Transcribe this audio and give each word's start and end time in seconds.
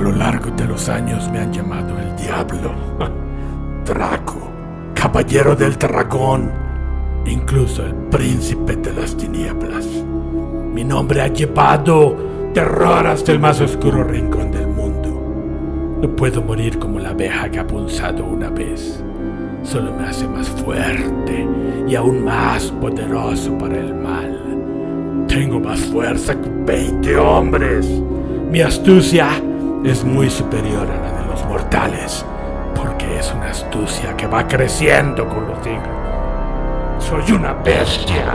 lo 0.00 0.12
largo 0.12 0.50
de 0.50 0.66
los 0.66 0.88
años 0.88 1.30
me 1.30 1.38
han 1.38 1.52
llamado 1.52 1.98
el 1.98 2.16
diablo, 2.16 2.72
Draco, 3.84 4.50
caballero 4.94 5.54
del 5.54 5.76
dragón, 5.76 6.50
incluso 7.26 7.84
el 7.84 7.94
príncipe 7.94 8.76
de 8.76 8.92
las 8.92 9.16
tinieblas. 9.16 9.86
Mi 10.72 10.84
nombre 10.84 11.20
ha 11.22 11.28
llevado 11.28 12.16
terror 12.54 13.06
hasta 13.06 13.32
el 13.32 13.40
más 13.40 13.60
oscuro 13.60 14.04
rincón 14.04 14.50
del 14.50 14.68
mundo. 14.68 15.98
No 16.00 16.16
puedo 16.16 16.40
morir 16.40 16.78
como 16.78 16.98
la 16.98 17.10
abeja 17.10 17.50
que 17.50 17.58
ha 17.58 17.66
punzado 17.66 18.24
una 18.24 18.48
vez. 18.48 19.02
Solo 19.62 19.92
me 19.92 20.06
hace 20.06 20.26
más 20.26 20.48
fuerte 20.48 21.46
y 21.86 21.94
aún 21.94 22.24
más 22.24 22.70
poderoso 22.80 23.56
para 23.58 23.78
el 23.78 23.94
mal. 23.94 25.26
Tengo 25.28 25.60
más 25.60 25.80
fuerza 25.80 26.40
que 26.40 26.48
20 26.48 27.16
hombres. 27.18 27.86
Mi 28.50 28.62
astucia 28.62 29.30
es 29.84 30.04
muy 30.04 30.28
superior 30.28 30.86
a 30.90 30.96
la 31.00 31.20
de 31.20 31.26
los 31.26 31.44
mortales, 31.46 32.24
porque 32.74 33.18
es 33.18 33.32
una 33.32 33.50
astucia 33.50 34.14
que 34.14 34.26
va 34.26 34.46
creciendo 34.46 35.26
con 35.26 35.48
los 35.48 35.58
siglos. 35.64 35.88
Soy 36.98 37.32
una 37.32 37.54
bestia. 37.54 38.26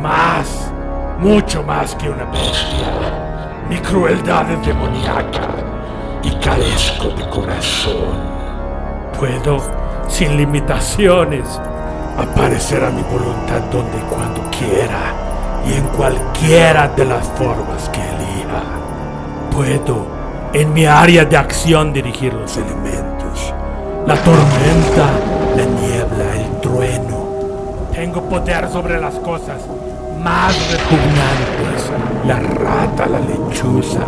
Más, 0.00 0.72
mucho 1.18 1.62
más 1.62 1.94
que 1.96 2.08
una 2.08 2.24
bestia. 2.26 3.66
Mi 3.68 3.76
crueldad 3.78 4.50
es 4.50 4.66
demoníaca 4.66 5.48
y 6.22 6.30
carezco 6.36 7.08
de 7.08 7.28
corazón. 7.28 8.38
Puedo, 9.18 9.60
sin 10.08 10.36
limitaciones, 10.36 11.60
aparecer 12.16 12.82
a 12.84 12.90
mi 12.90 13.02
voluntad 13.02 13.60
donde 13.70 13.98
y 13.98 14.02
cuando 14.02 14.40
quiera 14.50 15.12
y 15.66 15.74
en 15.74 15.84
cualquiera 15.88 16.88
de 16.88 17.04
las 17.04 17.26
formas 17.32 17.90
que 17.90 18.00
elija. 18.00 18.62
Puedo 19.50 20.17
en 20.52 20.72
mi 20.72 20.86
área 20.86 21.24
de 21.24 21.36
acción 21.36 21.92
dirigir 21.92 22.32
los 22.32 22.56
elementos. 22.56 23.54
La 24.06 24.14
tormenta, 24.16 25.10
la 25.56 25.64
niebla, 25.64 26.36
el 26.36 26.60
trueno. 26.60 27.18
Tengo 27.92 28.22
poder 28.28 28.68
sobre 28.70 29.00
las 29.00 29.14
cosas 29.16 29.60
más 30.22 30.54
repugnantes. 30.72 31.90
La 32.26 32.40
rata, 32.40 33.06
la 33.06 33.20
lechuza, 33.20 34.06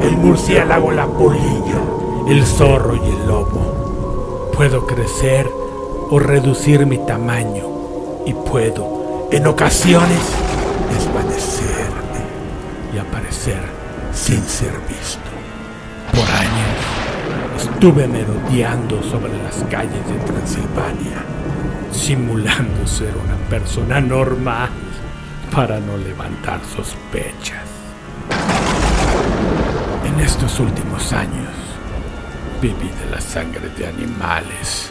el 0.00 0.16
murciélago, 0.16 0.90
la 0.90 1.06
polilla, 1.06 1.80
el 2.28 2.44
zorro 2.46 2.96
y 2.96 3.08
el 3.08 3.26
lobo. 3.26 4.50
Puedo 4.54 4.86
crecer 4.86 5.50
o 6.10 6.18
reducir 6.18 6.86
mi 6.86 6.98
tamaño 6.98 7.64
y 8.26 8.32
puedo, 8.34 9.28
en 9.30 9.46
ocasiones, 9.46 10.20
desvanecerme 10.92 12.20
y 12.94 12.98
aparecer 12.98 13.62
sin 14.12 14.42
ser 14.42 14.72
visto. 14.88 15.31
Por 16.12 16.30
años 16.30 16.78
estuve 17.56 18.06
merodeando 18.06 19.02
sobre 19.02 19.36
las 19.42 19.56
calles 19.70 20.06
de 20.08 20.18
Transilvania, 20.26 21.24
simulando 21.90 22.86
ser 22.86 23.14
una 23.16 23.36
persona 23.48 24.00
normal 24.00 24.70
para 25.50 25.80
no 25.80 25.96
levantar 25.96 26.60
sospechas. 26.76 27.62
En 30.06 30.20
estos 30.20 30.60
últimos 30.60 31.12
años 31.12 31.48
viví 32.60 32.88
de 32.88 33.10
la 33.10 33.20
sangre 33.20 33.68
de 33.70 33.86
animales, 33.86 34.90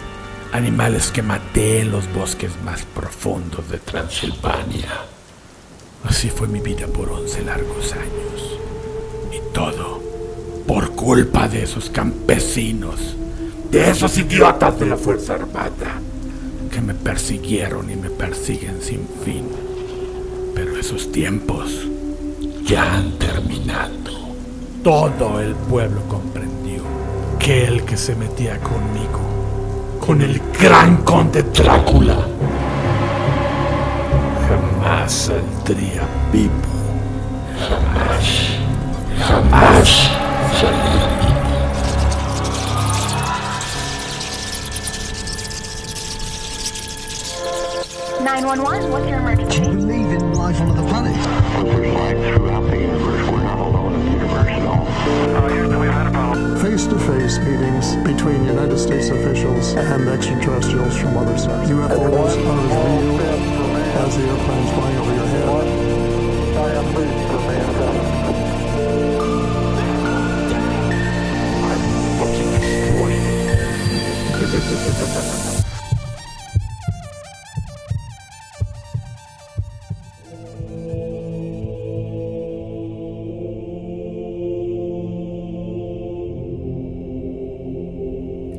animales 0.52 1.12
que 1.12 1.22
maté 1.22 1.82
en 1.82 1.92
los 1.92 2.12
bosques 2.14 2.52
más 2.66 2.84
profundos 2.84 3.70
de 3.70 3.80
Transilvania. 3.80 4.90
Así 6.04 6.30
fue 6.30 6.48
mi 6.48 6.60
vida 6.60 6.88
por 6.88 7.10
11 7.10 7.44
largos 7.44 7.94
años. 7.94 8.60
Y 9.32 9.54
todo 9.54 10.01
por 10.72 10.92
culpa 10.92 11.50
de 11.50 11.64
esos 11.64 11.90
campesinos, 11.90 13.18
de 13.70 13.90
esos 13.90 14.18
idiotas 14.18 14.80
de 14.80 14.86
la 14.86 14.96
Fuerza 14.96 15.34
Armada, 15.34 16.00
que 16.72 16.80
me 16.80 16.94
persiguieron 16.94 17.92
y 17.92 17.98
me 17.98 18.10
persiguen 18.10 18.82
sin 18.82 19.06
fin. 19.26 19.50
Pero 20.56 20.78
esos 20.78 21.12
tiempos 21.12 21.90
ya 22.64 22.96
han 22.96 23.20
terminado. 23.20 23.92
Todo 24.82 25.42
el 25.42 25.56
pueblo 25.56 26.04
comprendió 26.08 26.84
que 27.38 27.66
el 27.66 27.84
que 27.84 27.98
se 27.98 28.16
metía 28.16 28.58
conmigo, 28.60 30.00
con 30.00 30.22
el 30.22 30.42
gran 30.58 31.04
conde 31.04 31.44
Drácula, 31.44 32.16
jamás 34.48 35.12
saldría 35.12 36.08
vivo. 36.32 36.54
Jamás. 37.60 38.58
Jamás. 39.20 40.21
911, 48.22 48.92
what's 48.92 49.10
your 49.10 49.20
emergency? 49.20 49.62
Do 49.62 49.72
you 49.72 49.76
believe 49.78 50.12
in 50.12 50.34
life 50.34 50.62
on 50.62 50.70
other 50.70 50.88
planets? 50.88 51.26
There's 51.64 51.94
life 51.96 52.36
throughout 52.36 52.70
the 52.70 52.78
universe. 52.78 53.32
We're 53.32 53.42
not 53.42 53.58
alone 53.58 53.94
in 53.96 54.06
the 54.06 54.12
universe 54.12 54.48
at 54.48 54.62
all. 54.62 54.86
face 56.60 56.86
to 56.86 57.00
face 57.00 57.40
meetings 57.40 57.96
between 58.06 58.46
United 58.46 58.78
States 58.78 59.10
officials 59.10 59.74
and 59.74 60.08
extraterrestrials 60.08 60.96
from 60.96 61.18
other 61.18 61.38
stars. 61.40 61.70
UFOs 61.72 61.98
are 61.98 62.26
as 62.28 62.38
real 62.38 63.32
as 63.98 64.16
the 64.16 64.24
airplanes 64.24 64.70
flying 64.72 64.98
over 64.98 65.14
your 65.16 65.26
head. 65.26 65.82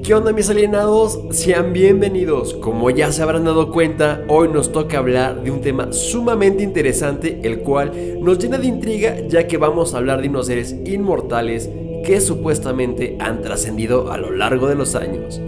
¿Qué 0.02 0.16
onda 0.16 0.32
mis 0.32 0.50
alienados? 0.50 1.20
Sean 1.30 1.72
bienvenidos. 1.72 2.54
Como 2.54 2.90
ya 2.90 3.12
se 3.12 3.22
habrán 3.22 3.44
dado 3.44 3.70
cuenta, 3.70 4.24
hoy 4.28 4.48
nos 4.48 4.72
toca 4.72 4.98
hablar 4.98 5.42
de 5.44 5.50
un 5.50 5.60
tema 5.60 5.92
sumamente 5.92 6.64
interesante, 6.64 7.40
el 7.44 7.60
cual 7.60 7.92
nos 8.20 8.38
llena 8.38 8.58
de 8.58 8.66
intriga 8.66 9.16
ya 9.28 9.46
que 9.46 9.58
vamos 9.58 9.94
a 9.94 9.98
hablar 9.98 10.20
de 10.20 10.28
unos 10.28 10.48
seres 10.48 10.76
inmortales 10.84 11.70
que 12.04 12.20
supuestamente 12.20 13.16
han 13.20 13.42
trascendido 13.42 14.10
a 14.10 14.18
lo 14.18 14.32
largo 14.32 14.66
de 14.66 14.74
los 14.74 14.96
años. 14.96 15.40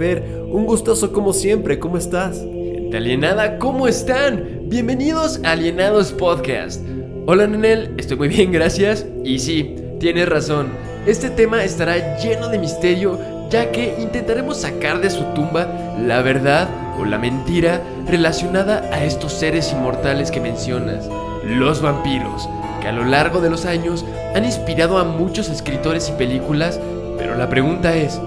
Un 0.00 0.64
gustoso 0.64 1.12
como 1.12 1.34
siempre, 1.34 1.78
¿cómo 1.78 1.98
estás? 1.98 2.38
Gente 2.38 2.96
alienada, 2.96 3.58
¿cómo 3.58 3.86
están? 3.86 4.62
Bienvenidos 4.62 5.42
a 5.44 5.50
Alienados 5.50 6.12
Podcast. 6.12 6.82
Hola 7.26 7.46
Nenel, 7.46 7.92
estoy 7.98 8.16
muy 8.16 8.28
bien, 8.28 8.50
gracias. 8.50 9.04
Y 9.24 9.40
sí, 9.40 9.76
tienes 9.98 10.26
razón, 10.26 10.68
este 11.06 11.28
tema 11.28 11.64
estará 11.64 12.16
lleno 12.16 12.48
de 12.48 12.58
misterio 12.58 13.18
ya 13.50 13.70
que 13.72 13.94
intentaremos 14.00 14.62
sacar 14.62 15.02
de 15.02 15.10
su 15.10 15.22
tumba 15.34 15.68
la 16.00 16.22
verdad 16.22 16.70
o 16.98 17.04
la 17.04 17.18
mentira 17.18 17.82
relacionada 18.06 18.88
a 18.94 19.04
estos 19.04 19.34
seres 19.34 19.70
inmortales 19.70 20.30
que 20.30 20.40
mencionas, 20.40 21.10
los 21.44 21.82
vampiros, 21.82 22.48
que 22.80 22.88
a 22.88 22.92
lo 22.92 23.04
largo 23.04 23.42
de 23.42 23.50
los 23.50 23.66
años 23.66 24.06
han 24.34 24.46
inspirado 24.46 24.96
a 24.96 25.04
muchos 25.04 25.50
escritores 25.50 26.08
y 26.08 26.12
películas, 26.12 26.80
pero 27.18 27.36
la 27.36 27.50
pregunta 27.50 27.94
es, 27.94 28.18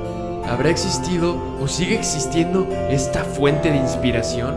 ¿habrá 0.48 0.70
existido 0.70 1.38
o 1.60 1.68
sigue 1.68 1.96
existiendo 1.96 2.68
esta 2.90 3.24
fuente 3.24 3.72
de 3.72 3.78
inspiración? 3.78 4.56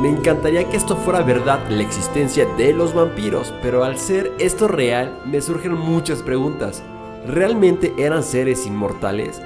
Me 0.00 0.08
encantaría 0.08 0.68
que 0.68 0.76
esto 0.76 0.96
fuera 0.96 1.22
verdad, 1.22 1.60
la 1.70 1.82
existencia 1.82 2.46
de 2.56 2.74
los 2.74 2.92
vampiros, 2.92 3.54
pero 3.62 3.82
al 3.82 3.98
ser 3.98 4.32
esto 4.38 4.68
real, 4.68 5.18
me 5.24 5.40
surgen 5.40 5.72
muchas 5.72 6.22
preguntas. 6.22 6.82
¿Realmente 7.26 7.94
eran 7.96 8.22
seres 8.22 8.66
inmortales? 8.66 9.40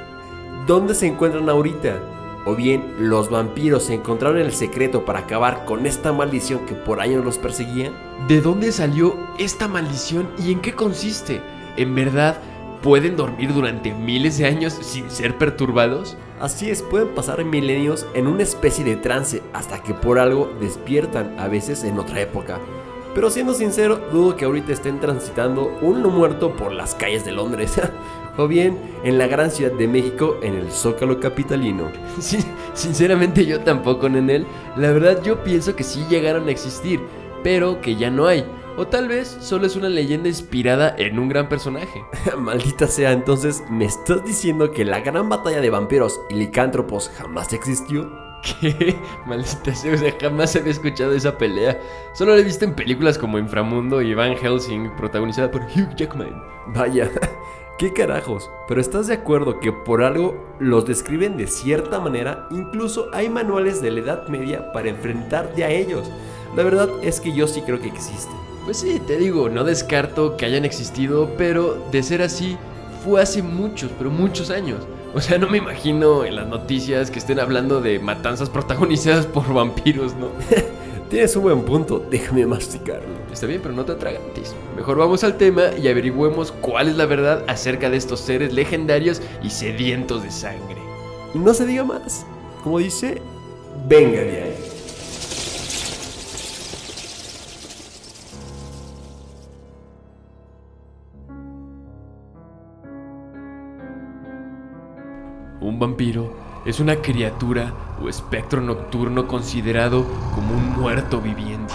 ¿Dónde 0.67 0.95
se 0.95 1.07
encuentran 1.07 1.49
ahorita? 1.49 2.01
O 2.47 2.57
bien, 2.57 2.95
los 2.99 3.31
vampiros 3.31 3.91
encontraron 3.91 4.39
el 4.39 4.53
secreto 4.53 5.05
para 5.05 5.21
acabar 5.21 5.65
con 5.67 5.87
esta 5.87 6.13
maldición 6.13 6.67
que 6.67 6.75
por 6.75 7.01
años 7.01 7.25
los 7.25 7.39
perseguía. 7.39 7.93
¿De 8.29 8.41
dónde 8.41 8.73
salió 8.73 9.17
esta 9.39 9.69
maldición 9.69 10.29
y 10.39 10.53
en 10.53 10.61
qué 10.61 10.75
consiste? 10.75 11.43
¿En 11.77 11.95
verdad 11.95 12.39
pueden 12.83 13.17
dormir 13.17 13.53
durante 13.53 13.93
miles 13.93 14.39
de 14.39 14.47
años 14.47 14.73
sin 14.81 15.11
ser 15.11 15.37
perturbados? 15.39 16.17
Así 16.41 16.71
es, 16.71 16.83
pueden 16.83 17.09
pasar 17.09 17.45
milenios 17.45 18.07
en 18.15 18.27
una 18.27 18.43
especie 18.43 18.85
de 18.85 18.97
trance 18.97 19.43
hasta 19.53 19.83
que 19.83 19.95
por 19.95 20.19
algo 20.19 20.53
despiertan, 20.61 21.39
a 21.39 21.49
veces 21.49 21.85
en 21.85 21.99
otra 21.99 22.21
época. 22.21 22.59
Pero 23.15 23.29
siendo 23.29 23.55
sincero, 23.55 24.01
dudo 24.13 24.37
que 24.37 24.45
ahorita 24.45 24.73
estén 24.73 25.01
transitando 25.01 25.77
un 25.83 26.03
no 26.03 26.11
muerto 26.11 26.55
por 26.55 26.73
las 26.73 26.95
calles 26.95 27.25
de 27.25 27.33
Londres. 27.33 27.81
o 28.37 28.47
bien 28.47 28.79
en 29.05 29.19
la 29.19 29.27
gran 29.27 29.51
ciudad 29.51 29.73
de 29.73 29.89
México 29.89 30.39
en 30.43 30.55
el 30.55 30.71
Zócalo 30.71 31.21
Capitalino. 31.21 31.91
Sí, 32.21 32.39
sinceramente 32.75 33.45
yo 33.47 33.61
tampoco, 33.61 34.09
Nenel. 34.09 34.47
La 34.77 34.93
verdad 34.93 35.23
yo 35.23 35.43
pienso 35.43 35.75
que 35.75 35.85
sí 35.85 36.05
llegaron 36.09 36.49
a 36.49 36.51
existir, 36.51 37.01
pero 37.43 37.81
que 37.81 37.97
ya 37.97 38.11
no 38.11 38.27
hay. 38.27 38.45
O 38.77 38.87
tal 38.87 39.09
vez 39.09 39.37
solo 39.41 39.67
es 39.67 39.77
una 39.77 39.89
leyenda 39.89 40.29
inspirada 40.29 40.95
en 40.97 41.19
un 41.19 41.29
gran 41.29 41.49
personaje. 41.49 42.05
Maldita 42.39 42.87
sea, 42.87 43.13
entonces, 43.13 43.63
¿me 43.71 43.85
estás 43.85 44.25
diciendo 44.25 44.71
que 44.73 44.85
la 44.85 45.01
gran 45.01 45.29
batalla 45.29 45.61
de 45.61 45.71
vampiros 45.71 46.21
y 46.31 46.35
licántropos 46.35 47.11
jamás 47.17 47.53
existió? 47.53 48.11
¿Qué? 48.43 48.97
Maldita 49.27 49.75
sea, 49.75 49.95
o 49.95 49.97
sea, 49.99 50.15
jamás 50.21 50.57
había 50.57 50.73
escuchado 50.73 51.13
esa 51.13 51.37
pelea. 51.37 51.79
Solo 52.15 52.35
la 52.35 52.41
he 52.41 52.45
visto 52.45 52.65
en 52.65 52.75
películas 52.75 53.19
como 53.19 53.39
Inframundo 53.39 54.01
y 54.01 54.15
Van 54.15 54.37
Helsing, 54.37 54.97
protagonizada 54.97 55.51
por 55.51 55.63
Hugh 55.63 55.95
Jackman. 55.97 56.43
Vaya, 56.69 57.11
qué 57.79 57.93
carajos. 57.93 58.51
Pero 58.67 58.81
¿estás 58.81 59.09
de 59.09 59.15
acuerdo 59.15 59.61
que 59.61 59.73
por 59.73 60.03
algo 60.03 60.43
los 60.59 60.87
describen 60.87 61.37
de 61.37 61.49
cierta 61.49 62.01
manera? 62.01 62.47
Incluso 62.51 63.09
hay 63.13 63.29
manuales 63.29 63.83
de 63.83 63.91
la 63.91 64.01
Edad 64.01 64.29
Media 64.29 64.73
para 64.73 64.89
enfrentarte 64.89 65.65
a 65.65 65.71
ellos. 65.71 66.11
La 66.57 66.63
verdad 66.63 66.89
es 67.03 67.21
que 67.21 67.33
yo 67.33 67.47
sí 67.47 67.63
creo 67.63 67.81
que 67.81 67.89
existen. 67.89 68.40
Pues 68.71 68.79
sí, 68.79 69.01
te 69.05 69.17
digo, 69.17 69.49
no 69.49 69.65
descarto 69.65 70.37
que 70.37 70.47
hayan 70.47 70.65
existido, 70.65 71.33
pero 71.37 71.85
de 71.91 72.05
ser 72.05 72.23
así, 72.23 72.57
fue 73.03 73.21
hace 73.21 73.43
muchos, 73.43 73.91
pero 73.99 74.11
muchos 74.13 74.49
años. 74.49 74.87
O 75.13 75.21
sea, 75.21 75.39
no 75.39 75.51
me 75.51 75.59
imagino 75.59 76.25
en 76.25 76.37
las 76.37 76.47
noticias 76.47 77.11
que 77.11 77.19
estén 77.19 77.41
hablando 77.41 77.81
de 77.81 77.99
matanzas 77.99 78.49
protagonizadas 78.49 79.27
por 79.27 79.53
vampiros, 79.53 80.15
¿no? 80.15 80.29
Tienes 81.11 81.35
un 81.35 81.43
buen 81.43 81.63
punto, 81.63 82.07
déjame 82.13 82.47
masticarlo. 82.47 83.09
Está 83.33 83.49
bien, 83.49 83.61
pero 83.61 83.75
no 83.75 83.85
te 83.85 83.91
atragantes. 83.91 84.55
Mejor 84.77 84.99
vamos 84.99 85.25
al 85.25 85.37
tema 85.37 85.77
y 85.77 85.89
averigüemos 85.89 86.53
cuál 86.53 86.91
es 86.91 86.97
la 86.97 87.07
verdad 87.07 87.43
acerca 87.49 87.91
de 87.91 87.97
estos 87.97 88.21
seres 88.21 88.53
legendarios 88.53 89.21
y 89.43 89.51
sedientos 89.51 90.23
de 90.23 90.31
sangre. 90.31 90.81
Y 91.35 91.39
no 91.39 91.55
se 91.55 91.67
diga 91.67 91.83
más. 91.83 92.25
Como 92.63 92.79
dice, 92.79 93.21
venga 93.89 94.21
de 94.21 94.43
ahí. 94.45 94.50
Vampiro 105.81 106.31
es 106.67 106.79
una 106.79 106.97
criatura 106.97 107.73
o 108.03 108.11
espectro 108.11 108.61
nocturno 108.61 109.27
considerado 109.27 110.07
como 110.35 110.53
un 110.53 110.79
muerto 110.79 111.23
viviente, 111.23 111.73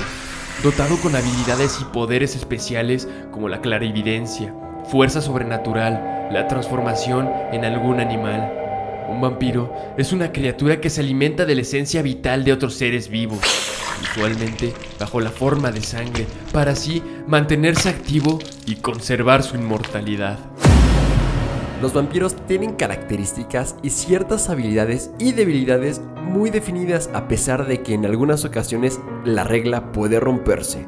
dotado 0.64 0.98
con 1.02 1.16
habilidades 1.16 1.82
y 1.82 1.86
poderes 1.86 2.36
especiales 2.36 3.10
como 3.32 3.50
la 3.50 3.62
clarividencia, 3.62 4.54
fuerza 4.92 5.22
sobrenatural, 5.22 6.30
la 6.32 6.48
transformación 6.48 7.32
en 7.52 7.66
algún 7.66 8.00
animal. 8.00 8.54
Un 9.10 9.22
vampiro 9.22 9.74
es 9.98 10.14
una 10.14 10.32
criatura 10.32 10.80
que 10.80 10.92
se 10.92 11.02
alimenta 11.02 11.46
de 11.46 11.56
la 11.56 11.62
esencia 11.62 12.04
vital 12.04 12.44
de 12.44 12.54
otros 12.54 12.76
seres 12.76 13.10
vivos, 13.10 13.40
usualmente 14.04 14.72
bajo 15.00 15.20
la 15.20 15.32
forma 15.32 15.72
de 15.72 15.82
sangre, 15.82 16.28
para 16.54 16.74
así 16.74 17.02
mantenerse 17.26 17.90
activo 17.90 18.38
y 18.68 18.76
conservar 18.76 19.42
su 19.42 19.56
inmortalidad. 19.56 20.55
Los 21.86 21.94
vampiros 21.94 22.36
tienen 22.48 22.74
características 22.74 23.76
y 23.84 23.92
ciertas 23.92 24.50
habilidades 24.50 25.12
y 25.20 25.34
debilidades 25.34 26.02
muy 26.20 26.50
definidas 26.50 27.12
a 27.14 27.28
pesar 27.28 27.68
de 27.68 27.84
que 27.84 27.94
en 27.94 28.08
algunas 28.08 28.44
ocasiones 28.44 29.00
la 29.24 29.44
regla 29.44 29.92
puede 29.92 30.20
romperse. 30.20 30.88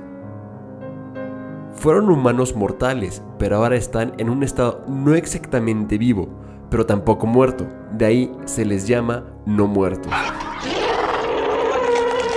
Fueron 1.76 2.10
humanos 2.10 2.56
mortales, 2.56 3.22
pero 3.38 3.58
ahora 3.58 3.76
están 3.76 4.14
en 4.18 4.32
un 4.32 4.42
estado 4.42 4.84
no 4.88 5.14
exactamente 5.14 6.00
vivo, 6.00 6.30
pero 6.72 6.88
tampoco 6.88 7.28
muerto, 7.28 7.68
de 7.92 8.06
ahí 8.06 8.32
se 8.46 8.66
les 8.66 8.88
llama 8.88 9.24
no 9.46 9.68
muertos. 9.68 10.12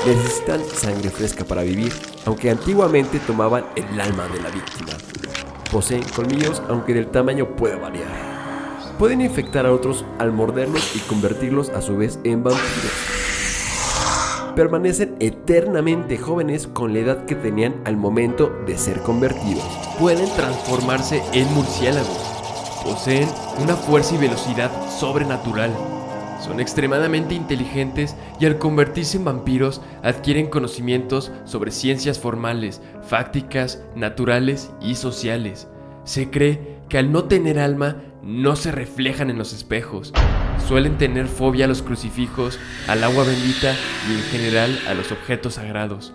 Necesitan 0.07 0.61
sangre 0.67 1.09
fresca 1.09 1.47
para 1.47 1.63
vivir, 1.63 1.95
aunque 2.27 2.51
antiguamente 2.51 3.21
tomaban 3.21 3.65
el 3.75 3.99
alma 3.99 4.25
de 4.25 4.43
la 4.43 4.51
víctima. 4.51 4.93
Poseen 5.73 6.03
colmillos, 6.15 6.63
aunque 6.69 6.93
del 6.93 7.07
tamaño 7.07 7.57
puede 7.57 7.77
variar 7.77 8.30
pueden 9.01 9.23
infectar 9.23 9.65
a 9.65 9.73
otros 9.73 10.05
al 10.19 10.31
morderlos 10.31 10.95
y 10.95 10.99
convertirlos 10.99 11.71
a 11.71 11.81
su 11.81 11.97
vez 11.97 12.21
en 12.23 12.45
vampiros. 12.45 12.93
Permanecen 14.55 15.17
eternamente 15.21 16.19
jóvenes 16.19 16.67
con 16.67 16.93
la 16.93 16.99
edad 16.99 17.25
que 17.25 17.35
tenían 17.35 17.81
al 17.87 17.97
momento 17.97 18.53
de 18.67 18.77
ser 18.77 19.01
convertidos. 19.01 19.65
Pueden 19.99 20.29
transformarse 20.37 21.23
en 21.33 21.51
murciélagos. 21.55 22.83
Poseen 22.85 23.27
una 23.59 23.75
fuerza 23.75 24.17
y 24.17 24.19
velocidad 24.19 24.71
sobrenatural. 24.91 25.71
Son 26.39 26.61
extremadamente 26.61 27.35
inteligentes 27.35 28.17
y 28.39 28.45
al 28.45 28.59
convertirse 28.59 29.17
en 29.17 29.25
vampiros 29.25 29.81
adquieren 30.03 30.49
conocimientos 30.49 31.33
sobre 31.47 31.71
ciencias 31.71 32.19
formales, 32.19 32.83
fácticas, 33.09 33.83
naturales 33.95 34.71
y 34.83 34.97
sociales. 34.97 35.69
Se 36.05 36.29
cree 36.29 36.70
que 36.91 36.99
al 36.99 37.13
no 37.13 37.25
tener 37.25 37.59
alma 37.59 38.03
no 38.23 38.57
se 38.57 38.73
reflejan 38.73 39.31
en 39.31 39.39
los 39.39 39.55
espejos. 39.55 40.13
Suelen 40.67 40.99
tener 40.99 41.29
fobia 41.29 41.65
a 41.65 41.69
los 41.69 41.83
crucifijos, 41.83 42.59
al 42.89 43.03
agua 43.05 43.25
bendita 43.25 43.75
y 44.09 44.15
en 44.15 44.23
general 44.25 44.79
a 44.89 44.95
los 44.95 45.11
objetos 45.13 45.55
sagrados. 45.55 46.13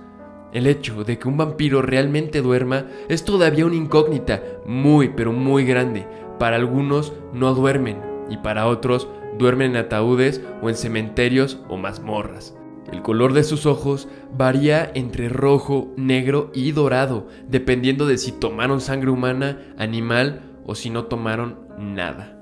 El 0.54 0.68
hecho 0.68 1.04
de 1.04 1.18
que 1.18 1.28
un 1.28 1.38
vampiro 1.38 1.82
realmente 1.82 2.42
duerma 2.42 2.86
es 3.10 3.26
todavía 3.26 3.66
una 3.66 3.76
incógnita 3.76 4.44
muy 4.66 5.10
pero 5.10 5.32
muy 5.32 5.66
grande. 5.66 6.08
Para 6.38 6.58
algunos 6.58 7.14
no 7.34 7.54
duermen 7.54 8.02
y 8.30 8.38
para 8.38 8.68
otros 8.68 9.08
duermen 9.40 9.72
en 9.72 9.78
ataúdes 9.78 10.42
o 10.62 10.70
en 10.70 10.76
cementerios 10.76 11.60
o 11.70 11.78
mazmorras. 11.78 12.56
El 12.92 13.02
color 13.02 13.34
de 13.34 13.44
sus 13.44 13.66
ojos 13.66 14.08
varía 14.38 14.92
entre 14.94 15.28
rojo, 15.28 15.92
negro 15.98 16.52
y 16.54 16.72
dorado, 16.72 17.28
dependiendo 17.48 18.06
de 18.06 18.18
si 18.18 18.32
tomaron 18.32 18.80
sangre 18.80 19.10
humana, 19.10 19.60
animal 19.78 20.45
o 20.66 20.76
si 20.76 20.90
no 20.90 21.06
tomaron 21.06 21.68
nada. 21.78 22.36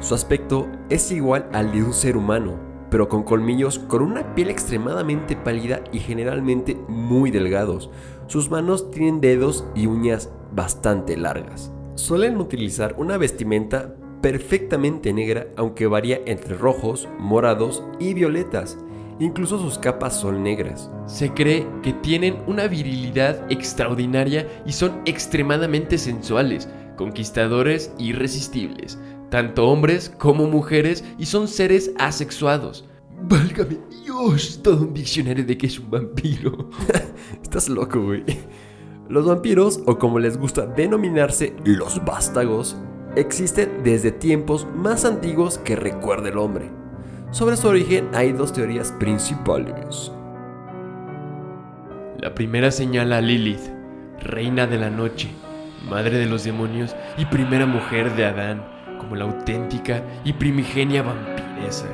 Su 0.00 0.14
aspecto 0.14 0.68
es 0.90 1.10
igual 1.10 1.48
al 1.52 1.72
de 1.72 1.82
un 1.82 1.92
ser 1.92 2.16
humano, 2.16 2.60
pero 2.90 3.08
con 3.08 3.24
colmillos 3.24 3.78
con 3.78 4.02
una 4.02 4.34
piel 4.34 4.50
extremadamente 4.50 5.36
pálida 5.36 5.82
y 5.92 5.98
generalmente 5.98 6.76
muy 6.88 7.30
delgados. 7.30 7.90
Sus 8.26 8.50
manos 8.50 8.90
tienen 8.90 9.20
dedos 9.20 9.66
y 9.74 9.86
uñas 9.86 10.30
bastante 10.52 11.16
largas. 11.16 11.72
Suelen 11.94 12.36
utilizar 12.36 12.94
una 12.98 13.16
vestimenta 13.16 13.94
perfectamente 14.20 15.12
negra, 15.12 15.48
aunque 15.56 15.86
varía 15.86 16.20
entre 16.26 16.56
rojos, 16.56 17.08
morados 17.18 17.82
y 17.98 18.14
violetas. 18.14 18.78
Incluso 19.18 19.58
sus 19.58 19.78
capas 19.78 20.20
son 20.20 20.42
negras. 20.42 20.90
Se 21.06 21.32
cree 21.32 21.66
que 21.82 21.92
tienen 21.94 22.36
una 22.46 22.66
virilidad 22.66 23.50
extraordinaria 23.50 24.46
y 24.66 24.72
son 24.72 25.00
extremadamente 25.06 25.96
sensuales, 25.96 26.68
conquistadores 26.96 27.92
irresistibles, 27.98 28.98
tanto 29.30 29.68
hombres 29.68 30.10
como 30.10 30.46
mujeres, 30.46 31.02
y 31.18 31.26
son 31.26 31.48
seres 31.48 31.92
asexuados. 31.98 32.84
Válgame 33.22 33.78
Dios, 34.04 34.60
todo 34.62 34.82
un 34.82 34.92
diccionario 34.92 35.44
de 35.44 35.56
que 35.56 35.66
es 35.66 35.78
un 35.78 35.90
vampiro. 35.90 36.70
Estás 37.42 37.70
loco, 37.70 38.02
güey. 38.02 38.24
Los 39.08 39.24
vampiros, 39.24 39.80
o 39.86 39.98
como 39.98 40.18
les 40.18 40.36
gusta 40.36 40.66
denominarse, 40.66 41.54
los 41.64 42.04
vástagos, 42.04 42.76
existen 43.14 43.82
desde 43.82 44.10
tiempos 44.10 44.66
más 44.74 45.04
antiguos 45.04 45.58
que 45.58 45.76
recuerda 45.76 46.28
el 46.28 46.38
hombre. 46.38 46.70
Sobre 47.32 47.56
su 47.56 47.66
origen 47.68 48.10
hay 48.14 48.32
dos 48.32 48.52
teorías 48.52 48.92
principales. 48.92 50.12
La 52.18 52.34
primera 52.34 52.70
señala 52.70 53.18
a 53.18 53.20
Lilith, 53.20 53.68
reina 54.20 54.66
de 54.66 54.78
la 54.78 54.90
noche, 54.90 55.28
madre 55.88 56.18
de 56.18 56.26
los 56.26 56.44
demonios 56.44 56.94
y 57.18 57.24
primera 57.26 57.66
mujer 57.66 58.14
de 58.14 58.26
Adán, 58.26 58.64
como 58.98 59.16
la 59.16 59.24
auténtica 59.24 60.02
y 60.24 60.34
primigenia 60.34 61.02
vampiresa. 61.02 61.88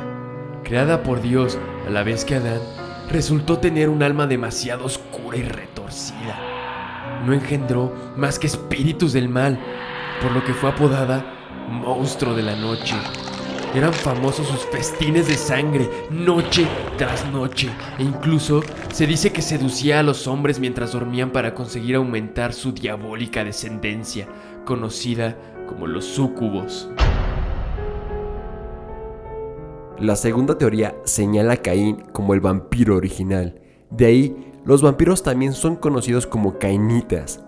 Creada 0.65 1.03
por 1.03 1.23
Dios 1.23 1.59
a 1.87 1.91
la 1.91 2.03
vez 2.03 2.25
que 2.27 2.37
Adán, 2.37 2.61
resultó 3.11 3.59
tener 3.59 3.89
un 3.89 4.03
alma 4.03 4.27
demasiado 4.27 4.85
oscura 4.85 5.39
y 5.39 5.43
retorcida. 5.43 7.23
No 7.27 7.33
engendró 7.33 7.93
más 8.17 8.39
que 8.39 8.47
espíritus 8.47 9.15
del 9.15 9.31
mal, 9.31 9.59
por 10.21 10.31
lo 10.33 10.45
que 10.45 10.53
fue 10.53 10.71
apodada 10.71 11.25
monstruo 11.71 12.35
de 12.35 12.43
la 12.43 12.55
noche 12.55 12.95
eran 13.75 13.93
famosos 13.93 14.47
sus 14.47 14.67
festines 14.67 15.29
de 15.29 15.35
sangre, 15.35 15.89
noche 16.11 16.67
tras 16.99 17.31
noche, 17.33 17.71
e 17.99 18.03
incluso 18.03 18.63
se 18.93 19.07
dice 19.07 19.33
que 19.33 19.41
seducía 19.41 20.01
a 20.01 20.03
los 20.03 20.27
hombres 20.27 20.61
mientras 20.61 20.93
dormían 20.93 21.31
para 21.31 21.55
conseguir 21.55 21.97
aumentar 21.97 22.53
su 22.53 22.73
diabólica 22.73 23.45
descendencia, 23.45 24.29
conocida 24.67 25.37
como 25.67 25.87
los 25.87 26.05
súcubos. 26.05 26.91
La 29.99 30.17
segunda 30.17 30.59
teoría 30.59 30.95
señala 31.05 31.55
a 31.55 31.57
Caín 31.59 32.05
como 32.13 32.35
el 32.35 32.41
vampiro 32.41 32.97
original. 32.97 33.61
De 33.91 34.07
ahí, 34.07 34.53
los 34.65 34.83
vampiros 34.83 35.23
también 35.23 35.55
son 35.55 35.77
conocidos 35.77 36.27
como 36.27 36.59
cainitas. 36.59 37.41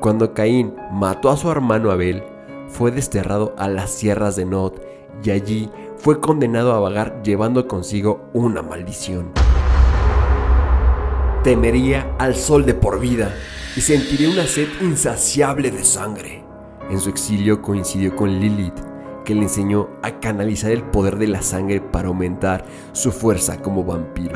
Cuando 0.00 0.32
Caín 0.32 0.74
mató 0.92 1.30
a 1.30 1.36
su 1.36 1.50
hermano 1.50 1.90
Abel, 1.90 2.22
fue 2.68 2.90
desterrado 2.90 3.54
a 3.58 3.68
las 3.68 3.90
sierras 3.90 4.36
de 4.36 4.44
Nod 4.44 4.74
y 5.22 5.30
allí 5.30 5.70
fue 5.96 6.20
condenado 6.20 6.72
a 6.72 6.80
vagar 6.80 7.22
llevando 7.22 7.66
consigo 7.66 8.28
una 8.32 8.62
maldición. 8.62 9.32
temería 11.42 12.12
al 12.18 12.34
sol 12.34 12.66
de 12.66 12.74
por 12.74 12.98
vida 12.98 13.32
y 13.76 13.80
sentiría 13.80 14.30
una 14.30 14.46
sed 14.46 14.66
insaciable 14.80 15.70
de 15.70 15.84
sangre. 15.84 16.42
En 16.90 17.00
su 17.00 17.08
exilio 17.08 17.62
coincidió 17.62 18.16
con 18.16 18.40
Lilith, 18.40 18.74
que 19.24 19.34
le 19.34 19.42
enseñó 19.42 19.88
a 20.02 20.18
canalizar 20.18 20.72
el 20.72 20.82
poder 20.82 21.18
de 21.18 21.28
la 21.28 21.42
sangre 21.42 21.80
para 21.80 22.08
aumentar 22.08 22.64
su 22.92 23.12
fuerza 23.12 23.62
como 23.62 23.84
vampiro. 23.84 24.34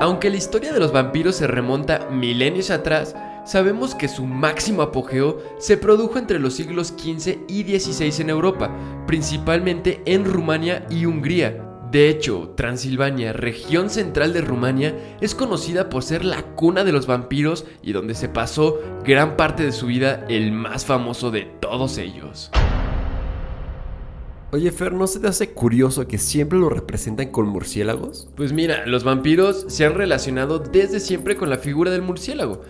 Aunque 0.00 0.30
la 0.30 0.36
historia 0.36 0.72
de 0.72 0.80
los 0.80 0.92
vampiros 0.92 1.36
se 1.36 1.46
remonta 1.46 2.08
milenios 2.10 2.70
atrás, 2.70 3.14
sabemos 3.44 3.94
que 3.94 4.08
su 4.08 4.26
máximo 4.26 4.82
apogeo 4.82 5.42
se 5.58 5.76
produjo 5.76 6.18
entre 6.18 6.38
los 6.38 6.54
siglos 6.54 6.88
XV 6.88 7.38
y 7.48 7.62
XVI 7.62 8.22
en 8.22 8.30
Europa, 8.30 8.70
principalmente 9.06 10.02
en 10.06 10.24
Rumania 10.24 10.86
y 10.90 11.06
Hungría. 11.06 11.70
De 11.90 12.08
hecho, 12.08 12.54
Transilvania, 12.56 13.32
región 13.32 13.88
central 13.88 14.32
de 14.32 14.40
Rumania, 14.40 15.16
es 15.20 15.34
conocida 15.34 15.88
por 15.88 16.02
ser 16.02 16.24
la 16.24 16.42
cuna 16.42 16.82
de 16.82 16.90
los 16.90 17.06
vampiros 17.06 17.66
y 17.82 17.92
donde 17.92 18.14
se 18.14 18.28
pasó 18.28 18.80
gran 19.04 19.36
parte 19.36 19.62
de 19.62 19.70
su 19.70 19.86
vida 19.86 20.24
el 20.28 20.50
más 20.50 20.84
famoso 20.84 21.30
de 21.30 21.42
todos 21.60 21.98
ellos. 21.98 22.50
Oye, 24.50 24.70
Fer, 24.70 24.92
¿no 24.92 25.08
se 25.08 25.18
te 25.18 25.26
hace 25.26 25.50
curioso 25.50 26.06
que 26.06 26.16
siempre 26.16 26.58
lo 26.58 26.68
representan 26.68 27.30
con 27.30 27.48
murciélagos? 27.48 28.28
Pues 28.36 28.52
mira, 28.52 28.86
los 28.86 29.02
vampiros 29.02 29.64
se 29.68 29.84
han 29.84 29.94
relacionado 29.94 30.60
desde 30.60 31.00
siempre 31.00 31.36
con 31.36 31.50
la 31.50 31.58
figura 31.58 31.90
del 31.90 32.02
murciélago. 32.02 32.62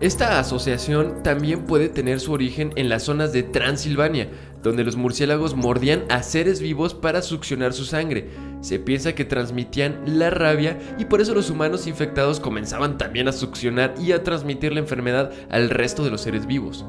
Esta 0.00 0.38
asociación 0.38 1.22
también 1.22 1.64
puede 1.64 1.90
tener 1.90 2.20
su 2.20 2.32
origen 2.32 2.72
en 2.76 2.88
las 2.88 3.02
zonas 3.02 3.34
de 3.34 3.42
Transilvania, 3.42 4.30
donde 4.62 4.82
los 4.82 4.96
murciélagos 4.96 5.54
mordían 5.54 6.04
a 6.08 6.22
seres 6.22 6.62
vivos 6.62 6.94
para 6.94 7.20
succionar 7.20 7.74
su 7.74 7.84
sangre. 7.84 8.30
Se 8.62 8.78
piensa 8.78 9.14
que 9.14 9.26
transmitían 9.26 10.00
la 10.06 10.30
rabia 10.30 10.78
y 10.98 11.04
por 11.04 11.20
eso 11.20 11.34
los 11.34 11.50
humanos 11.50 11.86
infectados 11.86 12.40
comenzaban 12.40 12.96
también 12.96 13.28
a 13.28 13.32
succionar 13.32 13.94
y 14.00 14.12
a 14.12 14.24
transmitir 14.24 14.72
la 14.72 14.80
enfermedad 14.80 15.32
al 15.50 15.68
resto 15.68 16.02
de 16.02 16.10
los 16.10 16.22
seres 16.22 16.46
vivos. 16.46 16.86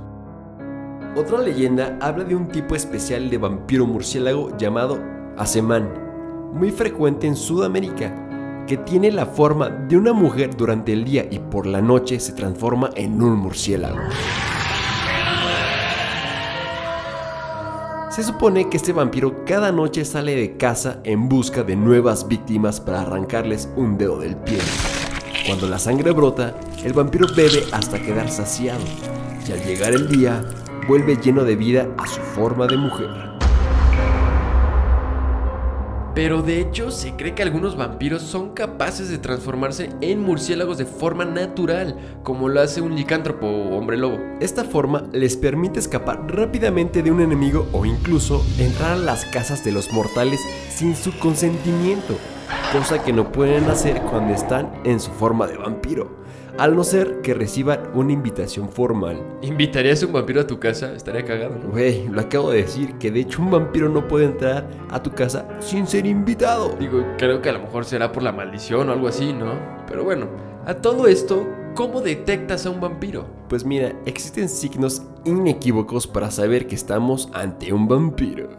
Otra 1.18 1.40
leyenda 1.40 1.98
habla 2.00 2.24
de 2.24 2.36
un 2.36 2.48
tipo 2.48 2.76
especial 2.76 3.30
de 3.30 3.38
vampiro 3.38 3.86
murciélago 3.86 4.58
llamado 4.58 5.04
Asemán, 5.38 5.92
muy 6.54 6.72
frecuente 6.72 7.28
en 7.28 7.36
Sudamérica, 7.36 8.31
que 8.68 8.78
tiene 8.78 9.12
la 9.12 9.26
forma 9.26 9.70
de 9.70 9.98
una 9.98 10.14
mujer 10.14 10.56
durante 10.56 10.94
el 10.94 11.04
día 11.04 11.28
y 11.30 11.40
por 11.40 11.66
la 11.66 11.82
noche 11.82 12.20
se 12.20 12.34
transforma 12.34 12.90
en 12.96 13.22
un 13.22 13.36
murciélago. 13.36 14.00
Se 18.12 18.24
supone 18.24 18.70
que 18.70 18.76
este 18.76 18.92
vampiro 18.92 19.46
cada 19.46 19.72
noche 19.72 20.04
sale 20.04 20.36
de 20.36 20.58
casa 20.58 21.00
en 21.06 21.30
busca 21.30 21.64
de 21.64 21.78
nuevas 21.78 22.28
víctimas 22.28 22.82
para 22.82 23.02
arrancarles 23.02 23.70
un 23.78 23.98
dedo 23.98 24.20
del 24.20 24.36
pie. 24.36 24.60
Cuando 25.48 25.66
la 25.68 25.80
sangre 25.80 26.12
brota, 26.12 26.54
el 26.84 26.92
vampiro 26.92 27.26
bebe 27.34 27.64
hasta 27.72 28.02
quedar 28.02 28.30
saciado, 28.30 28.84
y 29.48 29.52
al 29.54 29.64
llegar 29.64 29.94
el 29.94 30.10
día, 30.10 30.44
vuelve 30.90 31.16
lleno 31.16 31.46
de 31.46 31.56
vida 31.56 31.88
a 31.98 32.06
su 32.06 32.20
forma 32.20 32.68
de 32.68 32.78
mujer. 32.78 33.31
Pero 36.14 36.42
de 36.42 36.60
hecho 36.60 36.92
se 36.92 37.16
cree 37.16 37.34
que 37.34 37.42
algunos 37.42 37.78
vampiros 37.78 38.22
son 38.22 38.50
capaces 38.50 39.10
de 39.10 39.18
transformarse 39.18 39.90
en 40.02 40.22
murciélagos 40.22 40.78
de 40.78 40.86
forma 40.86 41.24
natural, 41.24 41.96
como 42.24 42.50
lo 42.50 42.60
hace 42.60 42.82
un 42.82 42.96
licántropo 42.96 43.48
o 43.48 43.78
hombre 43.78 43.98
lobo. 43.98 44.20
Esta 44.42 44.66
forma 44.66 45.08
les 45.14 45.38
permite 45.38 45.80
escapar 45.80 46.28
rápidamente 46.28 47.02
de 47.02 47.12
un 47.12 47.22
enemigo 47.22 47.68
o 47.72 47.86
incluso 47.86 48.46
entrar 48.58 48.92
a 48.92 48.98
las 48.98 49.24
casas 49.26 49.64
de 49.64 49.72
los 49.72 49.94
mortales 49.94 50.42
sin 50.70 50.98
su 50.98 51.18
consentimiento, 51.18 52.18
cosa 52.74 53.02
que 53.02 53.14
no 53.14 53.32
pueden 53.32 53.70
hacer 53.70 54.02
cuando 54.02 54.34
están 54.34 54.70
en 54.84 55.00
su 55.00 55.12
forma 55.12 55.48
de 55.48 55.58
vampiro 55.58 56.22
al 56.58 56.76
no 56.76 56.84
ser 56.84 57.22
que 57.22 57.34
reciban 57.34 57.80
una 57.94 58.12
invitación 58.12 58.70
formal. 58.70 59.22
¿Invitarías 59.42 60.04
a 60.04 60.06
un 60.06 60.14
vampiro 60.14 60.42
a 60.42 60.48
tu 60.48 60.60
casa? 60.60 60.94
Estaría 60.94 61.26
cagado, 61.26 61.56
¿no? 61.58 61.70
Güey, 61.70 62.08
lo 62.08 62.22
acabo 62.22 62.52
de 62.52 62.64
decir, 62.64 62.98
que 62.98 63.12
de 63.12 63.22
hecho 63.22 63.42
un 63.42 63.52
vampiro 63.52 63.90
no 63.90 64.08
puede 64.08 64.26
entrar 64.26 64.70
a 64.90 65.02
tu 65.02 65.12
casa 65.12 65.48
sin 65.60 65.88
ser 65.88 66.06
invitado. 66.06 66.76
Digo, 66.80 67.04
creo 67.18 67.42
que 67.42 67.50
a 67.50 67.54
lo 67.54 67.60
mejor 67.60 67.86
será 67.86 68.12
por 68.12 68.24
la 68.24 68.32
maldición 68.32 68.90
o 68.90 68.94
algo 68.94 69.08
así, 69.08 69.34
¿no? 69.34 69.54
Pero 69.88 70.04
bueno, 70.04 70.28
a 70.66 70.76
todo 70.76 71.08
esto, 71.08 71.48
¿cómo 71.76 72.02
detectas 72.02 72.66
a 72.66 72.70
un 72.70 72.80
vampiro? 72.80 73.28
Pues 73.50 73.66
mira, 73.66 73.94
existen 74.06 74.48
signos 74.48 75.04
inequívocos 75.26 76.08
para 76.08 76.32
saber 76.32 76.68
que 76.68 76.76
estamos 76.76 77.30
ante 77.34 77.74
un 77.74 77.88
vampiro. 77.88 78.50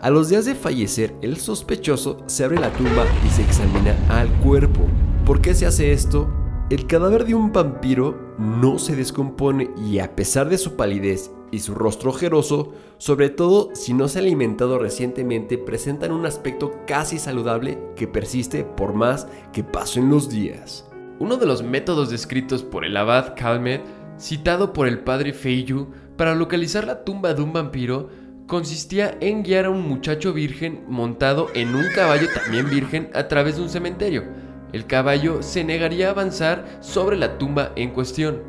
A 0.00 0.10
los 0.10 0.28
días 0.28 0.44
de 0.44 0.54
fallecer, 0.54 1.14
el 1.22 1.38
sospechoso 1.38 2.22
se 2.26 2.44
abre 2.44 2.60
la 2.60 2.70
tumba 2.70 3.04
y 3.26 3.30
se 3.30 3.42
examina 3.42 3.96
al 4.08 4.28
cuerpo. 4.40 4.86
¿Por 5.26 5.40
qué 5.40 5.54
se 5.54 5.66
hace 5.66 5.90
esto? 5.90 6.32
El 6.70 6.86
cadáver 6.86 7.24
de 7.24 7.34
un 7.34 7.52
vampiro 7.52 8.36
no 8.38 8.78
se 8.78 8.94
descompone 8.94 9.70
y 9.76 9.98
a 9.98 10.14
pesar 10.14 10.48
de 10.48 10.56
su 10.56 10.76
palidez 10.76 11.32
y 11.50 11.58
su 11.58 11.74
rostro 11.74 12.10
ojeroso, 12.10 12.74
sobre 12.98 13.28
todo 13.28 13.70
si 13.74 13.92
no 13.92 14.06
se 14.06 14.20
ha 14.20 14.22
alimentado 14.22 14.78
recientemente, 14.78 15.58
presentan 15.58 16.12
un 16.12 16.26
aspecto 16.26 16.76
casi 16.86 17.18
saludable 17.18 17.76
que 17.96 18.06
persiste 18.06 18.62
por 18.62 18.94
más 18.94 19.26
que 19.52 19.64
pasen 19.64 20.10
los 20.10 20.28
días. 20.28 20.88
Uno 21.18 21.38
de 21.38 21.46
los 21.46 21.64
métodos 21.64 22.08
descritos 22.08 22.62
por 22.62 22.84
el 22.84 22.96
abad 22.96 23.34
Calmet, 23.36 23.82
citado 24.20 24.72
por 24.72 24.86
el 24.86 25.00
padre 25.00 25.32
Feiyu, 25.32 25.88
para 26.16 26.36
localizar 26.36 26.86
la 26.86 27.02
tumba 27.02 27.34
de 27.34 27.42
un 27.42 27.52
vampiro, 27.52 28.10
consistía 28.46 29.18
en 29.20 29.42
guiar 29.42 29.64
a 29.64 29.70
un 29.70 29.88
muchacho 29.88 30.32
virgen 30.32 30.84
montado 30.86 31.48
en 31.54 31.74
un 31.74 31.86
caballo 31.96 32.28
también 32.32 32.70
virgen 32.70 33.10
a 33.12 33.26
través 33.26 33.56
de 33.56 33.62
un 33.62 33.68
cementerio 33.68 34.45
el 34.72 34.86
caballo 34.86 35.42
se 35.42 35.64
negaría 35.64 36.08
a 36.08 36.10
avanzar 36.10 36.78
sobre 36.80 37.16
la 37.16 37.38
tumba 37.38 37.72
en 37.76 37.90
cuestión. 37.90 38.42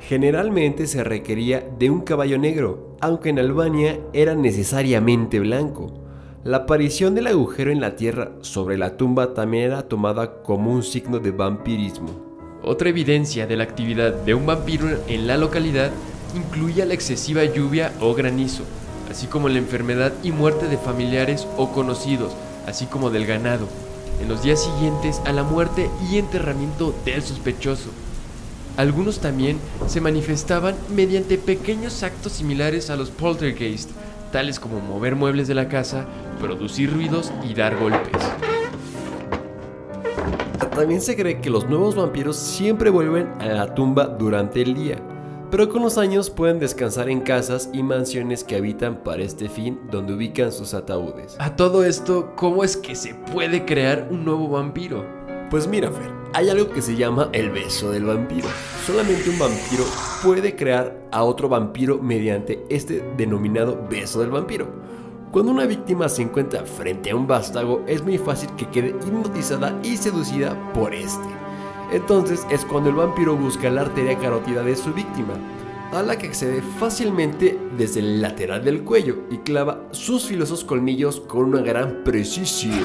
Generalmente 0.00 0.86
se 0.86 1.04
requería 1.04 1.64
de 1.78 1.90
un 1.90 2.02
caballo 2.02 2.38
negro, 2.38 2.96
aunque 3.00 3.30
en 3.30 3.38
Albania 3.38 3.98
era 4.12 4.34
necesariamente 4.34 5.40
blanco. 5.40 5.92
La 6.42 6.58
aparición 6.58 7.14
del 7.14 7.26
agujero 7.26 7.70
en 7.70 7.80
la 7.80 7.96
tierra 7.96 8.32
sobre 8.40 8.78
la 8.78 8.96
tumba 8.96 9.34
también 9.34 9.64
era 9.64 9.82
tomada 9.82 10.42
como 10.42 10.72
un 10.72 10.82
signo 10.82 11.18
de 11.18 11.30
vampirismo. 11.30 12.08
Otra 12.62 12.88
evidencia 12.88 13.46
de 13.46 13.56
la 13.56 13.64
actividad 13.64 14.12
de 14.12 14.34
un 14.34 14.46
vampiro 14.46 14.88
en 15.08 15.26
la 15.26 15.36
localidad 15.36 15.90
incluía 16.34 16.84
la 16.86 16.94
excesiva 16.94 17.44
lluvia 17.44 17.92
o 18.00 18.14
granizo, 18.14 18.64
así 19.10 19.26
como 19.26 19.48
la 19.48 19.58
enfermedad 19.58 20.12
y 20.22 20.32
muerte 20.32 20.66
de 20.66 20.76
familiares 20.76 21.46
o 21.56 21.72
conocidos, 21.72 22.34
así 22.66 22.86
como 22.86 23.10
del 23.10 23.26
ganado, 23.26 23.66
en 24.20 24.28
los 24.28 24.42
días 24.42 24.62
siguientes 24.62 25.20
a 25.24 25.32
la 25.32 25.42
muerte 25.42 25.90
y 26.10 26.18
enterramiento 26.18 26.94
del 27.04 27.22
sospechoso. 27.22 27.90
Algunos 28.76 29.18
también 29.18 29.58
se 29.88 30.00
manifestaban 30.00 30.74
mediante 30.94 31.38
pequeños 31.38 32.02
actos 32.02 32.32
similares 32.32 32.90
a 32.90 32.96
los 32.96 33.10
poltergeist, 33.10 33.90
tales 34.32 34.60
como 34.60 34.80
mover 34.80 35.16
muebles 35.16 35.48
de 35.48 35.54
la 35.54 35.68
casa, 35.68 36.06
producir 36.40 36.92
ruidos 36.92 37.32
y 37.48 37.54
dar 37.54 37.76
golpes. 37.76 38.22
También 40.74 41.00
se 41.02 41.16
cree 41.16 41.40
que 41.40 41.50
los 41.50 41.68
nuevos 41.68 41.94
vampiros 41.94 42.36
siempre 42.36 42.88
vuelven 42.88 43.28
a 43.38 43.46
la 43.46 43.74
tumba 43.74 44.06
durante 44.06 44.62
el 44.62 44.74
día, 44.74 44.98
pero 45.50 45.68
con 45.68 45.82
los 45.82 45.98
años 45.98 46.30
pueden 46.30 46.58
descansar 46.58 47.08
en 47.08 47.20
casas 47.20 47.70
y 47.72 47.82
mansiones 47.82 48.44
que 48.44 48.56
habitan 48.56 49.02
para 49.02 49.22
este 49.22 49.48
fin 49.48 49.80
donde 49.90 50.14
ubican 50.14 50.52
sus 50.52 50.74
ataúdes. 50.74 51.36
A 51.38 51.56
todo 51.56 51.84
esto, 51.84 52.32
¿cómo 52.36 52.62
es 52.62 52.76
que 52.76 52.94
se 52.94 53.14
puede 53.14 53.64
crear 53.64 54.08
un 54.10 54.24
nuevo 54.24 54.48
vampiro? 54.48 55.04
Pues 55.50 55.66
mira, 55.66 55.90
Fer, 55.90 56.10
hay 56.32 56.48
algo 56.48 56.70
que 56.70 56.80
se 56.80 56.96
llama 56.96 57.28
el 57.32 57.50
beso 57.50 57.90
del 57.90 58.04
vampiro. 58.04 58.48
Solamente 58.86 59.30
un 59.30 59.38
vampiro 59.38 59.84
puede 60.22 60.54
crear 60.54 60.96
a 61.10 61.24
otro 61.24 61.48
vampiro 61.48 61.98
mediante 61.98 62.64
este 62.68 63.02
denominado 63.16 63.84
beso 63.90 64.20
del 64.20 64.30
vampiro. 64.30 64.68
Cuando 65.32 65.52
una 65.52 65.66
víctima 65.66 66.08
se 66.08 66.22
encuentra 66.22 66.64
frente 66.64 67.10
a 67.10 67.16
un 67.16 67.26
vástago, 67.26 67.84
es 67.86 68.02
muy 68.02 68.18
fácil 68.18 68.50
que 68.56 68.68
quede 68.68 68.88
hipnotizada 68.88 69.78
y 69.82 69.96
seducida 69.96 70.56
por 70.72 70.94
este. 70.94 71.39
Entonces 71.92 72.46
es 72.50 72.64
cuando 72.64 72.90
el 72.90 72.96
vampiro 72.96 73.36
busca 73.36 73.68
la 73.68 73.82
arteria 73.82 74.16
carótida 74.16 74.62
de 74.62 74.76
su 74.76 74.92
víctima, 74.92 75.34
a 75.92 76.02
la 76.02 76.16
que 76.16 76.28
accede 76.28 76.62
fácilmente 76.78 77.58
desde 77.76 77.98
el 77.98 78.22
lateral 78.22 78.64
del 78.64 78.84
cuello 78.84 79.24
y 79.28 79.38
clava 79.38 79.88
sus 79.90 80.26
filosos 80.26 80.62
colmillos 80.62 81.20
con 81.20 81.46
una 81.46 81.62
gran 81.62 82.04
precisión. 82.04 82.84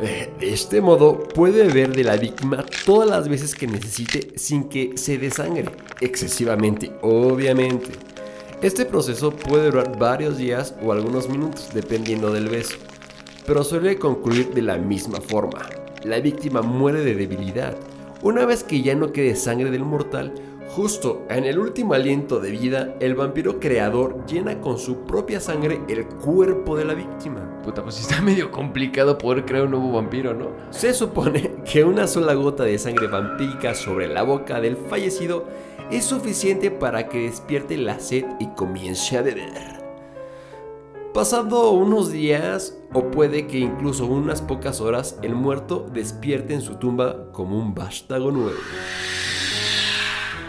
De 0.00 0.32
este 0.40 0.80
modo 0.80 1.20
puede 1.20 1.66
beber 1.66 1.94
de 1.94 2.04
la 2.04 2.16
víctima 2.16 2.64
todas 2.84 3.08
las 3.08 3.28
veces 3.28 3.54
que 3.54 3.66
necesite 3.66 4.38
sin 4.38 4.64
que 4.68 4.96
se 4.96 5.18
desangre 5.18 5.70
excesivamente, 6.00 6.92
obviamente. 7.02 7.90
Este 8.62 8.86
proceso 8.86 9.30
puede 9.30 9.66
durar 9.66 9.98
varios 9.98 10.38
días 10.38 10.74
o 10.82 10.92
algunos 10.92 11.28
minutos 11.28 11.68
dependiendo 11.74 12.32
del 12.32 12.48
beso, 12.48 12.76
pero 13.46 13.62
suele 13.62 13.98
concluir 13.98 14.54
de 14.54 14.62
la 14.62 14.78
misma 14.78 15.20
forma 15.20 15.60
la 16.04 16.20
víctima 16.20 16.62
muere 16.62 17.00
de 17.00 17.14
debilidad. 17.14 17.76
Una 18.22 18.46
vez 18.46 18.64
que 18.64 18.82
ya 18.82 18.94
no 18.94 19.12
quede 19.12 19.36
sangre 19.36 19.70
del 19.70 19.84
mortal, 19.84 20.32
Justo 20.68 21.24
en 21.30 21.44
el 21.44 21.60
último 21.60 21.94
aliento 21.94 22.40
de 22.40 22.50
vida, 22.50 22.94
el 22.98 23.14
vampiro 23.14 23.60
creador 23.60 24.26
llena 24.26 24.60
con 24.60 24.76
su 24.76 25.04
propia 25.04 25.38
sangre 25.38 25.80
el 25.88 26.04
cuerpo 26.06 26.76
de 26.76 26.84
la 26.84 26.94
víctima. 26.94 27.60
Puta, 27.62 27.84
pues 27.84 28.00
está 28.00 28.20
medio 28.22 28.50
complicado 28.50 29.16
poder 29.16 29.44
crear 29.44 29.66
un 29.66 29.72
nuevo 29.72 29.92
vampiro, 29.92 30.34
¿no? 30.34 30.48
Se 30.70 30.92
supone 30.92 31.52
que 31.70 31.84
una 31.84 32.08
sola 32.08 32.34
gota 32.34 32.64
de 32.64 32.78
sangre 32.78 33.06
vampírica 33.06 33.74
sobre 33.74 34.08
la 34.08 34.24
boca 34.24 34.60
del 34.60 34.76
fallecido 34.76 35.44
es 35.92 36.06
suficiente 36.06 36.72
para 36.72 37.08
que 37.08 37.20
despierte 37.20 37.76
la 37.76 38.00
sed 38.00 38.24
y 38.40 38.48
comience 38.48 39.16
a 39.16 39.22
beber. 39.22 39.83
Pasando 41.14 41.70
unos 41.70 42.10
días 42.10 42.76
o 42.92 43.12
puede 43.12 43.46
que 43.46 43.60
incluso 43.60 44.04
unas 44.04 44.42
pocas 44.42 44.80
horas 44.80 45.16
el 45.22 45.36
muerto 45.36 45.86
despierte 45.92 46.54
en 46.54 46.60
su 46.60 46.74
tumba 46.74 47.30
como 47.30 47.56
un 47.56 47.72
vástago 47.72 48.32
nuevo. 48.32 48.58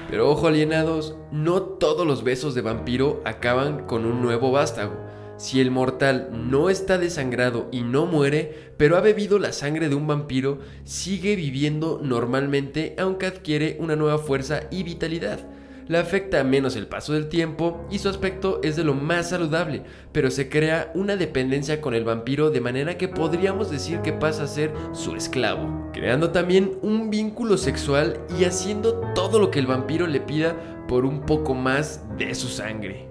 Pero 0.10 0.28
ojo 0.28 0.48
alienados, 0.48 1.16
no 1.32 1.62
todos 1.62 2.08
los 2.08 2.24
besos 2.24 2.56
de 2.56 2.64
vampiro 2.64 3.22
acaban 3.26 3.86
con 3.86 4.06
un 4.06 4.24
nuevo 4.24 4.52
vástago. 4.52 4.96
Si 5.38 5.62
el 5.62 5.70
mortal 5.70 6.30
no 6.32 6.72
está 6.72 6.98
desangrado 6.98 7.68
y 7.72 7.84
no 7.84 8.08
muere, 8.08 8.74
pero 8.78 8.98
ha 8.98 9.02
bebido 9.02 9.38
la 9.38 9.54
sangre 9.54 9.88
de 9.88 9.94
un 9.94 10.08
vampiro, 10.08 10.58
sigue 10.84 11.36
viviendo 11.36 12.02
normalmente 12.02 12.96
aunque 12.98 13.28
adquiere 13.28 13.78
una 13.80 13.96
nueva 13.96 14.18
fuerza 14.18 14.62
y 14.72 14.82
vitalidad. 14.82 15.48
Le 15.88 16.00
afecta 16.00 16.44
menos 16.44 16.76
el 16.76 16.88
paso 16.88 17.14
del 17.14 17.30
tiempo 17.30 17.86
y 17.92 18.00
su 18.00 18.10
aspecto 18.10 18.60
es 18.64 18.76
de 18.76 18.84
lo 18.84 18.96
más 18.96 19.30
saludable, 19.30 19.84
pero 20.12 20.32
se 20.32 20.50
crea 20.50 20.92
una 20.96 21.16
dependencia 21.16 21.80
con 21.80 21.94
el 21.94 22.04
vampiro 22.04 22.50
de 22.50 22.60
manera 22.60 22.98
que 22.98 23.08
podríamos 23.08 23.70
decir 23.70 24.02
que 24.02 24.12
pasa 24.12 24.44
a 24.44 24.48
ser 24.48 24.74
su 24.94 25.16
esclavo, 25.16 25.92
creando 25.94 26.32
también 26.32 26.72
un 26.82 27.12
vínculo 27.12 27.56
sexual 27.58 28.20
y 28.40 28.46
haciendo 28.46 29.00
todo 29.14 29.38
lo 29.38 29.52
que 29.52 29.60
el 29.60 29.68
vampiro 29.68 30.08
le 30.08 30.22
pida 30.22 30.56
por 30.88 31.06
un 31.06 31.22
poco 31.22 31.54
más 31.54 32.02
de 32.18 32.34
su 32.34 32.48
sangre. 32.48 33.08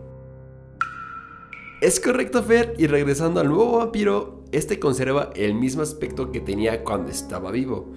Es 1.81 2.00
correcto, 2.00 2.43
Fer, 2.43 2.75
y 2.76 2.88
regresando 2.88 3.38
al 3.38 3.49
nuevo 3.49 3.78
vampiro, 3.78 4.43
este 4.50 4.81
conserva 4.81 5.31
el 5.37 5.54
mismo 5.54 5.83
aspecto 5.83 6.33
que 6.33 6.40
tenía 6.40 6.83
cuando 6.83 7.12
estaba 7.12 7.52
vivo. 7.52 7.93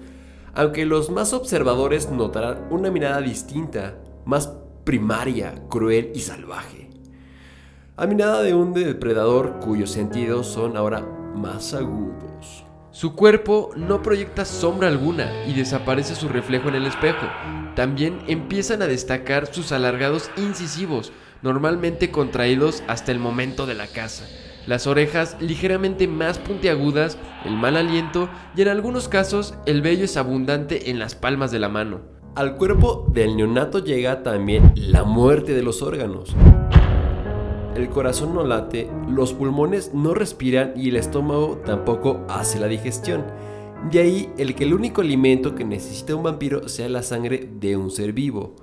Aunque 0.54 0.86
los 0.86 1.10
más 1.10 1.32
observadores 1.32 2.10
notarán 2.10 2.68
una 2.70 2.90
mirada 2.90 3.20
distinta, 3.20 3.96
más 4.24 4.52
primaria, 4.88 5.52
cruel 5.68 6.12
y 6.14 6.20
salvaje. 6.20 6.88
A 7.98 8.06
mirada 8.06 8.40
de 8.42 8.54
un 8.54 8.72
depredador 8.72 9.58
cuyos 9.60 9.90
sentidos 9.90 10.46
son 10.46 10.78
ahora 10.78 11.02
más 11.34 11.74
agudos. 11.74 12.64
Su 12.90 13.14
cuerpo 13.14 13.68
no 13.76 14.00
proyecta 14.00 14.46
sombra 14.46 14.88
alguna 14.88 15.44
y 15.44 15.52
desaparece 15.52 16.14
su 16.14 16.30
reflejo 16.30 16.70
en 16.70 16.76
el 16.76 16.86
espejo. 16.86 17.26
También 17.76 18.20
empiezan 18.28 18.80
a 18.80 18.86
destacar 18.86 19.52
sus 19.52 19.72
alargados 19.72 20.30
incisivos, 20.38 21.12
normalmente 21.42 22.10
contraídos 22.10 22.82
hasta 22.88 23.12
el 23.12 23.18
momento 23.18 23.66
de 23.66 23.74
la 23.74 23.88
caza. 23.88 24.24
Las 24.66 24.86
orejas 24.86 25.36
ligeramente 25.38 26.08
más 26.08 26.38
puntiagudas, 26.38 27.18
el 27.44 27.58
mal 27.58 27.76
aliento 27.76 28.30
y 28.56 28.62
en 28.62 28.68
algunos 28.68 29.06
casos 29.08 29.52
el 29.66 29.82
vello 29.82 30.06
es 30.06 30.16
abundante 30.16 30.90
en 30.90 30.98
las 30.98 31.14
palmas 31.14 31.50
de 31.50 31.58
la 31.58 31.68
mano. 31.68 32.17
Al 32.34 32.56
cuerpo 32.56 33.06
del 33.12 33.36
neonato 33.36 33.80
llega 33.80 34.22
también 34.22 34.72
la 34.76 35.04
muerte 35.04 35.54
de 35.54 35.62
los 35.62 35.82
órganos. 35.82 36.34
El 37.74 37.88
corazón 37.90 38.34
no 38.34 38.44
late, 38.44 38.90
los 39.08 39.32
pulmones 39.32 39.92
no 39.94 40.14
respiran 40.14 40.72
y 40.76 40.88
el 40.88 40.96
estómago 40.96 41.60
tampoco 41.64 42.24
hace 42.28 42.58
la 42.58 42.66
digestión. 42.66 43.24
De 43.90 44.00
ahí 44.00 44.32
el 44.36 44.54
que 44.54 44.64
el 44.64 44.74
único 44.74 45.00
alimento 45.00 45.54
que 45.54 45.64
necesita 45.64 46.14
un 46.14 46.24
vampiro 46.24 46.68
sea 46.68 46.88
la 46.88 47.02
sangre 47.02 47.48
de 47.60 47.76
un 47.76 47.90
ser 47.90 48.12
vivo. 48.12 48.56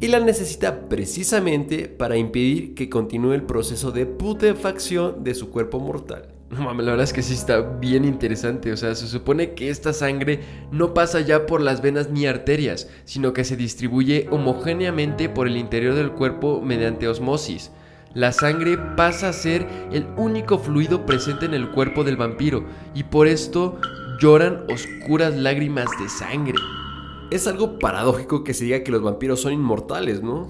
Y 0.00 0.08
la 0.08 0.20
necesita 0.20 0.88
precisamente 0.88 1.88
para 1.88 2.16
impedir 2.16 2.74
que 2.74 2.88
continúe 2.88 3.32
el 3.32 3.42
proceso 3.42 3.90
de 3.92 4.06
putrefacción 4.06 5.22
de 5.24 5.34
su 5.34 5.50
cuerpo 5.50 5.78
mortal. 5.78 6.29
No 6.50 6.62
mames, 6.62 6.84
la 6.84 6.92
verdad 6.92 7.04
es 7.04 7.12
que 7.12 7.22
sí 7.22 7.34
está 7.34 7.60
bien 7.60 8.04
interesante. 8.04 8.72
O 8.72 8.76
sea, 8.76 8.94
se 8.96 9.06
supone 9.06 9.54
que 9.54 9.70
esta 9.70 9.92
sangre 9.92 10.40
no 10.72 10.94
pasa 10.94 11.20
ya 11.20 11.46
por 11.46 11.60
las 11.60 11.80
venas 11.80 12.10
ni 12.10 12.26
arterias, 12.26 12.88
sino 13.04 13.32
que 13.32 13.44
se 13.44 13.56
distribuye 13.56 14.26
homogéneamente 14.32 15.28
por 15.28 15.46
el 15.46 15.56
interior 15.56 15.94
del 15.94 16.10
cuerpo 16.10 16.60
mediante 16.60 17.06
osmosis. 17.06 17.70
La 18.14 18.32
sangre 18.32 18.76
pasa 18.96 19.28
a 19.28 19.32
ser 19.32 19.64
el 19.92 20.08
único 20.16 20.58
fluido 20.58 21.06
presente 21.06 21.46
en 21.46 21.54
el 21.54 21.70
cuerpo 21.70 22.02
del 22.02 22.16
vampiro 22.16 22.64
y 22.92 23.04
por 23.04 23.28
esto 23.28 23.80
lloran 24.18 24.64
oscuras 24.68 25.36
lágrimas 25.36 25.86
de 26.02 26.08
sangre. 26.08 26.58
Es 27.30 27.46
algo 27.46 27.78
paradójico 27.78 28.42
que 28.42 28.54
se 28.54 28.64
diga 28.64 28.82
que 28.82 28.90
los 28.90 29.02
vampiros 29.02 29.40
son 29.40 29.52
inmortales, 29.52 30.20
¿no? 30.20 30.48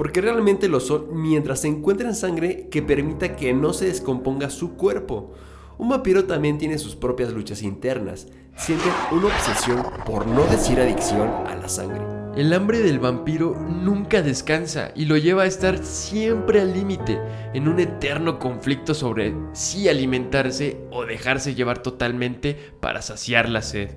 Porque 0.00 0.22
realmente 0.22 0.70
lo 0.70 0.80
son 0.80 1.08
mientras 1.12 1.60
se 1.60 1.68
encuentren 1.68 2.14
sangre 2.14 2.68
que 2.70 2.80
permita 2.80 3.36
que 3.36 3.52
no 3.52 3.74
se 3.74 3.84
descomponga 3.84 4.48
su 4.48 4.74
cuerpo. 4.74 5.34
Un 5.76 5.90
vampiro 5.90 6.24
también 6.24 6.56
tiene 6.56 6.78
sus 6.78 6.96
propias 6.96 7.34
luchas 7.34 7.62
internas, 7.62 8.26
sienten 8.56 8.92
una 9.12 9.26
obsesión, 9.26 9.84
por 10.06 10.26
no 10.26 10.46
decir 10.46 10.80
adicción, 10.80 11.28
a 11.46 11.54
la 11.54 11.68
sangre. 11.68 12.00
El 12.34 12.50
hambre 12.54 12.80
del 12.80 12.98
vampiro 12.98 13.54
nunca 13.54 14.22
descansa 14.22 14.90
y 14.94 15.04
lo 15.04 15.18
lleva 15.18 15.42
a 15.42 15.46
estar 15.46 15.84
siempre 15.84 16.62
al 16.62 16.72
límite, 16.72 17.18
en 17.52 17.68
un 17.68 17.78
eterno 17.78 18.38
conflicto 18.38 18.94
sobre 18.94 19.34
si 19.52 19.90
alimentarse 19.90 20.78
o 20.90 21.04
dejarse 21.04 21.54
llevar 21.54 21.82
totalmente 21.82 22.56
para 22.80 23.02
saciar 23.02 23.50
la 23.50 23.60
sed. 23.60 23.90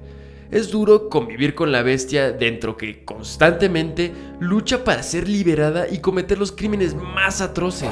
Es 0.53 0.69
duro 0.69 1.09
convivir 1.09 1.55
con 1.55 1.71
la 1.71 1.81
bestia 1.81 2.31
dentro 2.31 2.77
que 2.77 3.03
constantemente 3.03 4.13
lucha 4.39 4.83
para 4.83 5.01
ser 5.01 5.27
liberada 5.27 5.87
y 5.89 5.97
cometer 5.97 6.37
los 6.37 6.51
crímenes 6.51 6.93
más 6.93 7.41
atroces. 7.41 7.89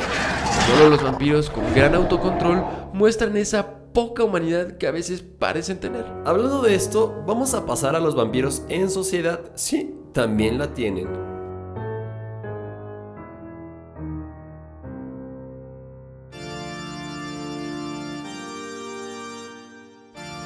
Solo 0.67 0.91
los 0.91 1.01
vampiros 1.01 1.49
con 1.49 1.73
gran 1.73 1.95
autocontrol 1.95 2.63
muestran 2.93 3.35
esa 3.35 3.79
poca 3.93 4.23
humanidad 4.23 4.77
que 4.77 4.85
a 4.85 4.91
veces 4.91 5.23
parecen 5.23 5.79
tener. 5.79 6.05
Hablando 6.23 6.61
de 6.61 6.75
esto, 6.75 7.23
vamos 7.25 7.55
a 7.55 7.65
pasar 7.65 7.95
a 7.95 7.99
los 7.99 8.13
vampiros 8.13 8.61
en 8.69 8.91
sociedad. 8.91 9.41
Sí, 9.55 9.95
también 10.13 10.59
la 10.59 10.75
tienen. 10.75 11.07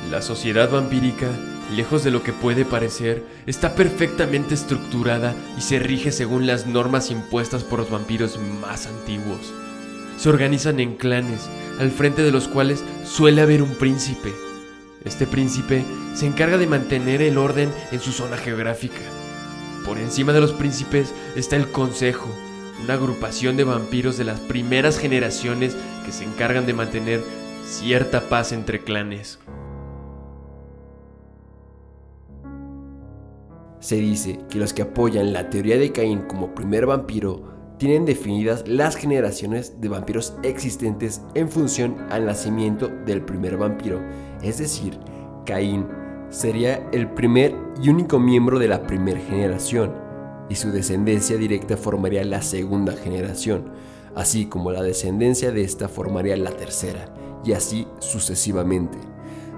La 0.09 0.21
sociedad 0.21 0.71
vampírica 0.71 1.27
lejos 1.71 2.03
de 2.03 2.11
lo 2.11 2.23
que 2.23 2.33
puede 2.33 2.65
parecer, 2.65 3.23
está 3.45 3.75
perfectamente 3.75 4.53
estructurada 4.53 5.33
y 5.57 5.61
se 5.61 5.79
rige 5.79 6.11
según 6.11 6.47
las 6.47 6.67
normas 6.67 7.11
impuestas 7.11 7.63
por 7.63 7.79
los 7.79 7.89
vampiros 7.89 8.39
más 8.61 8.87
antiguos. 8.87 9.53
Se 10.17 10.29
organizan 10.29 10.79
en 10.79 10.95
clanes, 10.95 11.49
al 11.79 11.91
frente 11.91 12.21
de 12.21 12.31
los 12.31 12.47
cuales 12.47 12.83
suele 13.03 13.41
haber 13.41 13.61
un 13.61 13.75
príncipe. 13.75 14.33
Este 15.03 15.27
príncipe 15.27 15.83
se 16.13 16.25
encarga 16.25 16.57
de 16.57 16.67
mantener 16.67 17.21
el 17.21 17.37
orden 17.37 17.71
en 17.91 17.99
su 17.99 18.11
zona 18.11 18.37
geográfica. 18.37 19.01
Por 19.85 19.97
encima 19.97 20.33
de 20.33 20.41
los 20.41 20.51
príncipes 20.53 21.13
está 21.35 21.55
el 21.57 21.71
Consejo, 21.71 22.27
una 22.83 22.95
agrupación 22.95 23.57
de 23.57 23.63
vampiros 23.65 24.17
de 24.17 24.23
las 24.23 24.39
primeras 24.39 24.97
generaciones 24.97 25.75
que 26.05 26.11
se 26.11 26.23
encargan 26.23 26.65
de 26.65 26.73
mantener 26.73 27.23
cierta 27.65 28.21
paz 28.29 28.51
entre 28.51 28.79
clanes. 28.79 29.39
Se 33.85 33.97
dice 33.97 34.39
que 34.49 34.57
los 34.57 34.73
que 34.73 34.81
apoyan 34.81 35.31
la 35.31 35.51
teoría 35.51 35.77
de 35.77 35.91
Caín 35.91 36.21
como 36.21 36.55
primer 36.55 36.87
vampiro 36.87 37.43
tienen 37.77 38.03
definidas 38.03 38.67
las 38.67 38.95
generaciones 38.95 39.79
de 39.79 39.89
vampiros 39.89 40.33
existentes 40.41 41.21
en 41.35 41.49
función 41.49 41.95
al 42.09 42.25
nacimiento 42.25 42.87
del 43.05 43.21
primer 43.21 43.57
vampiro. 43.57 44.01
Es 44.41 44.57
decir, 44.57 44.97
Caín 45.45 45.85
sería 46.31 46.89
el 46.93 47.11
primer 47.11 47.53
y 47.79 47.89
único 47.89 48.17
miembro 48.17 48.57
de 48.57 48.69
la 48.69 48.87
primera 48.87 49.19
generación, 49.19 49.93
y 50.49 50.55
su 50.55 50.71
descendencia 50.71 51.37
directa 51.37 51.77
formaría 51.77 52.23
la 52.23 52.41
segunda 52.41 52.93
generación, 52.93 53.65
así 54.15 54.47
como 54.47 54.71
la 54.71 54.81
descendencia 54.81 55.51
de 55.51 55.63
esta 55.63 55.89
formaría 55.89 56.35
la 56.37 56.49
tercera, 56.49 57.13
y 57.43 57.51
así 57.51 57.87
sucesivamente. 57.99 58.97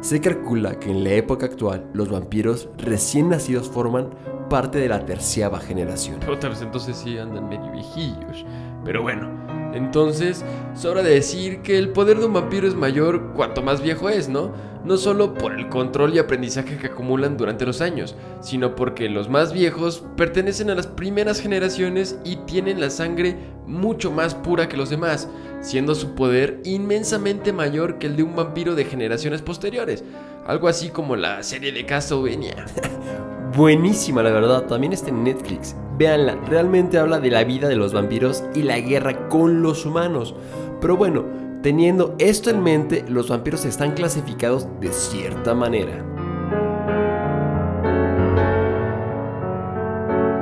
Se 0.08 0.22
calcula 0.22 0.80
que 0.80 0.90
en 0.90 1.04
la 1.04 1.10
época 1.10 1.48
actual 1.48 1.90
los 1.92 2.08
vampiros 2.08 2.70
recién 2.78 3.28
nacidos 3.28 3.68
forman 3.68 4.12
parte 4.50 4.78
de 4.78 4.88
la 4.88 5.06
terciava 5.06 5.60
generación. 5.60 6.22
Entonces 6.24 6.96
sí 6.96 7.18
andan 7.18 7.50
medio 7.50 7.70
viejillos. 7.74 8.46
Pero 8.86 9.02
bueno, 9.02 9.30
entonces 9.74 10.44
sobra 10.76 11.04
de 11.04 11.12
decir 11.12 11.62
que 11.62 11.78
el 11.78 11.90
poder 11.90 12.20
de 12.20 12.26
un 12.26 12.34
vampiro 12.34 12.68
es 12.68 12.76
mayor 12.76 13.34
cuanto 13.34 13.62
más 13.62 13.82
viejo 13.82 14.10
es, 14.10 14.30
¿no? 14.30 14.52
No 14.84 14.98
solo 14.98 15.34
por 15.34 15.54
el 15.54 15.70
control 15.70 16.14
y 16.14 16.20
aprendizaje 16.20 16.78
que 16.78 16.88
acumulan 16.88 17.36
durante 17.36 17.66
los 17.66 17.82
años, 17.82 18.16
sino 18.42 18.76
porque 18.76 19.10
los 19.10 19.30
más 19.30 19.52
viejos 19.52 20.04
pertenecen 20.16 20.70
a 20.70 20.76
las 20.76 20.88
primeras 20.88 21.42
generaciones 21.42 22.18
y 22.24 22.38
tienen 22.38 22.80
la 22.80 22.90
sangre 22.90 23.36
mucho 23.66 24.12
más 24.12 24.34
pura 24.34 24.70
que 24.70 24.78
los 24.78 24.90
demás, 24.90 25.28
siendo 25.62 25.94
su 25.96 26.16
poder 26.16 26.62
inmensamente 26.64 27.52
mayor 27.52 27.98
que 27.98 28.08
el 28.08 28.16
de 28.16 28.24
un 28.24 28.36
vampiro 28.36 28.76
de 28.76 28.86
generaciones 28.86 29.42
posteriores, 29.42 30.04
algo 30.46 30.68
así 30.68 30.90
como 30.90 31.16
la 31.16 31.44
serie 31.44 31.72
de 31.72 31.86
Castlevania. 31.86 32.66
buenísima 33.56 34.24
la 34.24 34.32
verdad, 34.32 34.66
también 34.66 34.94
está 34.94 35.10
en 35.10 35.24
Netflix. 35.24 35.76
Véanla, 35.98 36.36
realmente 36.48 37.00
habla 37.00 37.20
de 37.20 37.32
la 37.32 37.44
vida 37.44 37.68
de 37.68 37.76
los 37.76 37.94
vampiros 37.94 38.44
y 38.54 38.62
la 38.62 38.80
guerra 38.80 39.30
con 39.30 39.62
los 39.64 39.86
humanos. 39.86 40.36
Pero 40.80 40.96
bueno, 40.96 41.26
teniendo 41.64 42.16
esto 42.20 42.50
en 42.50 42.62
mente, 42.62 43.04
los 43.08 43.30
vampiros 43.30 43.66
están 43.66 43.94
clasificados 43.94 44.68
de 44.80 44.92
cierta 44.92 45.56
manera. 45.56 46.04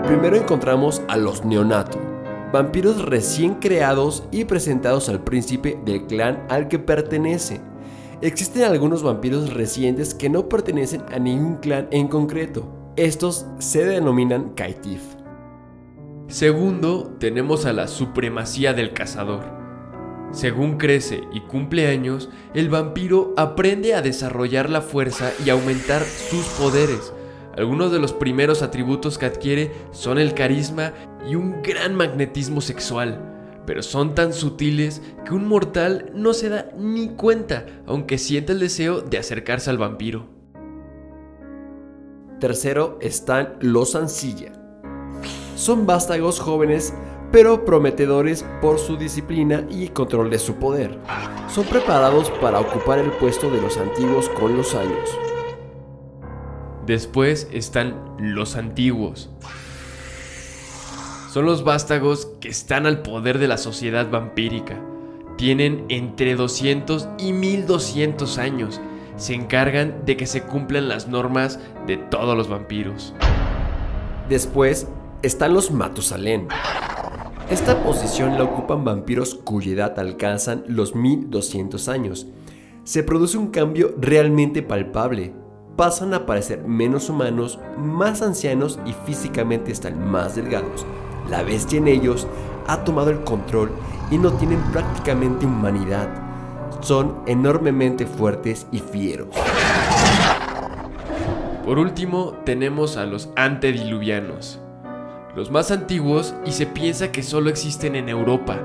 Primero 0.06 0.36
encontramos 0.36 1.02
a 1.08 1.18
los 1.18 1.46
neonato, 1.46 1.98
vampiros 2.54 3.04
recién 3.04 3.56
creados 3.56 4.24
y 4.32 4.46
presentados 4.46 5.10
al 5.10 5.24
príncipe 5.24 5.80
del 5.84 6.06
clan 6.06 6.46
al 6.50 6.68
que 6.68 6.80
pertenece. 6.80 7.60
Existen 8.22 8.64
algunos 8.64 9.04
vampiros 9.04 9.54
recientes 9.54 10.14
que 10.14 10.30
no 10.30 10.48
pertenecen 10.48 11.04
a 11.12 11.20
ningún 11.20 11.56
clan 11.56 11.88
en 11.92 12.08
concreto. 12.08 12.85
Estos 12.98 13.46
se 13.60 13.84
denominan 13.84 14.54
Kaitif. 14.54 15.02
Segundo, 16.30 17.14
tenemos 17.20 17.66
a 17.66 17.74
la 17.74 17.90
supremacía 17.90 18.74
del 18.74 18.94
cazador. 18.94 19.44
Según 20.32 20.78
crece 20.78 21.22
y 21.34 21.42
cumple 21.42 21.88
años, 21.88 22.30
el 22.54 22.70
vampiro 22.70 23.34
aprende 23.36 23.96
a 23.96 24.02
desarrollar 24.02 24.70
la 24.70 24.82
fuerza 24.82 25.34
y 25.46 25.50
aumentar 25.50 26.04
sus 26.04 26.46
poderes. 26.58 27.12
Algunos 27.58 27.92
de 27.92 28.00
los 28.00 28.14
primeros 28.14 28.62
atributos 28.62 29.18
que 29.18 29.26
adquiere 29.26 29.72
son 29.92 30.18
el 30.18 30.34
carisma 30.34 30.94
y 31.30 31.36
un 31.36 31.62
gran 31.64 31.96
magnetismo 31.96 32.62
sexual, 32.62 33.20
pero 33.66 33.84
son 33.84 34.16
tan 34.16 34.32
sutiles 34.32 35.02
que 35.26 35.34
un 35.34 35.50
mortal 35.50 36.12
no 36.16 36.34
se 36.34 36.48
da 36.48 36.70
ni 36.78 37.10
cuenta, 37.10 37.66
aunque 37.86 38.18
siente 38.18 38.54
el 38.54 38.60
deseo 38.60 39.02
de 39.02 39.18
acercarse 39.18 39.70
al 39.70 39.78
vampiro. 39.78 40.35
Tercero 42.46 43.00
están 43.02 43.56
los 43.60 43.96
Ancilla. 43.96 44.52
Son 45.56 45.88
vástagos 45.88 46.40
jóvenes 46.40 46.94
pero 47.32 47.66
prometedores 47.66 48.46
por 48.62 48.78
su 48.78 48.98
disciplina 48.98 49.66
y 49.68 49.88
control 49.88 50.30
de 50.30 50.38
su 50.38 50.54
poder. 50.58 51.00
Son 51.50 51.66
preparados 51.66 52.30
para 52.30 52.60
ocupar 52.60 53.00
el 53.00 53.10
puesto 53.14 53.50
de 53.50 53.60
los 53.60 53.78
antiguos 53.78 54.30
con 54.30 54.56
los 54.56 54.76
años. 54.76 55.10
Después 56.86 57.48
están 57.52 58.16
los 58.20 58.56
antiguos. 58.58 59.32
Son 61.32 61.48
los 61.48 61.64
vástagos 61.64 62.28
que 62.40 62.50
están 62.50 62.86
al 62.86 63.02
poder 63.02 63.40
de 63.40 63.48
la 63.48 63.58
sociedad 63.58 64.08
vampírica. 64.12 64.80
Tienen 65.36 65.84
entre 65.90 66.36
200 66.36 67.10
y 67.18 67.34
1200 67.34 68.38
años. 68.38 68.80
Se 69.18 69.34
encargan 69.34 70.06
de 70.06 70.18
que 70.18 70.26
se 70.26 70.44
cumplan 70.44 70.90
las 70.90 71.08
normas 71.08 71.60
de 71.88 71.98
todos 71.98 72.38
los 72.38 72.50
vampiros. 72.50 73.14
Después 74.30 74.88
están 75.22 75.54
los 75.54 75.72
Matusalén. 75.72 76.48
Esta 77.50 77.84
posición 77.84 78.38
la 78.38 78.44
ocupan 78.44 78.84
vampiros 78.84 79.36
cuya 79.36 79.72
edad 79.72 80.00
alcanzan 80.00 80.64
los 80.68 80.96
1200 80.96 81.88
años. 81.90 82.28
Se 82.84 83.04
produce 83.04 83.38
un 83.38 83.48
cambio 83.48 83.96
realmente 83.98 84.62
palpable 84.64 85.34
pasan 85.76 86.14
a 86.14 86.26
parecer 86.26 86.64
menos 86.66 87.10
humanos, 87.10 87.60
más 87.78 88.22
ancianos 88.22 88.80
y 88.86 88.94
físicamente 89.06 89.72
están 89.72 90.10
más 90.10 90.36
delgados. 90.36 90.86
La 91.30 91.44
bestia 91.44 91.80
en 91.80 91.88
ellos 91.88 92.28
ha 92.68 92.84
tomado 92.84 93.10
el 93.10 93.24
control 93.24 93.72
y 94.12 94.18
no 94.18 94.32
tienen 94.34 94.62
prácticamente 94.72 95.46
humanidad. 95.46 96.25
Son 96.86 97.24
enormemente 97.28 98.06
fuertes 98.06 98.68
y 98.72 98.80
fieros. 98.80 99.28
Por 101.66 101.80
último, 101.80 102.36
tenemos 102.46 102.96
a 102.96 103.06
los 103.06 103.30
antediluvianos. 103.36 104.62
Los 105.36 105.52
más 105.52 105.72
antiguos 105.72 106.34
y 106.46 106.52
se 106.52 106.66
piensa 106.66 107.12
que 107.12 107.24
solo 107.24 107.50
existen 107.50 107.96
en 107.96 108.08
Europa. 108.08 108.60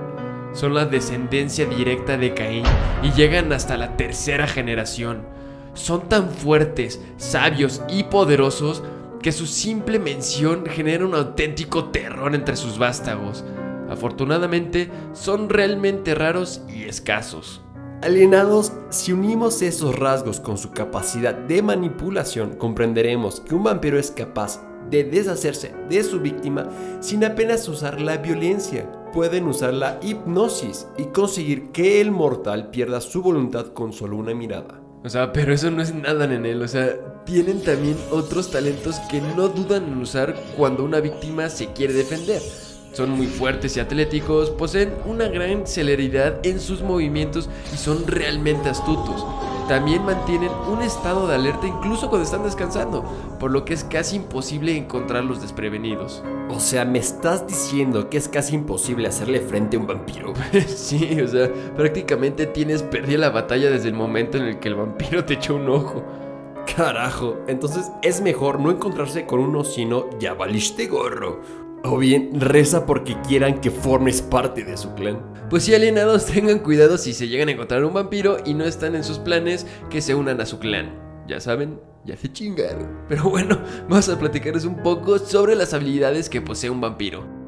Son 0.53 0.75
la 0.75 0.85
descendencia 0.85 1.67
directa 1.67 2.17
de 2.17 2.35
Caín 2.35 2.65
y 3.03 3.11
llegan 3.13 3.53
hasta 3.53 3.77
la 3.77 3.97
tercera 3.97 4.47
generación 4.47 5.41
son 5.75 6.09
tan 6.09 6.31
fuertes, 6.31 7.01
sabios 7.17 7.83
y 7.89 8.05
poderosos 8.05 8.83
que 9.23 9.33
su 9.33 9.47
simple 9.47 9.99
mención 9.99 10.65
genera 10.67 11.07
un 11.07 11.15
auténtico 11.15 11.87
terror 11.87 12.35
entre 12.35 12.57
sus 12.57 12.79
vástagos. 12.79 13.45
Afortunadamente, 13.89 14.91
son 15.13 15.49
realmente 15.49 16.15
raros 16.15 16.63
y 16.69 16.85
escasos. 16.85 17.61
Alienados, 18.03 18.73
si 18.89 19.13
unimos 19.13 19.61
esos 19.61 19.99
rasgos 19.99 20.41
con 20.41 20.57
su 20.57 20.71
capacidad 20.71 21.35
de 21.35 21.61
manipulación, 21.61 22.57
comprenderemos 22.57 23.41
que 23.41 23.55
un 23.55 23.65
vampiro 23.65 23.99
es 23.99 24.11
capaz 24.11 24.63
de 24.89 25.05
deshacerse 25.05 25.75
de 25.91 26.03
su 26.03 26.19
víctima 26.19 26.67
sin 27.01 27.23
apenas 27.27 27.69
usar 27.69 28.01
la 28.01 28.17
violencia. 28.17 28.91
Pueden 29.13 29.47
usar 29.47 29.75
la 29.75 30.01
hipnosis 30.01 30.87
y 30.97 31.05
conseguir 31.07 31.73
que 31.73 32.01
el 32.01 32.11
mortal 32.11 32.71
pierda 32.71 33.03
su 33.03 33.21
voluntad 33.21 33.67
con 33.67 33.93
solo 33.93 34.17
una 34.17 34.35
mirada. 34.35 34.81
O 35.05 35.09
sea, 35.11 35.31
pero 35.31 35.53
eso 35.53 35.71
no 35.71 35.83
es 35.83 35.95
nada, 35.95 36.25
en 36.25 36.47
él. 36.47 36.63
O 36.63 36.69
sea, 36.69 37.25
tienen 37.27 37.63
también 37.63 37.99
otros 38.11 38.51
talentos 38.51 38.97
que 39.11 39.21
no 39.21 39.49
dudan 39.49 39.85
en 39.85 39.99
usar 39.99 40.35
cuando 40.57 40.85
una 40.85 41.01
víctima 41.01 41.51
se 41.51 41.67
quiere 41.75 41.93
defender. 41.93 42.41
Son 42.93 43.11
muy 43.11 43.27
fuertes 43.27 43.77
y 43.77 43.81
atléticos, 43.81 44.51
poseen 44.51 44.93
una 45.07 45.29
gran 45.29 45.67
celeridad 45.67 46.45
en 46.45 46.59
sus 46.61 46.83
movimientos 46.83 47.49
y 47.73 47.77
son 47.77 48.07
realmente 48.07 48.69
astutos. 48.69 49.25
También 49.69 50.05
mantienen 50.05 50.51
un 50.69 50.83
estado 50.83 51.29
de 51.29 51.37
alerta 51.37 51.69
incluso 51.69 52.09
cuando 52.09 52.25
están 52.25 52.43
descansando, 52.43 53.05
por 53.39 53.53
lo 53.53 53.65
que 53.65 53.73
es 53.73 53.85
casi 53.85 54.17
imposible 54.17 54.77
encontrarlos 54.77 55.41
desprevenidos. 55.41 56.25
O 56.49 56.59
sea, 56.59 56.85
me 56.85 56.99
estás 56.99 57.47
diciendo 57.47 58.11
que 58.11 58.19
es 58.19 58.27
casi 58.27 58.57
imposible 58.57 59.07
hacerle 59.07 59.41
frente 59.41 59.77
a 59.77 59.81
un 59.81 59.87
vampiro. 59.87 60.33
sí, 60.67 61.21
o 61.21 61.29
sea, 61.29 61.49
prácticamente 61.77 62.47
tienes 62.47 62.83
perdida 62.83 63.19
la 63.19 63.31
batalla 63.31 63.71
desde 63.71 63.87
el 63.87 63.95
momento 63.95 64.39
en 64.39 64.47
el 64.47 64.59
que 64.59 64.67
el 64.67 64.75
vampiro 64.75 65.25
te 65.25 65.35
echó 65.35 65.55
un 65.55 65.69
ojo. 65.69 66.03
Carajo, 66.77 67.39
entonces 67.47 67.93
es 68.03 68.21
mejor 68.21 68.59
no 68.59 68.73
encontrarse 68.73 69.25
con 69.25 69.39
uno, 69.39 69.63
sino 69.63 70.11
ya 70.19 70.35
valiste 70.35 70.89
gorro. 70.89 71.41
O 71.83 71.97
bien 71.97 72.41
reza 72.41 72.85
porque 72.85 73.17
quieran 73.27 73.61
que 73.61 73.71
formes 73.71 74.21
parte 74.21 74.65
de 74.65 74.77
su 74.77 74.95
clan. 74.95 75.19
Pues 75.49 75.65
si 75.65 75.75
alienados 75.75 76.27
tengan 76.33 76.59
cuidado 76.59 76.99
si 76.99 77.13
se 77.13 77.29
llegan 77.29 77.49
a 77.49 77.53
encontrar 77.53 77.85
un 77.85 77.95
vampiro 77.95 78.37
y 78.45 78.55
no 78.55 78.65
están 78.65 78.95
en 78.95 79.05
sus 79.05 79.19
planes 79.19 79.67
que 79.89 80.01
se 80.01 80.15
unan 80.15 80.41
a 80.41 80.47
su 80.47 80.59
clan. 80.59 80.95
Ya 81.27 81.41
saben, 81.41 81.81
ya 82.05 82.17
se 82.17 82.31
chingaron. 82.33 83.05
Pero 83.09 83.31
bueno, 83.31 83.59
vamos 83.89 84.09
a 84.09 84.19
platicarles 84.19 84.65
un 84.65 84.83
poco 84.83 85.19
sobre 85.19 85.55
las 85.55 85.75
habilidades 85.75 86.29
que 86.29 86.41
posee 86.41 86.71
un 86.71 86.81
vampiro. 86.81 87.41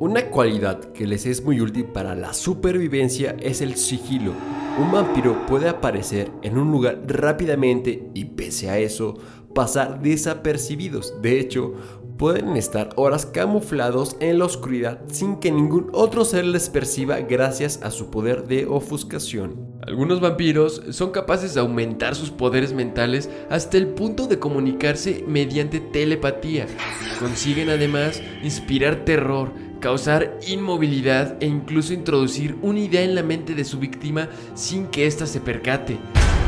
Una 0.00 0.26
cualidad 0.28 0.92
que 0.92 1.06
les 1.06 1.24
es 1.24 1.42
muy 1.44 1.60
útil 1.60 1.86
para 1.86 2.14
la 2.14 2.34
supervivencia 2.34 3.36
es 3.40 3.62
el 3.62 3.76
sigilo. 3.76 4.32
Un 4.78 4.90
vampiro 4.90 5.46
puede 5.46 5.68
aparecer 5.68 6.32
en 6.42 6.58
un 6.58 6.72
lugar 6.72 7.00
rápidamente 7.06 8.10
y 8.12 8.24
pese 8.24 8.68
a 8.68 8.76
eso 8.76 9.16
pasar 9.54 10.02
desapercibidos. 10.02 11.14
De 11.22 11.38
hecho, 11.40 11.74
pueden 12.18 12.56
estar 12.56 12.90
horas 12.96 13.26
camuflados 13.26 14.16
en 14.20 14.38
la 14.38 14.44
oscuridad 14.44 15.00
sin 15.10 15.36
que 15.36 15.50
ningún 15.50 15.88
otro 15.92 16.24
ser 16.24 16.44
les 16.44 16.68
perciba 16.68 17.20
gracias 17.20 17.80
a 17.82 17.90
su 17.90 18.10
poder 18.10 18.46
de 18.46 18.66
ofuscación. 18.66 19.74
Algunos 19.86 20.20
vampiros 20.20 20.82
son 20.90 21.10
capaces 21.10 21.54
de 21.54 21.60
aumentar 21.60 22.14
sus 22.14 22.30
poderes 22.30 22.72
mentales 22.72 23.28
hasta 23.50 23.76
el 23.76 23.88
punto 23.88 24.26
de 24.26 24.38
comunicarse 24.38 25.24
mediante 25.26 25.80
telepatía. 25.80 26.66
Consiguen 27.18 27.68
además 27.68 28.22
inspirar 28.42 29.04
terror, 29.04 29.52
causar 29.80 30.38
inmovilidad 30.48 31.36
e 31.40 31.46
incluso 31.46 31.92
introducir 31.92 32.56
una 32.62 32.80
idea 32.80 33.02
en 33.02 33.14
la 33.14 33.22
mente 33.22 33.54
de 33.54 33.64
su 33.64 33.78
víctima 33.78 34.28
sin 34.54 34.86
que 34.86 35.06
ésta 35.06 35.26
se 35.26 35.40
percate. 35.40 35.98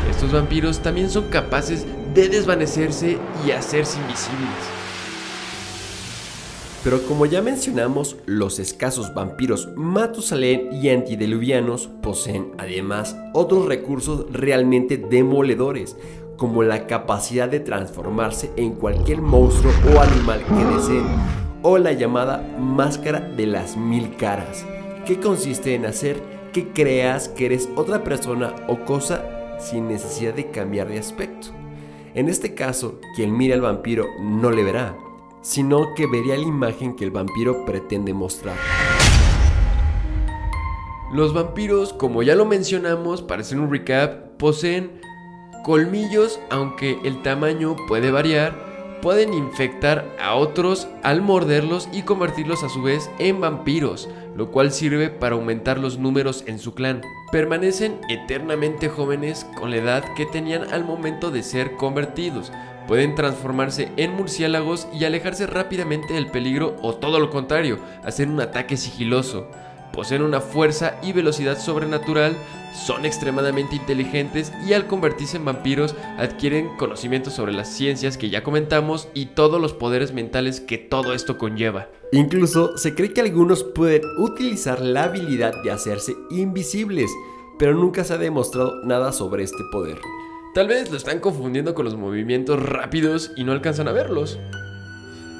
Estos 0.09 0.31
vampiros 0.31 0.79
también 0.79 1.09
son 1.09 1.25
capaces 1.25 1.85
de 2.13 2.29
desvanecerse 2.29 3.17
y 3.45 3.51
hacerse 3.51 3.99
invisibles. 3.99 4.77
Pero 6.83 7.03
como 7.03 7.25
ya 7.25 7.41
mencionamos, 7.41 8.15
los 8.25 8.59
escasos 8.59 9.13
vampiros 9.13 9.67
Matusalén 9.75 10.69
y 10.71 10.89
antideluvianos 10.89 11.89
poseen 12.01 12.51
además 12.57 13.17
otros 13.33 13.65
recursos 13.65 14.25
realmente 14.31 14.95
demoledores, 14.97 15.97
como 16.37 16.63
la 16.63 16.87
capacidad 16.87 17.49
de 17.49 17.59
transformarse 17.59 18.51
en 18.55 18.75
cualquier 18.75 19.21
monstruo 19.21 19.73
o 19.93 19.99
animal 19.99 20.41
que 20.45 20.75
deseen, 20.75 21.05
o 21.61 21.77
la 21.77 21.91
llamada 21.91 22.41
máscara 22.57 23.19
de 23.19 23.47
las 23.47 23.75
mil 23.75 24.15
caras, 24.15 24.65
que 25.05 25.19
consiste 25.19 25.75
en 25.75 25.87
hacer 25.87 26.21
que 26.53 26.69
creas 26.69 27.27
que 27.27 27.47
eres 27.47 27.67
otra 27.75 28.03
persona 28.03 28.55
o 28.67 28.85
cosa 28.85 29.25
sin 29.59 29.87
necesidad 29.87 30.35
de 30.35 30.51
cambiar 30.51 30.87
de 30.87 30.99
aspecto. 30.99 31.56
En 32.17 32.29
este 32.29 32.55
caso, 32.55 32.99
quien 33.15 33.37
mira 33.37 33.53
al 33.53 33.61
vampiro 33.61 34.07
no 34.19 34.49
le 34.49 34.63
verá, 34.63 34.97
sino 35.43 35.93
que 35.93 36.07
vería 36.07 36.35
la 36.35 36.47
imagen 36.47 36.95
que 36.95 37.03
el 37.03 37.11
vampiro 37.11 37.63
pretende 37.63 38.11
mostrar. 38.11 38.57
Los 41.13 41.35
vampiros, 41.35 41.93
como 41.93 42.23
ya 42.23 42.33
lo 42.33 42.45
mencionamos, 42.45 43.21
para 43.21 43.43
hacer 43.43 43.59
un 43.59 43.69
recap, 43.69 44.35
poseen 44.37 44.99
colmillos, 45.63 46.39
aunque 46.49 46.97
el 47.03 47.21
tamaño 47.21 47.75
puede 47.87 48.09
variar, 48.09 48.99
pueden 49.03 49.35
infectar 49.35 50.11
a 50.19 50.33
otros 50.33 50.87
al 51.03 51.21
morderlos 51.21 51.87
y 51.93 52.01
convertirlos 52.01 52.63
a 52.63 52.69
su 52.69 52.81
vez 52.81 53.11
en 53.19 53.39
vampiros, 53.41 54.09
lo 54.37 54.51
cual 54.51 54.71
sirve 54.71 55.09
para 55.09 55.35
aumentar 55.35 55.79
los 55.79 55.97
números 55.97 56.43
en 56.45 56.59
su 56.59 56.75
clan. 56.75 57.01
Permanecen 57.31 57.99
eternamente 58.07 58.87
jóvenes 58.87 59.47
con 59.57 59.71
la 59.71 59.77
edad 59.77 60.03
que 60.15 60.27
tenían 60.27 60.71
al 60.71 60.85
momento 60.85 61.31
de 61.31 61.41
ser 61.41 61.71
convertidos. 61.71 62.51
Pueden 62.87 63.15
transformarse 63.15 63.91
en 63.97 64.13
murciélagos 64.13 64.87
y 64.93 65.05
alejarse 65.05 65.47
rápidamente 65.47 66.13
del 66.13 66.27
peligro 66.27 66.75
o 66.83 66.95
todo 66.95 67.19
lo 67.19 67.31
contrario, 67.31 67.79
hacer 68.03 68.29
un 68.29 68.39
ataque 68.39 68.77
sigiloso 68.77 69.49
poseen 69.97 70.21
una 70.21 70.41
fuerza 70.41 70.99
y 71.01 71.11
velocidad 71.11 71.57
sobrenatural, 71.57 72.37
son 72.71 73.03
extremadamente 73.03 73.75
inteligentes 73.75 74.53
y 74.67 74.73
al 74.73 74.85
convertirse 74.85 75.37
en 75.37 75.45
vampiros 75.45 75.95
adquieren 76.19 76.69
conocimientos 76.77 77.33
sobre 77.33 77.51
las 77.51 77.67
ciencias 77.67 78.15
que 78.15 78.29
ya 78.29 78.43
comentamos 78.43 79.07
y 79.15 79.25
todos 79.25 79.59
los 79.59 79.73
poderes 79.73 80.13
mentales 80.13 80.61
que 80.61 80.77
todo 80.77 81.15
esto 81.15 81.39
conlleva. 81.39 81.89
Incluso 82.11 82.77
se 82.77 82.93
cree 82.93 83.11
que 83.11 83.21
algunos 83.21 83.63
pueden 83.63 84.03
utilizar 84.19 84.81
la 84.81 85.05
habilidad 85.05 85.63
de 85.63 85.71
hacerse 85.71 86.13
invisibles, 86.29 87.09
pero 87.57 87.73
nunca 87.73 88.03
se 88.03 88.13
ha 88.13 88.17
demostrado 88.19 88.83
nada 88.83 89.11
sobre 89.11 89.43
este 89.43 89.63
poder. 89.71 89.97
Tal 90.53 90.67
vez 90.67 90.91
lo 90.91 90.97
están 90.97 91.19
confundiendo 91.19 91.73
con 91.73 91.85
los 91.85 91.95
movimientos 91.95 92.61
rápidos 92.61 93.31
y 93.35 93.43
no 93.43 93.51
alcanzan 93.51 93.87
a 93.87 93.93
verlos. 93.93 94.37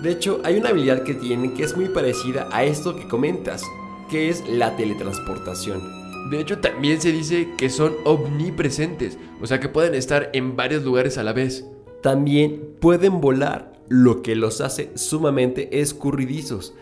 De 0.01 0.09
hecho, 0.09 0.41
hay 0.43 0.57
una 0.57 0.69
habilidad 0.69 1.03
que 1.03 1.13
tienen 1.13 1.53
que 1.53 1.63
es 1.63 1.77
muy 1.77 1.89
parecida 1.89 2.49
a 2.51 2.63
esto 2.63 2.95
que 2.95 3.07
comentas, 3.07 3.61
que 4.09 4.29
es 4.29 4.47
la 4.47 4.75
teletransportación. 4.75 5.81
De 6.29 6.39
hecho, 6.39 6.59
también 6.59 6.99
se 6.99 7.11
dice 7.11 7.49
que 7.57 7.69
son 7.69 7.95
omnipresentes, 8.03 9.17
o 9.41 9.47
sea 9.47 9.59
que 9.59 9.69
pueden 9.69 9.95
estar 9.95 10.29
en 10.33 10.55
varios 10.55 10.83
lugares 10.83 11.17
a 11.17 11.23
la 11.23 11.33
vez. 11.33 11.65
También 12.01 12.75
pueden 12.79 13.21
volar, 13.21 13.73
lo 13.89 14.21
que 14.21 14.35
los 14.35 14.59
hace 14.61 14.91
sumamente 14.95 15.79
escurridizos. 15.79 16.73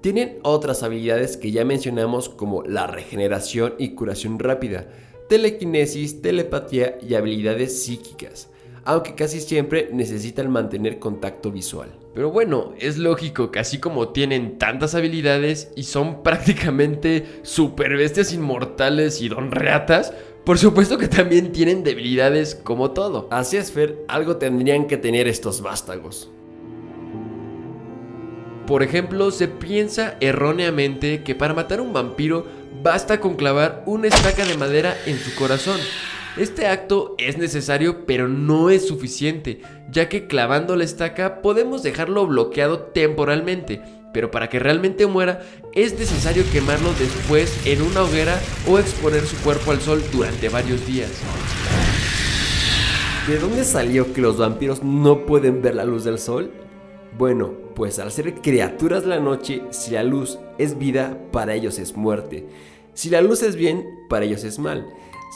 Tienen 0.00 0.38
otras 0.42 0.82
habilidades 0.82 1.36
que 1.36 1.50
ya 1.50 1.64
mencionamos 1.64 2.28
como 2.28 2.62
la 2.62 2.86
regeneración 2.86 3.74
y 3.78 3.90
curación 3.90 4.38
rápida, 4.38 4.88
telequinesis, 5.28 6.22
telepatía 6.22 6.98
y 7.02 7.14
habilidades 7.14 7.82
psíquicas 7.82 8.48
aunque 8.84 9.14
casi 9.14 9.40
siempre 9.40 9.88
necesitan 9.92 10.50
mantener 10.50 10.98
contacto 10.98 11.50
visual. 11.50 11.88
Pero 12.14 12.30
bueno, 12.30 12.74
es 12.78 12.96
lógico 12.96 13.50
que 13.50 13.58
así 13.58 13.78
como 13.78 14.10
tienen 14.10 14.56
tantas 14.58 14.94
habilidades 14.94 15.72
y 15.76 15.82
son 15.82 16.22
prácticamente 16.22 17.40
super 17.42 17.96
bestias 17.96 18.32
inmortales 18.32 19.20
y 19.20 19.28
don 19.28 19.50
reatas, 19.50 20.12
por 20.44 20.58
supuesto 20.58 20.98
que 20.98 21.08
también 21.08 21.52
tienen 21.52 21.82
debilidades 21.82 22.54
como 22.54 22.92
todo. 22.92 23.28
Así 23.30 23.56
es, 23.56 23.72
Fer, 23.72 24.04
algo 24.08 24.36
tendrían 24.36 24.86
que 24.86 24.96
tener 24.96 25.26
estos 25.26 25.60
vástagos. 25.62 26.30
Por 28.66 28.82
ejemplo, 28.82 29.30
se 29.30 29.48
piensa 29.48 30.16
erróneamente 30.20 31.22
que 31.22 31.34
para 31.34 31.52
matar 31.52 31.80
a 31.80 31.82
un 31.82 31.92
vampiro 31.92 32.46
basta 32.82 33.20
con 33.20 33.34
clavar 33.34 33.82
una 33.86 34.08
estaca 34.08 34.44
de 34.44 34.56
madera 34.56 34.96
en 35.06 35.18
su 35.18 35.34
corazón. 35.34 35.78
Este 36.36 36.66
acto 36.66 37.14
es 37.16 37.38
necesario 37.38 38.06
pero 38.06 38.26
no 38.26 38.68
es 38.68 38.88
suficiente, 38.88 39.60
ya 39.88 40.08
que 40.08 40.26
clavando 40.26 40.74
la 40.74 40.82
estaca 40.82 41.42
podemos 41.42 41.84
dejarlo 41.84 42.26
bloqueado 42.26 42.80
temporalmente, 42.80 43.80
pero 44.12 44.32
para 44.32 44.48
que 44.48 44.58
realmente 44.58 45.06
muera 45.06 45.42
es 45.74 45.96
necesario 45.96 46.42
quemarlo 46.50 46.92
después 46.98 47.64
en 47.66 47.82
una 47.82 48.02
hoguera 48.02 48.36
o 48.66 48.80
exponer 48.80 49.24
su 49.24 49.36
cuerpo 49.44 49.70
al 49.70 49.80
sol 49.80 50.02
durante 50.10 50.48
varios 50.48 50.84
días. 50.88 51.10
¿De 53.28 53.38
dónde 53.38 53.62
salió 53.64 54.12
que 54.12 54.20
los 54.20 54.36
vampiros 54.36 54.82
no 54.82 55.26
pueden 55.26 55.62
ver 55.62 55.76
la 55.76 55.84
luz 55.84 56.02
del 56.02 56.18
sol? 56.18 56.50
Bueno, 57.16 57.52
pues 57.76 58.00
al 58.00 58.10
ser 58.10 58.34
criaturas 58.34 59.04
de 59.04 59.10
la 59.10 59.20
noche, 59.20 59.62
si 59.70 59.92
la 59.92 60.02
luz 60.02 60.40
es 60.58 60.78
vida, 60.78 61.16
para 61.30 61.54
ellos 61.54 61.78
es 61.78 61.96
muerte. 61.96 62.44
Si 62.92 63.08
la 63.08 63.20
luz 63.20 63.42
es 63.44 63.54
bien, 63.54 63.86
para 64.08 64.24
ellos 64.24 64.42
es 64.42 64.58
mal. 64.58 64.84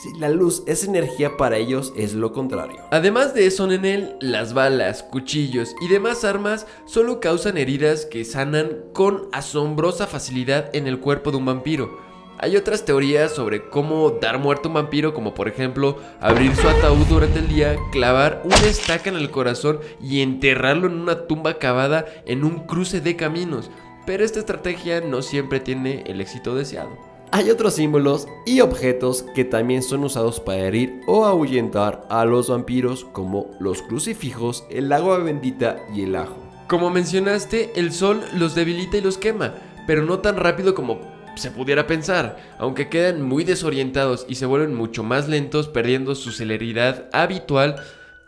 Si 0.01 0.13
la 0.13 0.29
luz 0.29 0.63
es 0.67 0.85
energía 0.85 1.37
para 1.37 1.57
ellos 1.57 1.93
es 1.97 2.15
lo 2.15 2.33
contrario. 2.33 2.77
Además 2.93 3.35
de 3.35 3.47
eso, 3.47 3.69
en 3.69 3.85
él, 3.85 4.15
las 4.21 4.55
balas, 4.55 5.03
cuchillos 5.03 5.75
y 5.81 5.89
demás 5.89 6.23
armas 6.23 6.69
solo 6.85 7.19
causan 7.19 7.59
heridas 7.59 8.07
que 8.07 8.25
sanan 8.25 8.77
con 8.93 9.29
asombrosa 9.33 10.07
facilidad 10.07 10.71
en 10.73 10.87
el 10.87 11.01
cuerpo 11.01 11.33
de 11.33 11.39
un 11.39 11.47
vampiro. 11.47 11.99
Hay 12.39 12.57
otras 12.57 12.85
teorías 12.85 13.33
sobre 13.33 13.69
cómo 13.71 14.11
dar 14.11 14.39
muerto 14.39 14.69
a 14.69 14.71
un 14.71 14.75
vampiro, 14.75 15.15
como 15.15 15.35
por 15.35 15.49
ejemplo 15.49 15.99
abrir 16.21 16.55
su 16.55 16.69
ataúd 16.69 17.05
durante 17.09 17.41
el 17.41 17.49
día, 17.49 17.77
clavar 17.91 18.43
una 18.45 18.69
estaca 18.69 19.11
en 19.11 19.17
el 19.17 19.33
corazón 19.33 19.81
y 20.01 20.21
enterrarlo 20.21 20.87
en 20.87 21.01
una 21.01 21.27
tumba 21.27 21.59
cavada 21.59 22.07
en 22.25 22.45
un 22.45 22.67
cruce 22.67 23.01
de 23.01 23.17
caminos. 23.17 23.69
Pero 24.07 24.25
esta 24.25 24.39
estrategia 24.39 25.01
no 25.01 25.23
siempre 25.23 25.59
tiene 25.59 26.05
el 26.07 26.21
éxito 26.21 26.55
deseado. 26.55 27.08
Hay 27.31 27.51
otros 27.51 27.75
símbolos 27.75 28.27
y 28.47 28.61
objetos 28.61 29.23
que 29.35 29.45
también 29.45 29.83
son 29.83 30.03
usados 30.03 30.41
para 30.41 30.61
herir 30.61 31.03
o 31.07 31.27
ahuyentar 31.27 32.07
a 32.09 32.25
los 32.25 32.49
vampiros 32.49 33.05
como 33.05 33.51
los 33.61 33.83
crucifijos, 33.83 34.65
el 34.71 34.91
agua 34.91 35.19
bendita 35.19 35.79
y 35.95 36.05
el 36.05 36.17
ajo. 36.17 36.37
Como 36.69 36.89
mencionaste, 36.89 37.73
el 37.75 37.93
sol 37.93 38.23
los 38.35 38.55
debilita 38.55 38.97
y 38.97 39.03
los 39.03 39.19
quema, 39.19 39.55
pero 39.87 40.05
no 40.05 40.21
tan 40.21 40.37
rápido 40.37 40.75
como 40.75 41.01
se 41.37 41.51
pudiera 41.51 41.87
pensar, 41.87 42.39
aunque 42.59 42.89
quedan 42.89 43.21
muy 43.21 43.45
desorientados 43.45 44.25
y 44.27 44.37
se 44.37 44.47
vuelven 44.47 44.75
mucho 44.75 45.03
más 45.03 45.29
lentos 45.29 45.69
perdiendo 45.69 46.15
su 46.15 46.33
celeridad 46.33 47.11
habitual, 47.13 47.77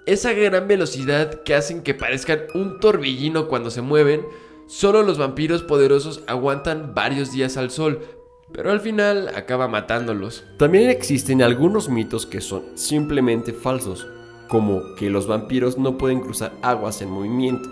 esa 0.05 0.35
gran 0.35 0.69
velocidad 0.69 1.43
que 1.43 1.55
hacen 1.55 1.83
que 1.83 1.95
parezcan 1.95 2.41
un 2.55 2.81
torbellino 2.81 3.49
cuando 3.49 3.71
se 3.71 3.81
mueven, 3.81 4.27
solo 4.69 5.03
los 5.03 5.17
vampiros 5.17 5.63
poderosos 5.63 6.23
aguantan 6.27 6.95
varios 6.95 7.33
días 7.33 7.57
al 7.57 7.71
sol, 7.71 8.20
pero 8.53 8.71
al 8.71 8.81
final 8.81 9.29
acaba 9.35 9.69
matándolos. 9.69 10.45
También 10.57 10.91
existen 10.91 11.43
algunos 11.43 11.89
mitos 11.89 12.27
que 12.27 12.41
son 12.41 12.63
simplemente 12.75 13.53
falsos, 13.53 14.07
como 14.49 14.95
que 14.97 15.11
los 15.11 15.27
vampiros 15.27 15.79
no 15.79 15.97
pueden 15.99 16.21
cruzar 16.21 16.53
aguas 16.63 17.03
en 17.03 17.11
movimiento. 17.11 17.69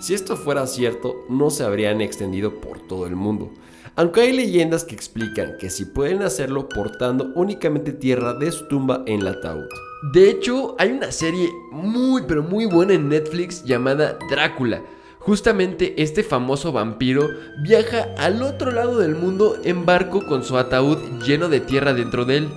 Si 0.00 0.14
esto 0.14 0.36
fuera 0.36 0.66
cierto, 0.66 1.26
no 1.28 1.50
se 1.50 1.64
habrían 1.64 2.00
extendido 2.00 2.60
por 2.60 2.80
todo 2.80 3.06
el 3.06 3.16
mundo. 3.16 3.50
Aunque 3.96 4.22
hay 4.22 4.32
leyendas 4.32 4.84
que 4.84 4.94
explican 4.94 5.58
que 5.58 5.68
si 5.68 5.84
pueden 5.84 6.22
hacerlo 6.22 6.68
portando 6.68 7.32
únicamente 7.34 7.92
tierra 7.92 8.32
de 8.34 8.50
su 8.52 8.66
tumba 8.68 9.02
en 9.06 9.20
el 9.20 9.28
ataúd. 9.28 9.66
De 10.14 10.30
hecho, 10.30 10.74
hay 10.78 10.92
una 10.92 11.12
serie 11.12 11.50
muy 11.70 12.22
pero 12.26 12.42
muy 12.42 12.64
buena 12.64 12.94
en 12.94 13.08
Netflix 13.08 13.64
llamada 13.64 14.18
Drácula 14.30 14.82
Justamente 15.20 16.02
este 16.02 16.22
famoso 16.22 16.72
vampiro 16.72 17.28
viaja 17.58 18.08
al 18.16 18.42
otro 18.42 18.70
lado 18.70 18.98
del 18.98 19.14
mundo 19.14 19.56
en 19.64 19.84
barco 19.84 20.24
con 20.26 20.42
su 20.42 20.56
ataúd 20.56 20.96
lleno 21.22 21.50
de 21.50 21.60
tierra 21.60 21.92
dentro 21.92 22.24
de 22.24 22.38
él. 22.38 22.48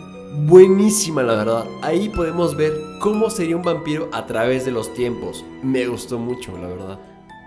Buenísima 0.45 1.23
la 1.23 1.35
verdad, 1.35 1.65
ahí 1.81 2.07
podemos 2.07 2.55
ver 2.55 2.73
cómo 3.01 3.29
sería 3.29 3.57
un 3.57 3.63
vampiro 3.63 4.09
a 4.13 4.25
través 4.25 4.63
de 4.63 4.71
los 4.71 4.93
tiempos. 4.93 5.43
Me 5.61 5.85
gustó 5.87 6.17
mucho, 6.17 6.57
la 6.57 6.69
verdad. 6.69 6.99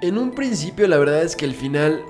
En 0.02 0.18
un 0.18 0.32
principio 0.32 0.86
la 0.86 0.98
verdad 0.98 1.22
es 1.22 1.34
que 1.34 1.46
el 1.46 1.54
final 1.54 2.04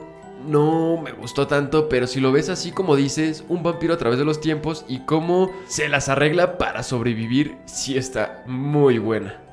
no 0.45 1.01
me 1.01 1.13
gustó 1.13 1.47
tanto, 1.47 1.89
pero 1.89 2.09
si 2.09 2.19
lo 2.19 2.33
ves 2.33 2.49
así 2.49 2.73
como 2.73 2.97
dices, 2.97 3.45
un 3.49 3.63
vampiro 3.63 3.95
a 3.95 3.99
través 3.99 4.19
de 4.19 4.25
los 4.25 4.41
tiempos 4.41 4.85
y 4.89 5.07
cómo 5.07 5.53
se 5.69 5.89
las 5.89 6.09
arregla 6.09 6.59
para 6.59 6.83
sobrevivir, 6.83 7.57
sí 7.67 7.97
está 7.97 8.43
muy 8.47 8.99
buena. 8.99 9.46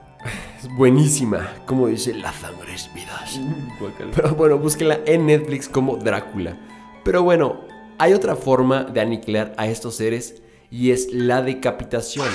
Es 0.57 0.69
buenísima, 0.75 1.53
como 1.65 1.87
dice 1.87 2.13
La 2.13 2.31
sangre 2.31 2.73
es 2.73 2.89
vidas. 2.93 3.39
Pero 4.15 4.35
bueno, 4.35 4.57
búsquenla 4.57 4.99
en 5.05 5.25
Netflix 5.25 5.67
como 5.67 5.97
Drácula. 5.97 6.57
Pero 7.03 7.23
bueno, 7.23 7.61
hay 7.97 8.13
otra 8.13 8.35
forma 8.35 8.83
de 8.85 9.01
aniquilar 9.01 9.53
a 9.57 9.67
estos 9.67 9.95
seres 9.95 10.41
y 10.71 10.91
es 10.91 11.11
la 11.11 11.41
decapitación. 11.41 12.27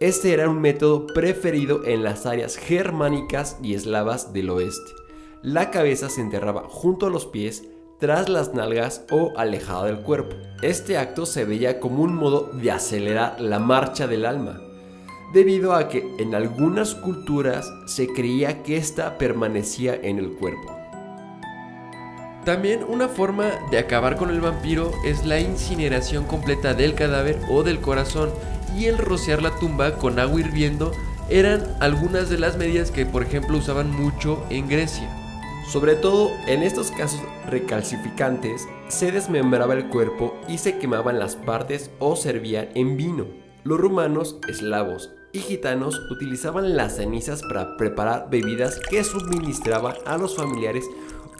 Este 0.00 0.32
era 0.32 0.48
un 0.48 0.60
método 0.60 1.06
preferido 1.06 1.86
en 1.86 2.02
las 2.02 2.26
áreas 2.26 2.56
germánicas 2.56 3.56
y 3.62 3.74
eslavas 3.74 4.32
del 4.32 4.50
oeste. 4.50 4.92
La 5.42 5.70
cabeza 5.70 6.08
se 6.08 6.20
enterraba 6.20 6.64
junto 6.68 7.06
a 7.06 7.10
los 7.10 7.26
pies, 7.26 7.64
tras 7.98 8.28
las 8.28 8.52
nalgas 8.52 9.04
o 9.10 9.32
alejada 9.36 9.86
del 9.86 10.00
cuerpo. 10.00 10.34
Este 10.60 10.98
acto 10.98 11.24
se 11.24 11.44
veía 11.44 11.78
como 11.78 12.02
un 12.02 12.14
modo 12.14 12.50
de 12.52 12.72
acelerar 12.72 13.40
la 13.40 13.60
marcha 13.60 14.08
del 14.08 14.26
alma 14.26 14.60
debido 15.32 15.74
a 15.74 15.88
que 15.88 16.14
en 16.18 16.34
algunas 16.34 16.94
culturas 16.94 17.72
se 17.86 18.08
creía 18.08 18.62
que 18.62 18.76
ésta 18.76 19.16
permanecía 19.18 19.94
en 19.94 20.18
el 20.18 20.32
cuerpo. 20.32 20.76
También 22.44 22.84
una 22.86 23.08
forma 23.08 23.50
de 23.70 23.78
acabar 23.78 24.16
con 24.16 24.30
el 24.30 24.40
vampiro 24.40 24.92
es 25.04 25.24
la 25.24 25.38
incineración 25.38 26.24
completa 26.24 26.74
del 26.74 26.94
cadáver 26.94 27.38
o 27.48 27.62
del 27.62 27.80
corazón 27.80 28.30
y 28.76 28.86
el 28.86 28.98
rociar 28.98 29.42
la 29.42 29.54
tumba 29.58 29.96
con 29.96 30.18
agua 30.18 30.40
hirviendo 30.40 30.92
eran 31.30 31.64
algunas 31.80 32.28
de 32.28 32.38
las 32.38 32.58
medidas 32.58 32.90
que 32.90 33.06
por 33.06 33.22
ejemplo 33.22 33.58
usaban 33.58 33.90
mucho 33.90 34.44
en 34.50 34.68
Grecia. 34.68 35.08
Sobre 35.68 35.94
todo 35.94 36.32
en 36.48 36.64
estos 36.64 36.90
casos 36.90 37.20
recalcificantes 37.48 38.66
se 38.88 39.12
desmembraba 39.12 39.74
el 39.74 39.86
cuerpo 39.86 40.36
y 40.48 40.58
se 40.58 40.78
quemaban 40.78 41.20
las 41.20 41.36
partes 41.36 41.90
o 42.00 42.16
servían 42.16 42.68
en 42.74 42.96
vino. 42.96 43.26
Los 43.62 43.78
rumanos, 43.78 44.38
eslavos 44.48 45.12
y 45.32 45.40
gitanos 45.40 46.00
utilizaban 46.10 46.76
las 46.76 46.96
cenizas 46.96 47.42
para 47.42 47.76
preparar 47.76 48.28
bebidas 48.30 48.78
que 48.90 49.02
suministraban 49.04 49.94
a 50.04 50.18
los 50.18 50.36
familiares 50.36 50.84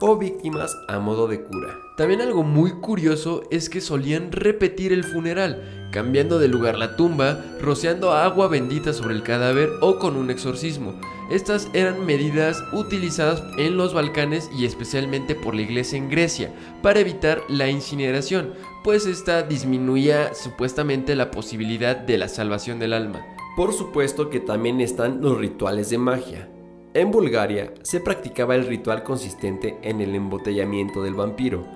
o 0.00 0.16
víctimas 0.16 0.76
a 0.88 0.98
modo 0.98 1.28
de 1.28 1.44
cura. 1.44 1.78
También 1.96 2.20
algo 2.20 2.42
muy 2.42 2.72
curioso 2.81 3.42
es 3.50 3.68
que 3.68 3.81
solían 3.81 4.33
repetir 4.33 4.92
el 4.92 5.05
funeral, 5.05 5.88
cambiando 5.92 6.40
de 6.40 6.48
lugar 6.48 6.76
la 6.76 6.96
tumba, 6.96 7.38
rociando 7.61 8.12
agua 8.12 8.48
bendita 8.48 8.92
sobre 8.92 9.14
el 9.14 9.22
cadáver 9.22 9.70
o 9.81 10.00
con 10.00 10.16
un 10.16 10.31
exorcismo. 10.31 10.98
Estas 11.31 11.68
eran 11.72 12.05
medidas 12.05 12.64
utilizadas 12.72 13.44
en 13.59 13.76
los 13.76 13.94
Balcanes 13.94 14.50
y 14.59 14.64
especialmente 14.64 15.37
por 15.37 15.55
la 15.55 15.62
iglesia 15.62 15.98
en 15.98 16.11
Grecia 16.11 16.52
para 16.83 16.98
evitar 16.98 17.40
la 17.48 17.68
incineración, 17.68 18.55
pues 18.83 19.07
esta 19.07 19.42
disminuía 19.42 20.35
supuestamente 20.35 21.14
la 21.14 21.31
posibilidad 21.31 21.96
de 21.96 22.18
la 22.18 22.28
salvación 22.28 22.81
del 22.81 22.94
alma. 22.94 23.24
Por 23.54 23.74
supuesto 23.74 24.30
que 24.30 24.40
también 24.40 24.80
están 24.80 25.20
los 25.20 25.36
rituales 25.36 25.90
de 25.90 25.98
magia. 25.98 26.48
En 26.94 27.10
Bulgaria 27.10 27.74
se 27.82 28.00
practicaba 28.00 28.54
el 28.54 28.66
ritual 28.66 29.02
consistente 29.02 29.78
en 29.82 30.00
el 30.00 30.14
embotellamiento 30.14 31.02
del 31.02 31.14
vampiro, 31.14 31.66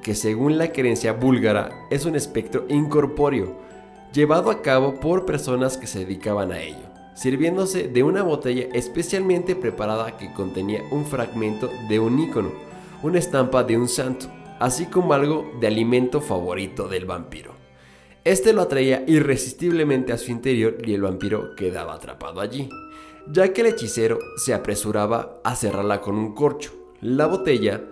que 0.00 0.14
según 0.14 0.58
la 0.58 0.70
creencia 0.70 1.12
búlgara 1.12 1.86
es 1.90 2.04
un 2.04 2.14
espectro 2.14 2.66
incorpóreo, 2.68 3.56
llevado 4.12 4.48
a 4.48 4.62
cabo 4.62 5.00
por 5.00 5.26
personas 5.26 5.76
que 5.76 5.88
se 5.88 6.00
dedicaban 6.00 6.52
a 6.52 6.60
ello, 6.60 6.86
sirviéndose 7.14 7.88
de 7.88 8.04
una 8.04 8.22
botella 8.22 8.68
especialmente 8.72 9.56
preparada 9.56 10.16
que 10.16 10.32
contenía 10.34 10.82
un 10.92 11.04
fragmento 11.04 11.68
de 11.88 11.98
un 11.98 12.20
ícono, 12.20 12.52
una 13.02 13.18
estampa 13.18 13.64
de 13.64 13.76
un 13.76 13.88
santo, 13.88 14.26
así 14.60 14.86
como 14.86 15.14
algo 15.14 15.50
de 15.58 15.66
alimento 15.66 16.20
favorito 16.20 16.86
del 16.86 17.06
vampiro. 17.06 17.53
Este 18.24 18.52
lo 18.52 18.62
atraía 18.62 19.04
irresistiblemente 19.06 20.12
a 20.12 20.18
su 20.18 20.30
interior 20.30 20.78
y 20.84 20.94
el 20.94 21.02
vampiro 21.02 21.54
quedaba 21.56 21.94
atrapado 21.94 22.40
allí 22.40 22.68
ya 23.26 23.52
que 23.52 23.62
el 23.62 23.68
hechicero 23.68 24.18
se 24.36 24.54
apresuraba 24.54 25.40
a 25.44 25.56
cerrarla 25.56 26.00
con 26.00 26.16
un 26.16 26.34
corcho. 26.34 26.72
La 27.00 27.26
botella, 27.26 27.82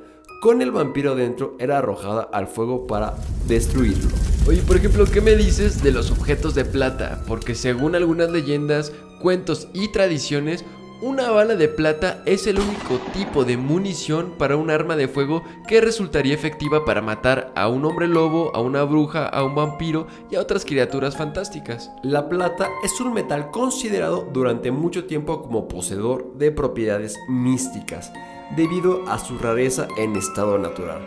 con 0.40 0.62
el 0.62 0.70
vampiro 0.70 1.14
dentro, 1.14 1.56
era 1.58 1.78
arrojada 1.78 2.28
al 2.32 2.48
fuego 2.48 2.86
para 2.86 3.14
destruirlo. 3.46 4.10
Oye, 4.46 4.62
por 4.62 4.76
ejemplo, 4.76 5.04
¿qué 5.04 5.20
me 5.20 5.36
dices 5.36 5.82
de 5.82 5.92
los 5.92 6.10
objetos 6.10 6.54
de 6.54 6.64
plata? 6.64 7.22
Porque 7.26 7.54
según 7.54 7.94
algunas 7.94 8.30
leyendas, 8.30 8.92
cuentos 9.20 9.68
y 9.72 9.92
tradiciones, 9.92 10.64
una 11.02 11.30
bala 11.30 11.56
de 11.56 11.66
plata 11.66 12.22
es 12.26 12.46
el 12.46 12.60
único 12.60 13.00
tipo 13.12 13.44
de 13.44 13.56
munición 13.56 14.34
para 14.38 14.56
un 14.56 14.70
arma 14.70 14.94
de 14.94 15.08
fuego 15.08 15.42
que 15.66 15.80
resultaría 15.80 16.32
efectiva 16.32 16.84
para 16.84 17.02
matar 17.02 17.52
a 17.56 17.68
un 17.68 17.84
hombre 17.84 18.06
lobo, 18.06 18.54
a 18.54 18.60
una 18.60 18.84
bruja, 18.84 19.26
a 19.26 19.42
un 19.42 19.56
vampiro 19.56 20.06
y 20.30 20.36
a 20.36 20.40
otras 20.40 20.64
criaturas 20.64 21.16
fantásticas. 21.16 21.90
La 22.04 22.28
plata 22.28 22.68
es 22.84 23.00
un 23.00 23.12
metal 23.12 23.50
considerado 23.50 24.28
durante 24.32 24.70
mucho 24.70 25.04
tiempo 25.06 25.42
como 25.42 25.66
poseedor 25.66 26.34
de 26.34 26.52
propiedades 26.52 27.18
místicas, 27.28 28.12
debido 28.56 29.02
a 29.08 29.18
su 29.18 29.38
rareza 29.38 29.88
en 29.98 30.14
estado 30.14 30.56
natural. 30.56 31.00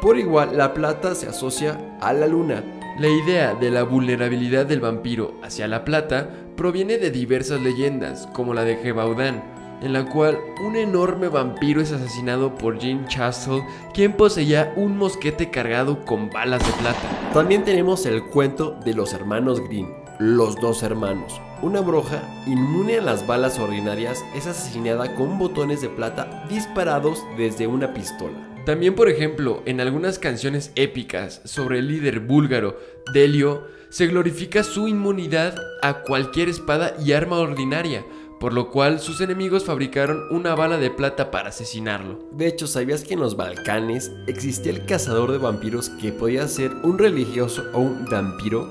Por 0.00 0.18
igual, 0.18 0.56
la 0.56 0.72
plata 0.72 1.14
se 1.14 1.28
asocia 1.28 1.98
a 2.00 2.14
la 2.14 2.26
luna, 2.26 2.64
la 2.98 3.08
idea 3.08 3.54
de 3.54 3.70
la 3.70 3.82
vulnerabilidad 3.82 4.64
del 4.64 4.80
vampiro 4.80 5.34
hacia 5.42 5.68
la 5.68 5.84
plata 5.84 6.43
proviene 6.56 6.98
de 6.98 7.10
diversas 7.10 7.60
leyendas, 7.60 8.28
como 8.32 8.54
la 8.54 8.64
de 8.64 8.76
Gebaudan, 8.76 9.42
en 9.82 9.92
la 9.92 10.06
cual 10.06 10.38
un 10.64 10.76
enorme 10.76 11.28
vampiro 11.28 11.80
es 11.80 11.92
asesinado 11.92 12.54
por 12.54 12.78
Jean 12.78 13.06
Chastel, 13.06 13.62
quien 13.92 14.12
poseía 14.12 14.72
un 14.76 14.96
mosquete 14.96 15.50
cargado 15.50 16.04
con 16.04 16.30
balas 16.30 16.64
de 16.64 16.72
plata. 16.80 17.30
También 17.32 17.64
tenemos 17.64 18.06
el 18.06 18.24
cuento 18.24 18.78
de 18.84 18.94
los 18.94 19.12
hermanos 19.12 19.60
Green, 19.60 19.92
los 20.18 20.56
dos 20.56 20.82
hermanos. 20.82 21.40
Una 21.60 21.80
bruja, 21.80 22.22
inmune 22.46 22.98
a 22.98 23.02
las 23.02 23.26
balas 23.26 23.58
ordinarias, 23.58 24.24
es 24.34 24.46
asesinada 24.46 25.14
con 25.14 25.38
botones 25.38 25.80
de 25.80 25.88
plata 25.88 26.44
disparados 26.48 27.22
desde 27.36 27.66
una 27.66 27.92
pistola. 27.92 28.54
También, 28.64 28.94
por 28.94 29.10
ejemplo, 29.10 29.62
en 29.66 29.80
algunas 29.80 30.18
canciones 30.18 30.72
épicas 30.74 31.42
sobre 31.44 31.80
el 31.80 31.88
líder 31.88 32.20
búlgaro 32.20 32.78
Delio, 33.12 33.66
se 33.94 34.08
glorifica 34.08 34.64
su 34.64 34.88
inmunidad 34.88 35.54
a 35.80 36.00
cualquier 36.00 36.48
espada 36.48 36.96
y 36.98 37.12
arma 37.12 37.38
ordinaria, 37.38 38.04
por 38.40 38.52
lo 38.52 38.68
cual 38.72 38.98
sus 38.98 39.20
enemigos 39.20 39.66
fabricaron 39.66 40.20
una 40.32 40.56
bala 40.56 40.78
de 40.78 40.90
plata 40.90 41.30
para 41.30 41.50
asesinarlo. 41.50 42.18
De 42.32 42.48
hecho, 42.48 42.66
¿sabías 42.66 43.04
que 43.04 43.14
en 43.14 43.20
los 43.20 43.36
Balcanes 43.36 44.10
existía 44.26 44.72
el 44.72 44.84
cazador 44.84 45.30
de 45.30 45.38
vampiros 45.38 45.90
que 45.90 46.10
podía 46.10 46.48
ser 46.48 46.72
un 46.82 46.98
religioso 46.98 47.62
o 47.72 47.78
un 47.78 48.04
vampiro? 48.06 48.66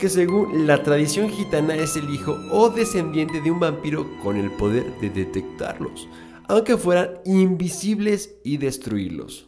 Que 0.00 0.08
según 0.08 0.66
la 0.66 0.82
tradición 0.82 1.30
gitana 1.30 1.76
es 1.76 1.94
el 1.94 2.10
hijo 2.12 2.36
o 2.50 2.68
descendiente 2.68 3.40
de 3.40 3.52
un 3.52 3.60
vampiro 3.60 4.04
con 4.20 4.36
el 4.36 4.50
poder 4.50 4.84
de 5.00 5.10
detectarlos 5.10 6.08
aunque 6.48 6.76
fueran 6.76 7.10
invisibles 7.24 8.36
y 8.44 8.58
destruirlos. 8.58 9.46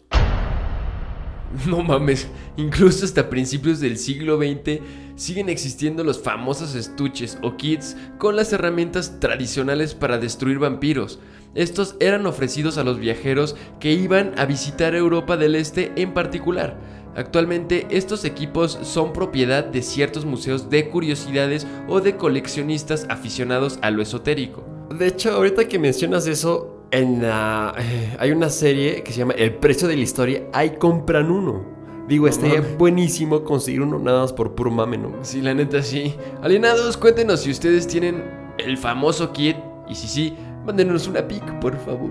No 1.66 1.82
mames, 1.82 2.28
incluso 2.56 3.04
hasta 3.04 3.30
principios 3.30 3.80
del 3.80 3.96
siglo 3.96 4.36
XX 4.36 4.80
siguen 5.16 5.48
existiendo 5.48 6.04
los 6.04 6.20
famosos 6.20 6.74
estuches 6.74 7.38
o 7.42 7.56
kits 7.56 7.96
con 8.18 8.36
las 8.36 8.52
herramientas 8.52 9.18
tradicionales 9.18 9.94
para 9.94 10.18
destruir 10.18 10.58
vampiros. 10.58 11.18
Estos 11.54 11.96
eran 12.00 12.26
ofrecidos 12.26 12.76
a 12.76 12.84
los 12.84 12.98
viajeros 12.98 13.56
que 13.80 13.92
iban 13.92 14.38
a 14.38 14.44
visitar 14.44 14.94
Europa 14.94 15.36
del 15.36 15.54
Este 15.54 15.92
en 15.96 16.12
particular. 16.12 16.78
Actualmente 17.16 17.86
estos 17.90 18.24
equipos 18.24 18.78
son 18.82 19.12
propiedad 19.12 19.64
de 19.64 19.82
ciertos 19.82 20.24
museos 20.24 20.70
de 20.70 20.88
curiosidades 20.88 21.66
o 21.88 22.00
de 22.00 22.16
coleccionistas 22.16 23.06
aficionados 23.08 23.78
a 23.82 23.90
lo 23.90 24.02
esotérico. 24.02 24.64
De 24.96 25.06
hecho, 25.06 25.32
ahorita 25.32 25.66
que 25.66 25.78
mencionas 25.78 26.26
eso, 26.26 26.77
en 26.90 27.22
la, 27.22 27.74
eh, 27.78 28.16
hay 28.18 28.30
una 28.30 28.50
serie 28.50 29.02
que 29.02 29.12
se 29.12 29.18
llama 29.18 29.34
El 29.34 29.54
precio 29.54 29.88
de 29.88 29.96
la 29.96 30.02
historia. 30.02 30.44
Ahí 30.52 30.76
compran 30.78 31.30
uno. 31.30 31.62
Digo, 32.08 32.26
estaría 32.26 32.62
buenísimo 32.78 33.44
conseguir 33.44 33.82
uno 33.82 33.98
nada 33.98 34.22
más 34.22 34.32
por 34.32 34.54
puro 34.54 34.70
mame, 34.70 34.96
¿no? 34.96 35.12
Sí, 35.20 35.42
la 35.42 35.52
neta 35.52 35.82
sí. 35.82 36.14
Alienados, 36.42 36.96
cuéntenos 36.96 37.40
si 37.40 37.50
ustedes 37.50 37.86
tienen 37.86 38.24
el 38.56 38.78
famoso 38.78 39.32
kit. 39.32 39.56
Y 39.86 39.94
si 39.94 40.08
sí, 40.08 40.36
mándenos 40.64 41.06
una 41.06 41.26
pic, 41.28 41.42
por 41.60 41.76
favor. 41.78 42.10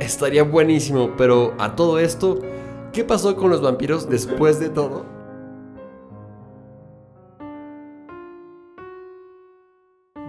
Estaría 0.00 0.42
buenísimo, 0.42 1.14
pero 1.16 1.54
a 1.58 1.74
todo 1.74 1.98
esto, 1.98 2.38
¿qué 2.92 3.04
pasó 3.04 3.36
con 3.36 3.50
los 3.50 3.62
vampiros 3.62 4.08
después 4.08 4.60
de 4.60 4.68
todo? 4.68 5.17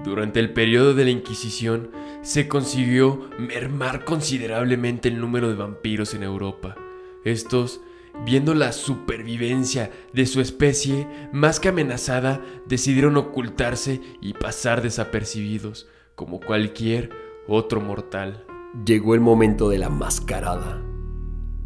Durante 0.09 0.39
el 0.39 0.53
periodo 0.53 0.95
de 0.95 1.03
la 1.03 1.11
Inquisición 1.11 1.91
se 2.23 2.47
consiguió 2.47 3.29
mermar 3.37 4.05
considerablemente 4.05 5.07
el 5.07 5.21
número 5.21 5.49
de 5.49 5.53
vampiros 5.53 6.15
en 6.15 6.23
Europa. 6.23 6.75
Estos, 7.23 7.79
viendo 8.25 8.55
la 8.55 8.71
supervivencia 8.71 9.91
de 10.11 10.25
su 10.25 10.41
especie 10.41 11.07
más 11.31 11.59
que 11.59 11.69
amenazada, 11.69 12.41
decidieron 12.65 13.17
ocultarse 13.17 14.01
y 14.19 14.33
pasar 14.33 14.81
desapercibidos, 14.81 15.87
como 16.15 16.39
cualquier 16.39 17.11
otro 17.47 17.79
mortal. 17.79 18.45
Llegó 18.83 19.13
el 19.13 19.21
momento 19.21 19.69
de 19.69 19.77
la 19.77 19.89
mascarada, 19.89 20.81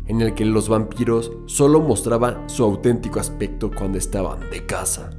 en 0.05 0.19
el 0.19 0.35
que 0.35 0.43
los 0.43 0.67
vampiros 0.67 1.31
solo 1.45 1.79
mostraban 1.79 2.49
su 2.49 2.65
auténtico 2.65 3.21
aspecto 3.21 3.71
cuando 3.71 3.97
estaban 3.97 4.49
de 4.49 4.65
casa 4.65 5.11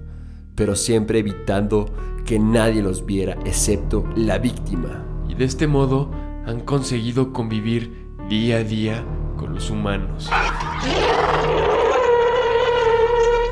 pero 0.54 0.76
siempre 0.76 1.18
evitando 1.18 1.86
que 2.24 2.38
nadie 2.38 2.82
los 2.82 3.04
viera 3.04 3.36
excepto 3.44 4.04
la 4.16 4.38
víctima. 4.38 5.04
Y 5.28 5.34
de 5.34 5.44
este 5.44 5.66
modo 5.66 6.10
han 6.46 6.60
conseguido 6.60 7.32
convivir 7.32 8.08
día 8.28 8.58
a 8.58 8.64
día 8.64 9.04
con 9.36 9.54
los 9.54 9.70
humanos. 9.70 10.30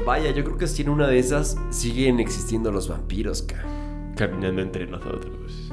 Vaya, 0.06 0.30
yo 0.32 0.44
creo 0.44 0.58
que 0.58 0.66
si 0.66 0.82
en 0.82 0.88
una 0.88 1.06
de 1.06 1.18
esas 1.18 1.56
siguen 1.70 2.18
existiendo 2.18 2.72
los 2.72 2.88
vampiros, 2.88 3.46
caminando 4.16 4.62
entre 4.62 4.86
nosotros. 4.86 5.70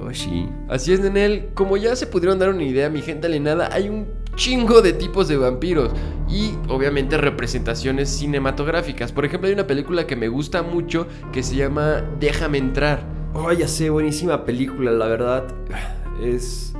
Oh, 0.00 0.12
sí. 0.12 0.48
Así 0.68 0.92
es, 0.92 1.00
Nenel. 1.00 1.50
Como 1.54 1.76
ya 1.76 1.94
se 1.96 2.06
pudieron 2.06 2.38
dar 2.38 2.50
una 2.50 2.62
idea, 2.62 2.88
mi 2.90 3.02
gente 3.02 3.26
alienada, 3.26 3.68
hay 3.72 3.88
un 3.88 4.21
chingo 4.34 4.82
de 4.82 4.92
tipos 4.92 5.28
de 5.28 5.36
vampiros 5.36 5.90
y 6.28 6.54
obviamente 6.68 7.18
representaciones 7.18 8.08
cinematográficas. 8.08 9.12
Por 9.12 9.24
ejemplo, 9.24 9.48
hay 9.48 9.54
una 9.54 9.66
película 9.66 10.06
que 10.06 10.16
me 10.16 10.28
gusta 10.28 10.62
mucho 10.62 11.06
que 11.32 11.42
se 11.42 11.56
llama 11.56 12.02
Déjame 12.18 12.58
entrar. 12.58 13.04
Oh, 13.34 13.52
ya 13.52 13.68
sé, 13.68 13.90
buenísima 13.90 14.44
película, 14.44 14.90
la 14.90 15.06
verdad. 15.06 15.44
Es... 16.22 16.74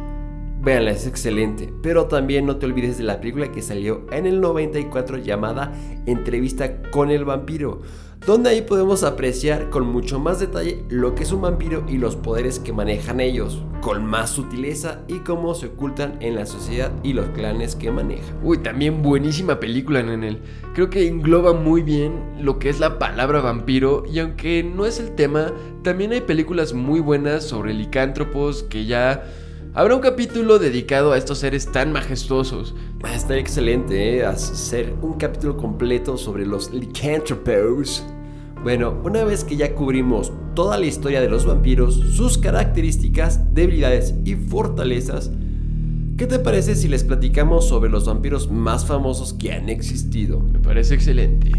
Véanla, 0.60 0.92
es 0.92 1.06
excelente. 1.06 1.72
Pero 1.82 2.06
también 2.06 2.46
no 2.46 2.56
te 2.56 2.66
olvides 2.66 2.96
de 2.96 3.04
la 3.04 3.20
película 3.20 3.50
que 3.50 3.62
salió 3.62 4.06
en 4.12 4.26
el 4.26 4.40
94 4.40 5.18
llamada 5.18 5.72
Entrevista 6.06 6.82
con 6.90 7.10
el 7.10 7.24
vampiro, 7.24 7.80
donde 8.26 8.50
ahí 8.50 8.62
podemos 8.62 9.02
apreciar 9.02 9.68
con 9.70 9.86
mucho 9.86 10.20
más 10.20 10.38
detalle 10.38 10.84
lo 10.88 11.14
que 11.14 11.24
es 11.24 11.32
un 11.32 11.42
vampiro 11.42 11.84
y 11.88 11.98
los 11.98 12.14
poderes 12.14 12.60
que 12.60 12.72
manejan 12.72 13.18
ellos, 13.18 13.62
con 13.80 14.06
más 14.06 14.30
sutileza 14.30 15.00
y 15.08 15.18
cómo 15.20 15.54
se 15.54 15.66
ocultan 15.66 16.18
en 16.20 16.36
la 16.36 16.46
sociedad 16.46 16.92
y 17.02 17.14
los 17.14 17.26
clanes 17.30 17.74
que 17.74 17.90
manejan. 17.90 18.36
Uy, 18.42 18.58
también 18.58 19.02
buenísima 19.02 19.58
película, 19.58 20.02
Nenel. 20.02 20.40
Creo 20.72 20.88
que 20.88 21.08
engloba 21.08 21.52
muy 21.52 21.82
bien 21.82 22.12
lo 22.40 22.60
que 22.60 22.68
es 22.68 22.78
la 22.78 22.98
palabra 23.00 23.40
vampiro 23.40 24.04
y 24.10 24.20
aunque 24.20 24.62
no 24.62 24.86
es 24.86 25.00
el 25.00 25.16
tema, 25.16 25.52
también 25.82 26.12
hay 26.12 26.20
películas 26.20 26.74
muy 26.74 27.00
buenas 27.00 27.44
sobre 27.44 27.74
licántropos 27.74 28.62
que 28.62 28.86
ya 28.86 29.24
Habrá 29.74 29.94
un 29.94 30.02
capítulo 30.02 30.58
dedicado 30.58 31.12
a 31.12 31.16
estos 31.16 31.38
seres 31.38 31.72
tan 31.72 31.92
majestuosos. 31.92 32.74
Está 33.10 33.38
excelente, 33.38 34.18
¿eh? 34.18 34.26
Hacer 34.26 34.94
un 35.00 35.14
capítulo 35.14 35.56
completo 35.56 36.18
sobre 36.18 36.44
los 36.44 36.70
lycanthropes. 36.74 38.04
Bueno, 38.62 39.00
una 39.02 39.24
vez 39.24 39.44
que 39.44 39.56
ya 39.56 39.74
cubrimos 39.74 40.30
toda 40.54 40.76
la 40.76 40.84
historia 40.84 41.22
de 41.22 41.30
los 41.30 41.46
vampiros, 41.46 41.94
sus 41.94 42.36
características, 42.36 43.54
debilidades 43.54 44.14
y 44.26 44.34
fortalezas, 44.34 45.30
¿qué 46.18 46.26
te 46.26 46.38
parece 46.38 46.74
si 46.74 46.88
les 46.88 47.02
platicamos 47.02 47.66
sobre 47.66 47.88
los 47.88 48.04
vampiros 48.04 48.50
más 48.50 48.84
famosos 48.84 49.32
que 49.32 49.54
han 49.54 49.70
existido? 49.70 50.38
Me 50.40 50.58
parece 50.58 50.96
excelente. 50.96 51.50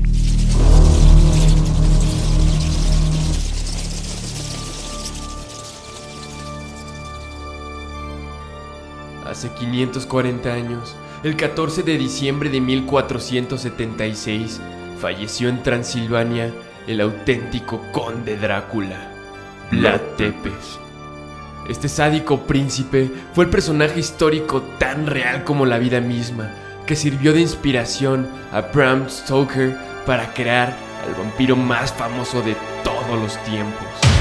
Hace 9.33 9.49
540 9.49 10.53
años, 10.53 10.95
el 11.23 11.35
14 11.35 11.81
de 11.81 11.97
diciembre 11.97 12.51
de 12.51 12.61
1476, 12.61 14.61
falleció 14.99 15.49
en 15.49 15.63
Transilvania 15.63 16.53
el 16.85 17.01
auténtico 17.01 17.81
conde 17.91 18.37
Drácula, 18.37 19.11
Vlad 19.71 20.01
Tepes. 20.17 20.77
Este 21.67 21.89
sádico 21.89 22.41
príncipe 22.41 23.09
fue 23.33 23.45
el 23.45 23.49
personaje 23.49 23.99
histórico 23.99 24.61
tan 24.77 25.07
real 25.07 25.43
como 25.43 25.65
la 25.65 25.79
vida 25.79 25.99
misma, 25.99 26.51
que 26.85 26.95
sirvió 26.95 27.33
de 27.33 27.41
inspiración 27.41 28.27
a 28.51 28.61
Bram 28.61 29.09
Stoker 29.09 29.75
para 30.05 30.31
crear 30.35 30.77
al 31.07 31.15
vampiro 31.15 31.55
más 31.55 31.91
famoso 31.91 32.43
de 32.43 32.55
todos 32.83 33.19
los 33.19 33.43
tiempos. 33.45 34.12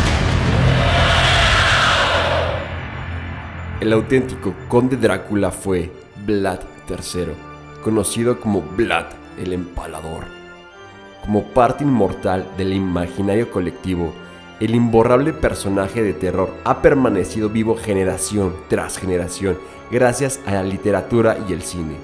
El 3.83 3.93
auténtico 3.93 4.55
conde 4.69 4.97
Drácula 4.97 5.51
fue 5.51 5.91
Vlad 6.25 6.61
III, 6.89 7.33
conocido 7.83 8.39
como 8.39 8.63
Vlad 8.63 9.07
el 9.37 9.53
Empalador. 9.53 10.23
Como 11.25 11.43
parte 11.49 11.83
inmortal 11.83 12.47
del 12.57 12.75
imaginario 12.75 13.51
colectivo, 13.51 14.13
el 14.61 14.77
imborrable 14.77 15.33
personaje 15.33 16.01
de 16.01 16.13
terror 16.13 16.55
ha 16.63 16.81
permanecido 16.81 17.49
vivo 17.49 17.75
generación 17.75 18.55
tras 18.69 18.99
generación 18.99 19.59
gracias 19.91 20.39
a 20.47 20.53
la 20.53 20.63
literatura 20.63 21.39
y 21.49 21.53
el 21.53 21.63
cine. 21.63 21.97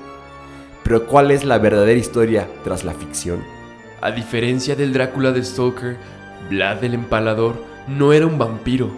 Pero 0.83 1.07
¿cuál 1.07 1.31
es 1.31 1.45
la 1.45 1.59
verdadera 1.59 2.01
historia 2.01 2.49
tras 2.65 2.83
la 2.83 2.95
ficción? 2.95 3.39
A 4.01 4.11
diferencia 4.11 4.75
del 4.75 4.93
Drácula 4.93 5.31
de 5.31 5.45
Stoker, 5.45 5.97
Vlad 6.51 6.83
el 6.83 6.95
Empalador 6.95 7.55
no 7.87 8.13
era 8.13 8.27
un 8.27 8.37
vampiro 8.37 8.91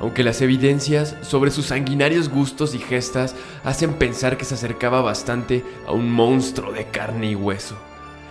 aunque 0.00 0.22
las 0.22 0.40
evidencias 0.42 1.16
sobre 1.22 1.50
sus 1.50 1.66
sanguinarios 1.66 2.28
gustos 2.28 2.74
y 2.74 2.78
gestas 2.78 3.34
hacen 3.64 3.94
pensar 3.94 4.36
que 4.36 4.44
se 4.44 4.54
acercaba 4.54 5.00
bastante 5.00 5.64
a 5.86 5.92
un 5.92 6.10
monstruo 6.10 6.72
de 6.72 6.86
carne 6.86 7.30
y 7.30 7.34
hueso. 7.34 7.76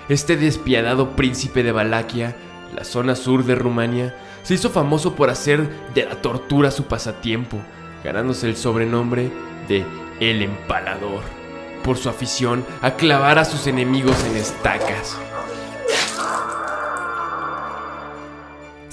Este 0.08 0.38
despiadado 0.38 1.16
príncipe 1.16 1.64
de 1.64 1.72
Valaquia, 1.72 2.36
la 2.76 2.84
zona 2.84 3.16
sur 3.16 3.44
de 3.44 3.56
Rumania, 3.56 4.16
se 4.44 4.54
hizo 4.54 4.70
famoso 4.70 5.16
por 5.16 5.30
hacer 5.30 5.68
de 5.96 6.06
la 6.06 6.22
tortura 6.22 6.70
su 6.70 6.84
pasatiempo, 6.84 7.58
ganándose 8.04 8.48
el 8.48 8.56
sobrenombre 8.56 9.32
de 9.68 9.84
El 10.20 10.44
Empalador, 10.44 11.24
por 11.84 11.98
su 11.98 12.10
afición 12.10 12.64
a 12.84 12.92
clavar 12.92 13.40
a 13.40 13.46
sus 13.46 13.66
enemigos 13.66 14.24
en 14.26 14.36
estacas. 14.36 15.18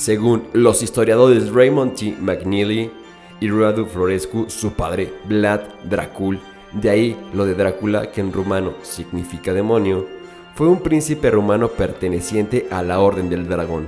Según 0.03 0.49
los 0.53 0.83
historiadores 0.83 1.53
Raymond 1.53 1.95
T. 1.95 2.17
McNeely 2.19 2.91
y 3.39 3.49
Radu 3.49 3.87
Florescu, 3.87 4.47
su 4.51 4.73
padre, 4.73 5.13
Vlad 5.29 5.61
Dracul, 5.85 6.41
de 6.73 6.91
ahí 6.91 7.17
lo 7.33 7.47
de 7.47 7.55
Drácula, 7.55 8.11
que 8.11 8.21
en 8.21 8.33
rumano 8.33 8.75
significa 8.83 9.53
demonio, 9.53 10.09
fue 10.57 10.67
un 10.67 10.81
príncipe 10.81 11.31
rumano 11.31 11.69
perteneciente 11.69 12.67
a 12.73 12.83
la 12.83 12.99
Orden 12.99 13.29
del 13.31 13.47
Dragón, 13.47 13.87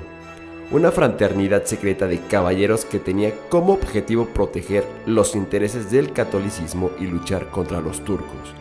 una 0.70 0.92
fraternidad 0.92 1.64
secreta 1.64 2.06
de 2.06 2.20
caballeros 2.20 2.84
que 2.84 3.00
tenía 3.00 3.32
como 3.48 3.72
objetivo 3.72 4.26
proteger 4.26 4.84
los 5.06 5.34
intereses 5.34 5.90
del 5.90 6.12
catolicismo 6.12 6.92
y 7.00 7.08
luchar 7.08 7.50
contra 7.50 7.80
los 7.80 8.04
turcos. 8.04 8.54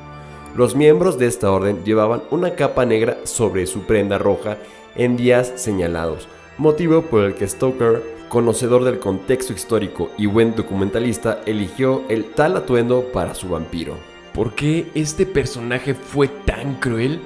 Los 0.55 0.75
miembros 0.75 1.19
de 1.19 1.27
esta 1.27 1.51
orden 1.51 1.83
llevaban 1.85 2.23
una 2.31 2.55
capa 2.55 2.83
negra 2.83 3.17
sobre 3.25 3.67
su 3.67 3.81
prenda 3.81 4.17
roja 4.17 4.57
en 4.95 5.17
días 5.17 5.53
señalados, 5.57 6.27
motivo 6.57 7.03
por 7.03 7.23
el 7.23 7.35
que 7.35 7.47
Stoker, 7.47 8.03
conocedor 8.29 8.83
del 8.83 8.99
contexto 8.99 9.53
histórico 9.53 10.11
y 10.17 10.25
buen 10.25 10.55
documentalista, 10.55 11.41
eligió 11.45 12.03
el 12.09 12.25
tal 12.31 12.57
atuendo 12.57 13.11
para 13.11 13.35
su 13.35 13.49
vampiro. 13.49 13.97
¿Por 14.33 14.55
qué 14.55 14.89
este 14.95 15.25
personaje 15.25 15.93
fue 15.93 16.27
tan 16.27 16.75
cruel? 16.75 17.19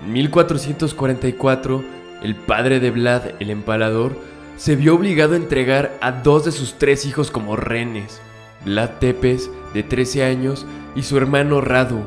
En 0.00 0.12
1444, 0.12 1.84
el 2.22 2.34
padre 2.34 2.80
de 2.80 2.90
Vlad 2.90 3.22
el 3.38 3.50
Empalador 3.50 4.16
se 4.56 4.76
vio 4.76 4.94
obligado 4.94 5.34
a 5.34 5.38
entregar 5.38 5.96
a 6.00 6.12
dos 6.12 6.44
de 6.44 6.52
sus 6.52 6.74
tres 6.74 7.06
hijos 7.06 7.30
como 7.30 7.56
renes, 7.56 8.20
Vlad 8.64 8.98
Tepes, 8.98 9.50
de 9.72 9.82
13 9.82 10.24
años, 10.24 10.66
y 10.94 11.02
su 11.02 11.16
hermano 11.16 11.60
Radu, 11.60 12.02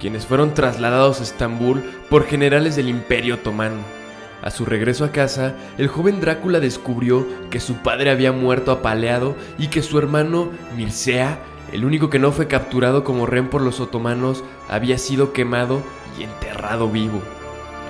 quienes 0.00 0.26
fueron 0.26 0.52
trasladados 0.52 1.20
a 1.20 1.22
Estambul 1.22 1.82
por 2.10 2.24
generales 2.24 2.76
del 2.76 2.88
Imperio 2.88 3.36
Otomano. 3.36 4.05
A 4.46 4.52
su 4.52 4.64
regreso 4.64 5.04
a 5.04 5.10
casa, 5.10 5.54
el 5.76 5.88
joven 5.88 6.20
Drácula 6.20 6.60
descubrió 6.60 7.26
que 7.50 7.58
su 7.58 7.78
padre 7.78 8.10
había 8.10 8.30
muerto 8.30 8.70
apaleado 8.70 9.34
y 9.58 9.66
que 9.66 9.82
su 9.82 9.98
hermano 9.98 10.50
Mircea, 10.76 11.40
el 11.72 11.84
único 11.84 12.10
que 12.10 12.20
no 12.20 12.30
fue 12.30 12.46
capturado 12.46 13.02
como 13.02 13.26
rehén 13.26 13.48
por 13.48 13.60
los 13.60 13.80
otomanos, 13.80 14.44
había 14.68 14.98
sido 14.98 15.32
quemado 15.32 15.82
y 16.16 16.22
enterrado 16.22 16.88
vivo. 16.88 17.20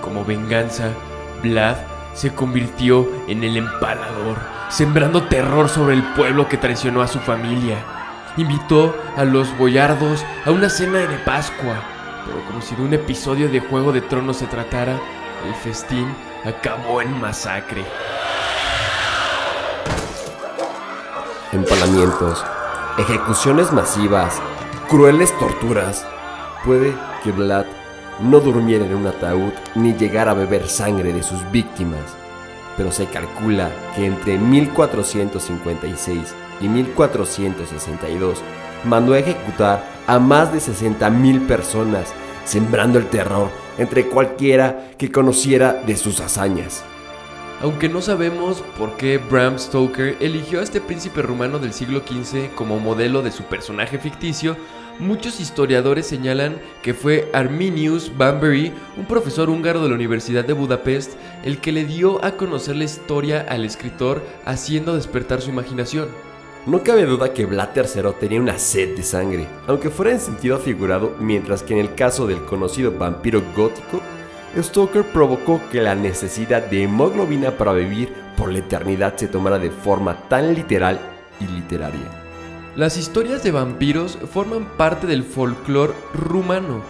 Como 0.00 0.24
venganza, 0.24 0.92
Vlad 1.42 1.76
se 2.14 2.32
convirtió 2.34 3.07
en 3.28 3.44
el 3.44 3.59
empalador, 3.59 4.38
sembrando 4.70 5.24
terror 5.24 5.68
sobre 5.68 5.92
el 5.92 6.04
pueblo 6.14 6.48
que 6.48 6.57
traicionó 6.57 7.02
a 7.02 7.07
su 7.07 7.18
familia. 7.18 7.84
Invitó 8.38 8.96
a 9.14 9.26
los 9.26 9.54
boyardos 9.59 10.24
a 10.46 10.52
una 10.52 10.70
cena 10.70 11.00
de 11.00 11.18
Pascua, 11.18 11.82
pero 12.24 12.42
como 12.46 12.62
si 12.62 12.74
de 12.74 12.82
un 12.82 12.94
episodio 12.94 13.50
de 13.50 13.61
Juego 13.61 13.92
de 13.92 14.00
Tronos 14.00 14.38
se 14.38 14.46
tratara, 14.46 14.98
el 15.46 15.54
festín 15.57 16.07
acabó 16.47 17.03
en 17.03 17.20
masacre. 17.20 17.84
Empalamientos, 21.53 22.44
ejecuciones 22.99 23.72
masivas, 23.72 24.40
crueles 24.88 25.36
torturas. 25.38 26.07
Puede 26.64 26.94
que 27.24 27.32
Vlad 27.32 27.66
no 28.20 28.38
durmiera 28.40 28.86
en 28.86 28.94
un 28.94 29.07
ataúd 29.09 29.53
ni 29.74 29.94
llegara 29.94 30.30
a 30.30 30.34
beber 30.34 30.68
sangre 30.68 31.12
de 31.12 31.22
sus 31.22 31.51
víctimas, 31.51 32.16
pero 32.76 32.92
se 32.92 33.07
calcula 33.07 33.70
que 33.94 34.07
entre 34.07 34.38
1456 34.38 36.34
y 36.61 36.68
1462 36.68 38.40
mandó 38.84 39.14
a 39.14 39.18
ejecutar 39.18 39.84
a 40.07 40.18
más 40.20 40.53
de 40.53 40.59
60.000 40.59 41.47
personas, 41.49 42.12
sembrando 42.44 42.99
el 42.99 43.07
terror 43.07 43.65
entre 43.79 44.07
cualquiera 44.07 44.89
que 44.99 45.11
conociera 45.11 45.72
de 45.87 45.97
sus 45.97 46.20
hazañas. 46.20 46.85
Aunque 47.62 47.89
no 47.89 48.03
sabemos 48.03 48.62
por 48.79 48.97
qué 48.99 49.16
Bram 49.16 49.59
Stoker 49.59 50.16
eligió 50.20 50.61
a 50.61 50.62
este 50.62 50.81
príncipe 50.81 51.22
rumano 51.22 51.59
del 51.59 51.72
siglo 51.72 52.03
XV 52.07 52.55
como 52.55 52.79
modelo 52.79 53.22
de 53.22 53.33
su 53.33 53.45
personaje 53.45 53.99
ficticio, 53.99 54.59
muchos 54.99 55.41
historiadores 55.41 56.07
señalan 56.07 56.57
que 56.83 56.93
fue 56.93 57.31
Arminius 57.33 58.14
Banbury, 58.14 58.72
un 58.99 59.07
profesor 59.07 59.49
húngaro 59.49 59.83
de 59.83 59.89
la 59.89 59.95
Universidad 59.95 60.45
de 60.45 60.53
Budapest, 60.53 61.14
el 61.45 61.59
que 61.59 61.72
le 61.72 61.87
dio 61.87 62.22
a 62.22 62.33
conocer 62.33 62.77
la 62.77 62.85
historia 62.85 63.47
al 63.49 63.64
escritor 63.64 64.22
haciendo 64.45 64.95
despertar 64.95 65.41
su 65.41 65.49
imaginación. 65.49 66.09
No 66.66 66.82
cabe 66.82 67.06
duda 67.06 67.32
que 67.32 67.46
Vlad 67.46 67.68
III 67.76 68.10
tenía 68.18 68.40
una 68.40 68.58
sed 68.58 68.96
de 68.96 69.04
sangre, 69.04 69.46
aunque 69.68 69.88
fuera 69.88 70.10
en 70.10 70.18
sentido 70.18 70.58
figurado, 70.58 71.14
mientras 71.20 71.62
que 71.62 71.74
en 71.74 71.78
el 71.78 71.94
caso 71.94 72.26
del 72.26 72.44
conocido 72.44 72.90
vampiro 72.90 73.40
gótico, 73.56 74.00
Stoker 74.58 75.04
provocó 75.04 75.60
que 75.70 75.80
la 75.80 75.94
necesidad 75.94 76.64
de 76.64 76.82
hemoglobina 76.82 77.52
para 77.52 77.72
vivir 77.72 78.12
por 78.36 78.50
la 78.50 78.58
eternidad 78.58 79.14
se 79.16 79.28
tomara 79.28 79.60
de 79.60 79.70
forma 79.70 80.28
tan 80.28 80.54
literal 80.54 80.98
y 81.38 81.46
literaria. 81.46 82.10
Las 82.74 82.96
historias 82.96 83.44
de 83.44 83.52
vampiros 83.52 84.18
forman 84.32 84.64
parte 84.76 85.06
del 85.06 85.22
folclore 85.22 85.94
rumano, 86.14 86.82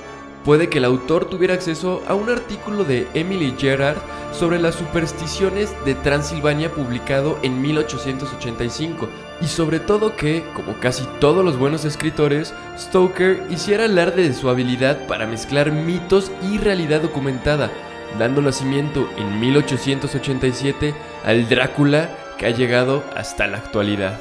puede 0.46 0.70
que 0.70 0.78
el 0.78 0.86
autor 0.86 1.26
tuviera 1.26 1.52
acceso 1.52 2.02
a 2.08 2.14
un 2.14 2.30
artículo 2.30 2.84
de 2.84 3.06
Emily 3.12 3.54
Gerard 3.58 3.98
sobre 4.32 4.58
las 4.58 4.74
supersticiones 4.74 5.74
de 5.84 5.94
Transilvania 5.96 6.72
publicado 6.72 7.38
en 7.42 7.60
1885 7.60 9.06
y 9.41 9.47
sobre 9.47 9.80
todo 9.80 10.16
que, 10.16 10.45
como 10.55 10.74
casi 10.80 11.05
todos 11.20 11.45
los 11.45 11.59
buenos 11.59 11.84
escritores, 11.84 12.55
Stoker 12.78 13.43
hiciera 13.51 13.84
alarde 13.84 14.22
de 14.22 14.34
su 14.34 14.49
habilidad 14.49 15.07
para 15.07 15.26
mezclar 15.26 15.72
mitos 15.72 16.30
y 16.43 16.59
realidad 16.59 17.03
documentada, 17.03 17.70
dando 18.18 18.41
nacimiento 18.41 19.09
en 19.18 19.39
1887 19.39 20.95
al 21.24 21.49
Drácula 21.49 22.09
que 22.39 22.47
ha 22.47 22.51
llegado 22.51 23.05
hasta 23.14 23.47
la 23.47 23.59
actualidad. 23.59 24.18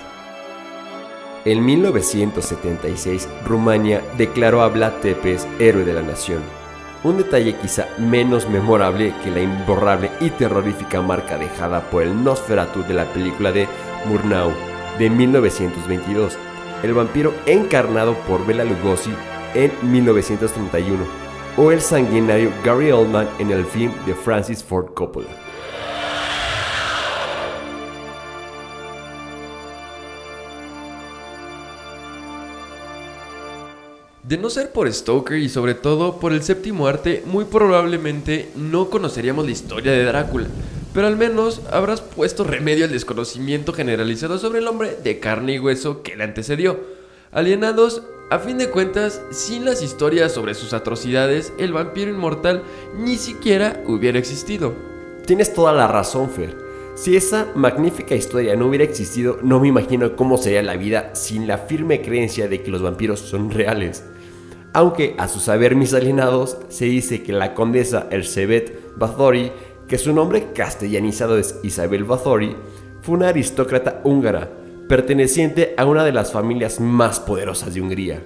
En 1.46 1.64
1976, 1.64 3.30
Rumania 3.46 4.02
declaró 4.18 4.62
a 4.64 4.68
Vlad 4.68 4.94
Tepes 5.02 5.48
héroe 5.60 5.86
de 5.86 5.94
la 5.94 6.02
nación. 6.02 6.42
Un 7.04 7.18
detalle 7.18 7.56
quizá 7.58 7.88
menos 8.00 8.50
memorable 8.50 9.14
que 9.24 9.30
la 9.30 9.42
imborrable 9.42 10.10
y 10.20 10.32
terrorífica 10.32 11.02
marca 11.04 11.38
dejada 11.38 11.82
por 11.92 12.02
el 12.02 12.24
Nosferatu 12.24 12.82
de 12.84 12.96
la 12.96 13.06
película 13.06 13.52
de 13.52 13.68
Murnau 14.08 14.75
de 15.00 15.10
1922, 15.10 16.38
el 16.84 16.94
vampiro 16.94 17.34
encarnado 17.46 18.16
por 18.28 18.46
Bela 18.46 18.64
Lugosi 18.64 19.12
en 19.54 19.72
1931, 19.92 21.04
o 21.58 21.72
el 21.72 21.82
sanguinario 21.82 22.52
Gary 22.64 22.92
Oldman 22.92 23.28
en 23.40 23.52
el 23.52 23.66
film 23.66 23.92
de 24.06 24.14
Francis 24.14 24.64
Ford 24.64 24.94
Coppola. 24.94 25.46
De 34.28 34.40
no 34.40 34.50
ser 34.50 34.72
por 34.72 34.92
Stoker 34.92 35.38
y 35.38 35.50
sobre 35.50 35.76
todo 35.76 36.20
por 36.20 36.34
el 36.34 36.42
séptimo 36.42 36.88
arte, 36.88 37.22
muy 37.28 37.46
probablemente 37.46 38.50
no 38.56 38.90
conoceríamos 38.90 39.46
la 39.46 39.52
historia 39.52 39.92
de 39.92 40.04
Drácula, 40.04 40.48
pero 40.96 41.08
al 41.08 41.18
menos 41.18 41.62
habrás 41.72 42.00
puesto 42.00 42.46
remedio 42.46 42.86
al 42.86 42.92
desconocimiento 42.92 43.74
generalizado 43.74 44.40
sobre 44.40 44.60
el 44.60 44.68
hombre 44.68 44.96
de 45.04 45.20
carne 45.20 45.56
y 45.56 45.60
hueso 45.60 46.02
que 46.02 46.16
le 46.16 46.24
antecedió. 46.24 46.80
Alienados, 47.34 48.04
a 48.32 48.40
fin 48.40 48.58
de 48.58 48.70
cuentas, 48.70 49.22
sin 49.30 49.66
las 49.66 49.84
historias 49.84 50.32
sobre 50.32 50.54
sus 50.54 50.72
atrocidades, 50.72 51.52
el 51.60 51.74
vampiro 51.74 52.10
inmortal 52.10 52.64
ni 52.98 53.18
siquiera 53.18 53.84
hubiera 53.86 54.18
existido. 54.18 54.74
Tienes 55.26 55.54
toda 55.54 55.74
la 55.74 55.88
razón, 55.88 56.30
Fer. 56.30 56.56
Si 56.96 57.18
esa 57.18 57.48
magnífica 57.56 58.16
historia 58.16 58.56
no 58.56 58.68
hubiera 58.68 58.86
existido, 58.86 59.38
no 59.44 59.60
me 59.60 59.68
imagino 59.68 60.16
cómo 60.16 60.38
sería 60.38 60.64
la 60.64 60.78
vida 60.78 61.14
sin 61.14 61.46
la 61.46 61.58
firme 61.58 62.02
creencia 62.02 62.48
de 62.48 62.64
que 62.64 62.72
los 62.72 62.82
vampiros 62.82 63.20
son 63.20 63.52
reales. 63.52 64.06
Aunque 64.72 65.14
a 65.18 65.28
su 65.28 65.42
saber 65.42 65.76
mis 65.76 65.94
alienados 65.94 66.58
se 66.70 66.86
dice 66.86 67.22
que 67.22 67.34
la 67.34 67.54
condesa 67.54 68.08
Elizabeth 68.12 68.96
Bathory, 68.96 69.52
que 69.88 69.98
su 69.98 70.14
nombre 70.14 70.52
castellanizado 70.54 71.38
es 71.38 71.60
Isabel 71.64 72.04
Bathory, 72.04 72.56
fue 73.02 73.16
una 73.16 73.30
aristócrata 73.30 74.02
húngara, 74.04 74.50
perteneciente 74.88 75.74
a 75.78 75.86
una 75.86 76.04
de 76.04 76.12
las 76.12 76.32
familias 76.32 76.80
más 76.80 77.20
poderosas 77.20 77.74
de 77.74 77.82
Hungría. 77.82 78.24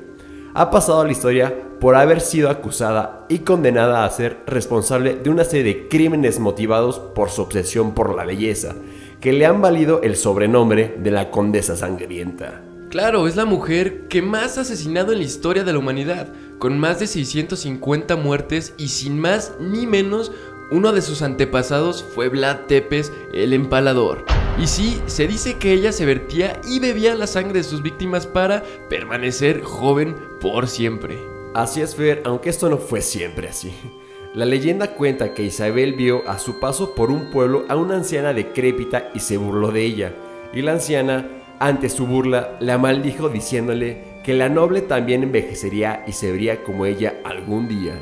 Ha 0.54 0.72
pasado 0.72 1.02
a 1.02 1.06
la 1.06 1.12
historia 1.12 1.54
por 1.80 1.96
haber 1.96 2.22
sido 2.22 2.50
acusada 2.50 3.26
y 3.30 3.40
condenada 3.40 4.04
a 4.04 4.10
ser 4.10 4.38
responsable 4.48 5.16
de 5.16 5.30
una 5.30 5.44
serie 5.44 5.74
de 5.74 5.88
crímenes 5.88 6.40
motivados 6.40 7.00
por 7.00 7.30
su 7.30 7.42
obsesión 7.42 7.94
por 7.94 8.16
la 8.16 8.26
belleza, 8.26 8.76
que 9.22 9.34
le 9.34 9.46
han 9.46 9.62
valido 9.62 10.02
el 10.02 10.16
sobrenombre 10.16 10.96
de 10.98 11.12
la 11.12 11.30
Condesa 11.30 11.76
Sangrienta. 11.76 12.64
Claro, 12.90 13.28
es 13.28 13.36
la 13.36 13.46
mujer 13.46 14.08
que 14.08 14.24
más 14.24 14.58
ha 14.58 14.62
asesinado 14.62 15.12
en 15.12 15.20
la 15.20 15.26
historia 15.26 15.64
de 15.64 15.74
la 15.74 15.80
humanidad, 15.80 16.28
con 16.58 16.80
más 16.80 17.00
de 17.00 17.06
650 17.06 18.16
muertes 18.16 18.74
y 18.78 18.88
sin 18.88 19.20
más 19.20 19.54
ni 19.60 19.86
menos, 19.86 20.32
uno 20.72 20.92
de 20.92 21.02
sus 21.02 21.22
antepasados 21.22 22.04
fue 22.04 22.30
Vlad 22.30 22.66
Tepes, 22.68 23.12
el 23.34 23.54
empalador. 23.54 24.26
Y 24.62 24.68
sí, 24.68 25.02
se 25.08 25.28
dice 25.28 25.58
que 25.58 25.74
ella 25.74 25.92
se 25.92 26.06
vertía 26.06 26.60
y 26.68 26.80
bebía 26.80 27.16
la 27.16 27.28
sangre 27.28 27.60
de 27.60 27.64
sus 27.64 27.82
víctimas 27.82 28.28
para 28.28 28.64
permanecer 28.90 29.62
joven 29.62 30.16
por 30.40 30.68
siempre. 30.68 31.18
Así 31.54 31.82
es, 31.82 31.96
Fer, 31.96 32.22
aunque 32.26 32.50
esto 32.50 32.70
no 32.70 32.78
fue 32.78 33.02
siempre 33.02 33.48
así. 33.48 33.74
La 34.36 34.46
leyenda 34.46 34.94
cuenta 34.94 35.34
que 35.34 35.44
Isabel 35.44 35.94
vio 35.94 36.28
a 36.28 36.38
su 36.38 36.60
paso 36.60 36.94
por 36.94 37.10
un 37.10 37.32
pueblo 37.32 37.66
a 37.68 37.76
una 37.76 37.96
anciana 37.96 38.34
decrépita 38.34 39.10
y 39.16 39.22
se 39.22 39.38
burló 39.38 39.72
de 39.72 39.84
ella. 39.84 40.14
Y 40.54 40.62
la 40.62 40.74
anciana 40.74 41.28
ante 41.60 41.90
su 41.90 42.06
burla, 42.06 42.58
la 42.60 42.78
maldijo 42.78 43.28
diciéndole 43.28 44.22
que 44.24 44.34
la 44.34 44.50
noble 44.50 44.82
también 44.82 45.24
envejecería 45.24 46.04
y 46.08 46.12
se 46.12 46.32
vería 46.32 46.64
como 46.64 46.86
ella 46.86 47.16
algún 47.26 47.68
día. 47.68 48.00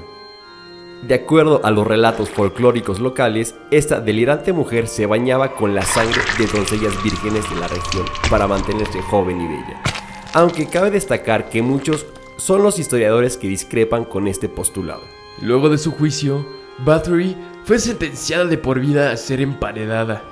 De 1.03 1.13
acuerdo 1.13 1.61
a 1.63 1.71
los 1.71 1.85
relatos 1.85 2.29
folclóricos 2.29 2.99
locales, 2.99 3.55
esta 3.69 3.99
delirante 3.99 4.51
mujer 4.51 4.87
se 4.87 5.05
bañaba 5.05 5.53
con 5.53 5.75
la 5.75 5.83
sangre 5.83 6.21
de 6.39 6.47
doncellas 6.47 7.01
vírgenes 7.03 7.47
de 7.49 7.55
la 7.55 7.67
región 7.67 8.05
para 8.29 8.47
mantenerse 8.47 9.01
joven 9.03 9.39
y 9.39 9.47
bella. 9.47 9.81
Aunque 10.33 10.67
cabe 10.67 10.89
destacar 10.89 11.49
que 11.49 11.61
muchos 11.61 12.07
son 12.37 12.63
los 12.63 12.79
historiadores 12.79 13.37
que 13.37 13.47
discrepan 13.47 14.05
con 14.05 14.27
este 14.27 14.49
postulado. 14.49 15.01
Luego 15.41 15.69
de 15.69 15.77
su 15.77 15.91
juicio, 15.91 16.45
Bathory 16.79 17.37
fue 17.63 17.79
sentenciada 17.79 18.45
de 18.45 18.57
por 18.57 18.79
vida 18.79 19.11
a 19.11 19.17
ser 19.17 19.39
emparedada. 19.39 20.23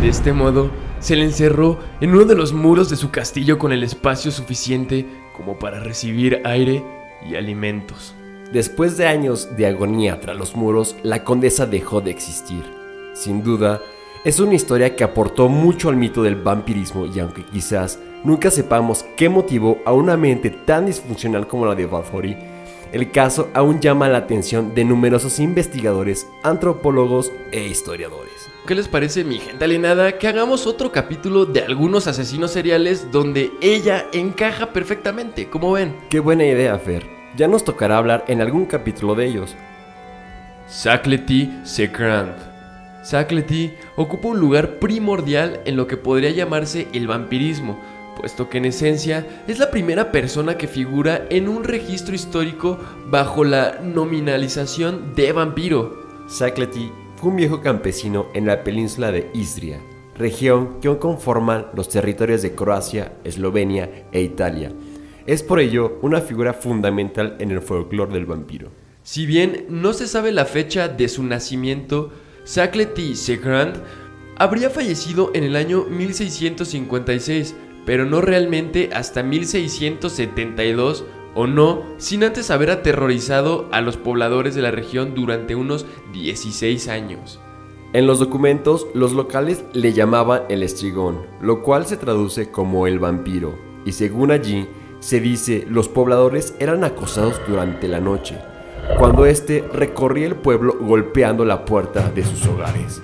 De 0.00 0.08
este 0.08 0.32
modo, 0.32 0.70
se 0.98 1.14
le 1.14 1.24
encerró 1.24 1.78
en 2.00 2.10
uno 2.10 2.24
de 2.24 2.34
los 2.34 2.52
muros 2.52 2.88
de 2.88 2.96
su 2.96 3.10
castillo 3.10 3.58
con 3.58 3.70
el 3.72 3.82
espacio 3.82 4.30
suficiente 4.30 5.06
como 5.36 5.58
para 5.58 5.80
recibir 5.80 6.40
aire 6.44 6.82
y 7.26 7.36
alimentos. 7.36 8.14
Después 8.52 8.96
de 8.96 9.06
años 9.06 9.56
de 9.56 9.66
agonía 9.66 10.18
tras 10.18 10.36
los 10.36 10.56
muros, 10.56 10.96
la 11.04 11.22
condesa 11.22 11.66
dejó 11.66 12.00
de 12.00 12.10
existir. 12.10 12.64
Sin 13.14 13.44
duda, 13.44 13.80
es 14.24 14.40
una 14.40 14.54
historia 14.54 14.96
que 14.96 15.04
aportó 15.04 15.48
mucho 15.48 15.88
al 15.88 15.96
mito 15.96 16.24
del 16.24 16.34
vampirismo 16.34 17.06
y 17.06 17.20
aunque 17.20 17.44
quizás 17.44 18.00
nunca 18.24 18.50
sepamos 18.50 19.04
qué 19.16 19.28
motivó 19.28 19.78
a 19.84 19.92
una 19.92 20.16
mente 20.16 20.50
tan 20.50 20.86
disfuncional 20.86 21.46
como 21.46 21.64
la 21.64 21.76
de 21.76 21.86
Bathory, 21.86 22.36
el 22.92 23.12
caso 23.12 23.48
aún 23.54 23.78
llama 23.80 24.08
la 24.08 24.18
atención 24.18 24.74
de 24.74 24.84
numerosos 24.84 25.38
investigadores, 25.38 26.26
antropólogos 26.42 27.30
e 27.52 27.68
historiadores. 27.68 28.50
¿Qué 28.66 28.74
les 28.74 28.88
parece, 28.88 29.22
mi 29.22 29.38
gente 29.38 29.64
alienada, 29.64 30.18
que 30.18 30.26
hagamos 30.26 30.66
otro 30.66 30.90
capítulo 30.90 31.46
de 31.46 31.60
algunos 31.62 32.08
asesinos 32.08 32.50
seriales 32.50 33.12
donde 33.12 33.52
ella 33.60 34.06
encaja 34.12 34.72
perfectamente? 34.72 35.48
como 35.48 35.72
ven? 35.72 35.96
Qué 36.10 36.18
buena 36.18 36.44
idea, 36.44 36.76
Fer. 36.78 37.19
Ya 37.36 37.46
nos 37.46 37.64
tocará 37.64 37.98
hablar 37.98 38.24
en 38.28 38.40
algún 38.40 38.66
capítulo 38.66 39.14
de 39.14 39.26
ellos. 39.26 39.54
Saclety 40.66 41.50
Sekrant. 41.64 42.36
Saclety 43.02 43.72
ocupa 43.96 44.28
un 44.28 44.40
lugar 44.40 44.78
primordial 44.78 45.60
en 45.64 45.76
lo 45.76 45.86
que 45.86 45.96
podría 45.96 46.30
llamarse 46.30 46.88
el 46.92 47.06
vampirismo, 47.06 47.78
puesto 48.16 48.48
que 48.48 48.58
en 48.58 48.66
esencia 48.66 49.26
es 49.46 49.58
la 49.58 49.70
primera 49.70 50.12
persona 50.12 50.58
que 50.58 50.66
figura 50.66 51.24
en 51.30 51.48
un 51.48 51.64
registro 51.64 52.14
histórico 52.14 52.78
bajo 53.06 53.44
la 53.44 53.78
nominalización 53.82 55.14
de 55.14 55.32
vampiro. 55.32 56.26
Saclety 56.28 56.92
fue 57.16 57.30
un 57.30 57.36
viejo 57.36 57.60
campesino 57.60 58.26
en 58.34 58.46
la 58.46 58.64
península 58.64 59.12
de 59.12 59.30
Istria, 59.34 59.80
región 60.16 60.80
que 60.80 60.88
aún 60.88 60.98
conforman 60.98 61.66
los 61.74 61.88
territorios 61.88 62.42
de 62.42 62.54
Croacia, 62.54 63.12
Eslovenia 63.24 64.06
e 64.12 64.20
Italia. 64.20 64.72
Es 65.30 65.44
por 65.44 65.60
ello 65.60 65.96
una 66.02 66.20
figura 66.20 66.52
fundamental 66.52 67.36
en 67.38 67.52
el 67.52 67.60
folclore 67.62 68.12
del 68.12 68.26
vampiro. 68.26 68.72
Si 69.04 69.26
bien 69.26 69.64
no 69.68 69.92
se 69.92 70.08
sabe 70.08 70.32
la 70.32 70.44
fecha 70.44 70.88
de 70.88 71.08
su 71.08 71.22
nacimiento, 71.22 72.10
Saclety 72.42 73.14
Segrand 73.14 73.76
habría 74.38 74.70
fallecido 74.70 75.30
en 75.32 75.44
el 75.44 75.54
año 75.54 75.84
1656, 75.84 77.54
pero 77.86 78.06
no 78.06 78.20
realmente 78.20 78.90
hasta 78.92 79.22
1672 79.22 81.04
o 81.36 81.46
no, 81.46 81.84
sin 81.98 82.24
antes 82.24 82.50
haber 82.50 82.72
aterrorizado 82.72 83.68
a 83.70 83.82
los 83.82 83.96
pobladores 83.96 84.56
de 84.56 84.62
la 84.62 84.72
región 84.72 85.14
durante 85.14 85.54
unos 85.54 85.86
16 86.12 86.88
años. 86.88 87.38
En 87.92 88.08
los 88.08 88.18
documentos, 88.18 88.88
los 88.94 89.12
locales 89.12 89.64
le 89.74 89.92
llamaban 89.92 90.42
el 90.48 90.64
estrigón, 90.64 91.20
lo 91.40 91.62
cual 91.62 91.86
se 91.86 91.96
traduce 91.96 92.50
como 92.50 92.88
el 92.88 92.98
vampiro, 92.98 93.56
y 93.86 93.92
según 93.92 94.32
allí, 94.32 94.66
se 95.00 95.20
dice 95.20 95.66
los 95.68 95.88
pobladores 95.88 96.54
eran 96.58 96.84
acosados 96.84 97.40
durante 97.48 97.88
la 97.88 98.00
noche, 98.00 98.38
cuando 98.98 99.26
éste 99.26 99.64
recorría 99.72 100.26
el 100.26 100.36
pueblo 100.36 100.76
golpeando 100.80 101.44
la 101.44 101.64
puerta 101.64 102.10
de 102.10 102.24
sus 102.24 102.46
hogares. 102.46 103.00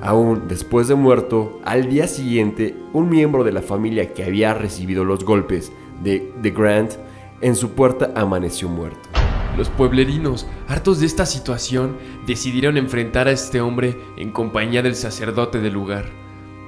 Aún 0.00 0.48
después 0.48 0.88
de 0.88 0.94
muerto, 0.94 1.60
al 1.64 1.88
día 1.88 2.08
siguiente, 2.08 2.74
un 2.92 3.08
miembro 3.08 3.44
de 3.44 3.52
la 3.52 3.62
familia 3.62 4.12
que 4.12 4.24
había 4.24 4.52
recibido 4.52 5.04
los 5.04 5.24
golpes 5.24 5.72
de 6.02 6.32
The 6.42 6.50
Grant 6.50 6.92
en 7.40 7.56
su 7.56 7.70
puerta 7.70 8.12
amaneció 8.14 8.68
muerto. 8.68 9.08
Los 9.56 9.68
pueblerinos, 9.68 10.46
hartos 10.66 11.00
de 11.00 11.06
esta 11.06 11.26
situación, 11.26 11.96
decidieron 12.26 12.76
enfrentar 12.76 13.28
a 13.28 13.32
este 13.32 13.60
hombre 13.60 13.96
en 14.16 14.32
compañía 14.32 14.82
del 14.82 14.96
sacerdote 14.96 15.60
del 15.60 15.74
lugar. 15.74 16.23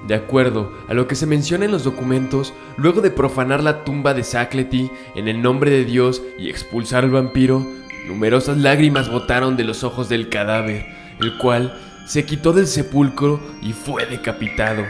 De 0.06 0.14
acuerdo 0.14 0.72
a 0.88 0.94
lo 0.94 1.08
que 1.08 1.16
se 1.16 1.26
menciona 1.26 1.64
en 1.64 1.72
los 1.72 1.84
documentos, 1.84 2.54
luego 2.76 3.00
de 3.00 3.10
profanar 3.10 3.62
la 3.62 3.84
tumba 3.84 4.14
de 4.14 4.22
Saclety 4.22 4.90
en 5.14 5.28
el 5.28 5.42
nombre 5.42 5.70
de 5.70 5.84
Dios 5.84 6.22
y 6.38 6.48
expulsar 6.48 7.04
al 7.04 7.10
vampiro, 7.10 7.66
Numerosas 8.06 8.56
lágrimas 8.58 9.10
botaron 9.10 9.56
de 9.56 9.64
los 9.64 9.82
ojos 9.82 10.08
del 10.08 10.28
cadáver, 10.28 10.86
el 11.20 11.36
cual 11.38 11.76
se 12.06 12.24
quitó 12.24 12.52
del 12.52 12.68
sepulcro 12.68 13.40
y 13.62 13.72
fue 13.72 14.06
decapitado. 14.06 14.84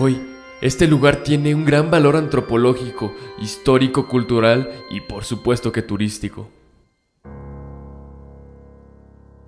Hoy, 0.00 0.18
este 0.62 0.86
lugar 0.86 1.16
tiene 1.16 1.54
un 1.54 1.66
gran 1.66 1.90
valor 1.90 2.16
antropológico, 2.16 3.14
histórico, 3.38 4.08
cultural 4.08 4.70
y 4.90 5.02
por 5.02 5.24
supuesto 5.24 5.72
que 5.72 5.82
turístico. 5.82 6.48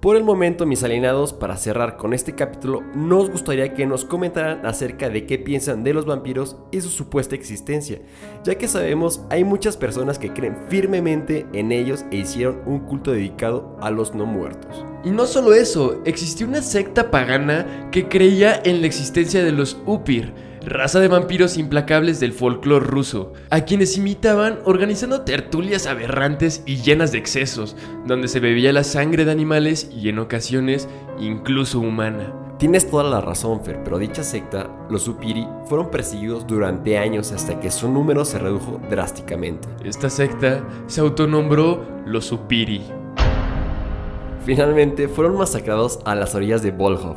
Por 0.05 0.17
el 0.17 0.23
momento, 0.23 0.67
mis 0.67 0.85
alienados, 0.85 1.33
para 1.33 1.57
cerrar 1.57 1.97
con 1.97 2.13
este 2.13 2.35
capítulo, 2.35 2.83
nos 2.95 3.31
gustaría 3.31 3.73
que 3.73 3.87
nos 3.87 4.05
comentaran 4.05 4.67
acerca 4.67 5.09
de 5.09 5.25
qué 5.25 5.39
piensan 5.39 5.83
de 5.83 5.95
los 5.95 6.05
vampiros 6.05 6.59
y 6.71 6.83
su 6.83 6.91
supuesta 6.91 7.35
existencia, 7.35 8.03
ya 8.45 8.57
que 8.57 8.69
sabemos 8.69 9.23
hay 9.31 9.45
muchas 9.45 9.79
personas 9.79 10.19
que 10.19 10.31
creen 10.31 10.59
firmemente 10.69 11.47
en 11.55 11.73
ellos 11.73 12.05
e 12.11 12.19
hicieron 12.19 12.61
un 12.67 12.81
culto 12.81 13.13
dedicado 13.13 13.79
a 13.81 13.91
los 13.91 14.15
no 14.15 14.27
muertos. 14.27 14.85
Y 15.05 15.11
no 15.11 15.25
solo 15.25 15.55
eso, 15.55 16.03
existió 16.05 16.47
una 16.47 16.61
secta 16.61 17.11
pagana 17.11 17.89
que 17.91 18.07
creía 18.07 18.61
en 18.63 18.83
la 18.83 18.87
existencia 18.87 19.43
de 19.43 19.53
los 19.53 19.79
Upir, 19.87 20.35
raza 20.67 21.01
de 21.01 21.09
vampiros 21.09 21.57
implacables 21.57 22.21
del 22.21 22.33
folclore 22.33 22.87
ruso, 22.87 23.33
a 23.51 23.63
quienes 23.63 23.97
imitaban 23.97 24.59
organizando 24.65 25.23
tertulias 25.23 25.87
aberrantes 25.87 26.63
y 26.67 26.77
llenas 26.77 27.13
de 27.13 27.19
excesos, 27.19 27.77
donde 28.07 28.29
se 28.29 28.41
bebía 28.41 28.73
la 28.73 28.85
sangre 28.85 29.25
de 29.25 29.33
animales 29.33 29.91
y 29.95 30.09
en 30.09 30.19
ocasiones 30.19 30.89
incluso 31.19 31.81
humana. 31.81 32.33
Tienes 32.59 32.89
toda 32.89 33.05
la 33.05 33.21
razón, 33.21 33.65
Fer, 33.65 33.83
pero 33.83 33.99
dicha 33.99 34.23
secta, 34.23 34.71
los 34.89 35.09
Upiri, 35.09 35.47
fueron 35.67 35.91
perseguidos 35.91 36.47
durante 36.47 36.99
años 36.99 37.33
hasta 37.33 37.59
que 37.59 37.71
su 37.71 37.91
número 37.91 38.25
se 38.25 38.39
redujo 38.39 38.81
drásticamente. 38.89 39.69
Esta 39.85 40.09
secta 40.09 40.65
se 40.87 41.01
autonombró 41.01 41.85
los 42.07 42.31
Upiri. 42.31 42.83
Finalmente 44.45 45.09
fueron 45.09 45.37
masacrados 45.37 45.99
a 46.05 46.15
las 46.15 46.35
orillas 46.35 46.63
de 46.63 46.71
Volhov, 46.71 47.17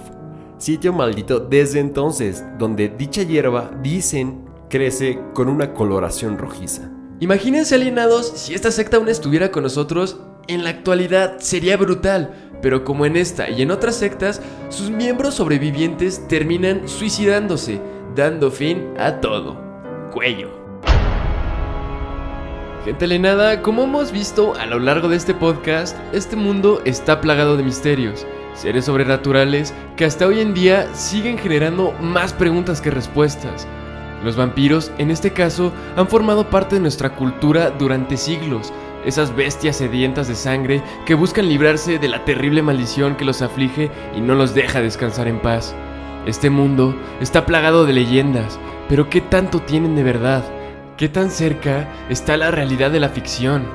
sitio 0.57 0.93
maldito 0.93 1.39
desde 1.39 1.79
entonces, 1.79 2.43
donde 2.57 2.89
dicha 2.89 3.23
hierba, 3.23 3.71
dicen, 3.81 4.45
crece 4.69 5.19
con 5.33 5.47
una 5.49 5.73
coloración 5.73 6.37
rojiza. 6.37 6.91
Imagínense 7.19 7.75
alienados 7.75 8.31
si 8.35 8.53
esta 8.53 8.71
secta 8.71 8.97
aún 8.97 9.09
estuviera 9.09 9.51
con 9.51 9.63
nosotros, 9.63 10.19
en 10.47 10.63
la 10.63 10.69
actualidad 10.69 11.39
sería 11.39 11.77
brutal, 11.77 12.51
pero 12.61 12.83
como 12.83 13.05
en 13.05 13.17
esta 13.17 13.49
y 13.49 13.61
en 13.61 13.71
otras 13.71 13.95
sectas, 13.95 14.41
sus 14.69 14.89
miembros 14.89 15.35
sobrevivientes 15.35 16.27
terminan 16.27 16.87
suicidándose, 16.87 17.81
dando 18.15 18.51
fin 18.51 18.93
a 18.97 19.19
todo. 19.19 19.59
Cuello. 20.13 20.51
Gente 22.85 23.05
alienada, 23.05 23.61
como 23.61 23.83
hemos 23.83 24.11
visto 24.11 24.55
a 24.55 24.65
lo 24.65 24.79
largo 24.79 25.09
de 25.09 25.17
este 25.17 25.33
podcast, 25.33 25.97
este 26.13 26.37
mundo 26.37 26.81
está 26.85 27.19
plagado 27.19 27.57
de 27.57 27.63
misterios 27.63 28.25
seres 28.57 28.85
sobrenaturales 28.85 29.73
que 29.95 30.05
hasta 30.05 30.25
hoy 30.25 30.39
en 30.39 30.53
día 30.53 30.93
siguen 30.93 31.37
generando 31.37 31.93
más 32.01 32.33
preguntas 32.33 32.81
que 32.81 32.89
respuestas. 32.89 33.67
Los 34.23 34.35
vampiros, 34.35 34.91
en 34.97 35.11
este 35.11 35.31
caso, 35.31 35.71
han 35.95 36.07
formado 36.07 36.49
parte 36.49 36.75
de 36.75 36.81
nuestra 36.81 37.15
cultura 37.15 37.69
durante 37.69 38.17
siglos, 38.17 38.73
esas 39.05 39.35
bestias 39.35 39.77
sedientas 39.77 40.27
de 40.27 40.35
sangre 40.35 40.81
que 41.05 41.13
buscan 41.13 41.47
librarse 41.47 41.99
de 41.99 42.09
la 42.09 42.25
terrible 42.25 42.63
maldición 42.63 43.15
que 43.15 43.25
los 43.25 43.43
aflige 43.43 43.91
y 44.15 44.21
no 44.21 44.33
los 44.33 44.55
deja 44.55 44.81
descansar 44.81 45.27
en 45.27 45.39
paz. 45.39 45.75
Este 46.25 46.49
mundo 46.49 46.95
está 47.21 47.45
plagado 47.45 47.85
de 47.85 47.93
leyendas, 47.93 48.59
pero 48.89 49.09
¿qué 49.09 49.21
tanto 49.21 49.61
tienen 49.61 49.95
de 49.95 50.03
verdad? 50.03 50.43
¿Qué 50.97 51.07
tan 51.07 51.29
cerca 51.29 51.87
está 52.09 52.37
la 52.37 52.49
realidad 52.49 52.89
de 52.89 52.99
la 52.99 53.09
ficción? 53.09 53.65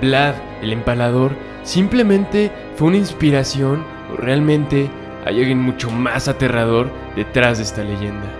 Vlad, 0.00 0.34
el 0.62 0.72
empalador, 0.72 1.32
simplemente 1.66 2.50
fue 2.76 2.88
una 2.88 2.96
inspiración 2.96 3.84
o 4.12 4.16
realmente 4.16 4.88
hay 5.26 5.40
alguien 5.40 5.60
mucho 5.60 5.90
más 5.90 6.28
aterrador 6.28 6.88
detrás 7.16 7.58
de 7.58 7.64
esta 7.64 7.82
leyenda. 7.82 8.32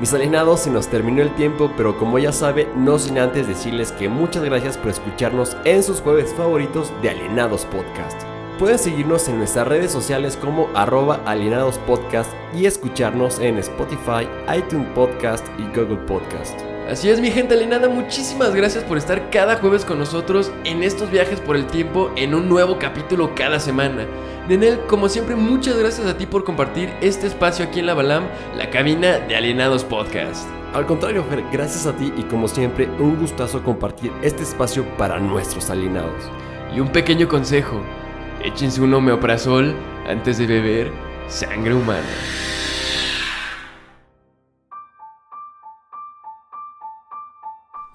Mis 0.00 0.12
alienados, 0.12 0.60
se 0.60 0.70
nos 0.70 0.88
terminó 0.88 1.22
el 1.22 1.34
tiempo, 1.36 1.70
pero 1.76 1.96
como 1.96 2.18
ya 2.18 2.30
sabe, 2.30 2.68
no 2.76 2.98
sin 2.98 3.18
antes 3.18 3.48
decirles 3.48 3.92
que 3.92 4.10
muchas 4.10 4.44
gracias 4.44 4.76
por 4.76 4.90
escucharnos 4.90 5.56
en 5.64 5.82
sus 5.82 6.02
jueves 6.02 6.34
favoritos 6.34 6.92
de 7.00 7.10
Alienados 7.10 7.64
Podcast. 7.66 8.20
Pueden 8.58 8.78
seguirnos 8.78 9.28
en 9.28 9.38
nuestras 9.38 9.68
redes 9.68 9.90
sociales 9.90 10.36
como 10.36 10.68
arroba 10.74 11.20
alienados 11.24 11.78
podcast 11.80 12.30
y 12.54 12.66
escucharnos 12.66 13.38
en 13.38 13.58
Spotify, 13.58 14.28
iTunes 14.54 14.88
Podcast 14.94 15.46
y 15.58 15.62
Google 15.74 15.98
Podcast. 16.06 16.75
Así 16.88 17.10
es 17.10 17.20
mi 17.20 17.32
gente 17.32 17.54
alienada, 17.54 17.88
muchísimas 17.88 18.54
gracias 18.54 18.84
por 18.84 18.96
estar 18.96 19.28
cada 19.30 19.56
jueves 19.56 19.84
con 19.84 19.98
nosotros 19.98 20.52
en 20.64 20.84
estos 20.84 21.10
viajes 21.10 21.40
por 21.40 21.56
el 21.56 21.66
tiempo 21.66 22.12
en 22.14 22.32
un 22.32 22.48
nuevo 22.48 22.78
capítulo 22.78 23.34
cada 23.34 23.58
semana. 23.58 24.06
Nenel, 24.48 24.78
como 24.86 25.08
siempre, 25.08 25.34
muchas 25.34 25.76
gracias 25.76 26.06
a 26.06 26.16
ti 26.16 26.26
por 26.26 26.44
compartir 26.44 26.94
este 27.00 27.26
espacio 27.26 27.64
aquí 27.64 27.80
en 27.80 27.86
la 27.86 27.94
Balam, 27.94 28.28
la 28.56 28.70
cabina 28.70 29.18
de 29.18 29.34
Alienados 29.34 29.82
Podcast. 29.82 30.48
Al 30.74 30.86
contrario, 30.86 31.24
Fer, 31.24 31.42
gracias 31.50 31.86
a 31.86 31.96
ti 31.96 32.12
y 32.16 32.22
como 32.22 32.46
siempre, 32.46 32.88
un 33.00 33.18
gustazo 33.18 33.64
compartir 33.64 34.12
este 34.22 34.44
espacio 34.44 34.86
para 34.96 35.18
nuestros 35.18 35.68
alienados. 35.70 36.30
Y 36.72 36.78
un 36.78 36.92
pequeño 36.92 37.26
consejo, 37.26 37.80
échense 38.44 38.80
un 38.80 38.94
homeoprazol 38.94 39.74
antes 40.08 40.38
de 40.38 40.46
beber 40.46 40.92
sangre 41.26 41.74
humana. 41.74 42.06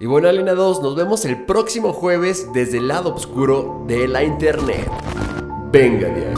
Y 0.02 0.06
bueno, 0.06 0.26
alienados, 0.28 0.82
nos 0.82 0.96
vemos 0.96 1.24
el 1.26 1.44
próximo 1.44 1.92
jueves 1.92 2.48
desde 2.52 2.78
el 2.78 2.88
lado 2.88 3.14
oscuro 3.14 3.84
de 3.86 4.08
la 4.08 4.24
internet. 4.24 4.90
Venga 5.70 6.08
de 6.08 6.34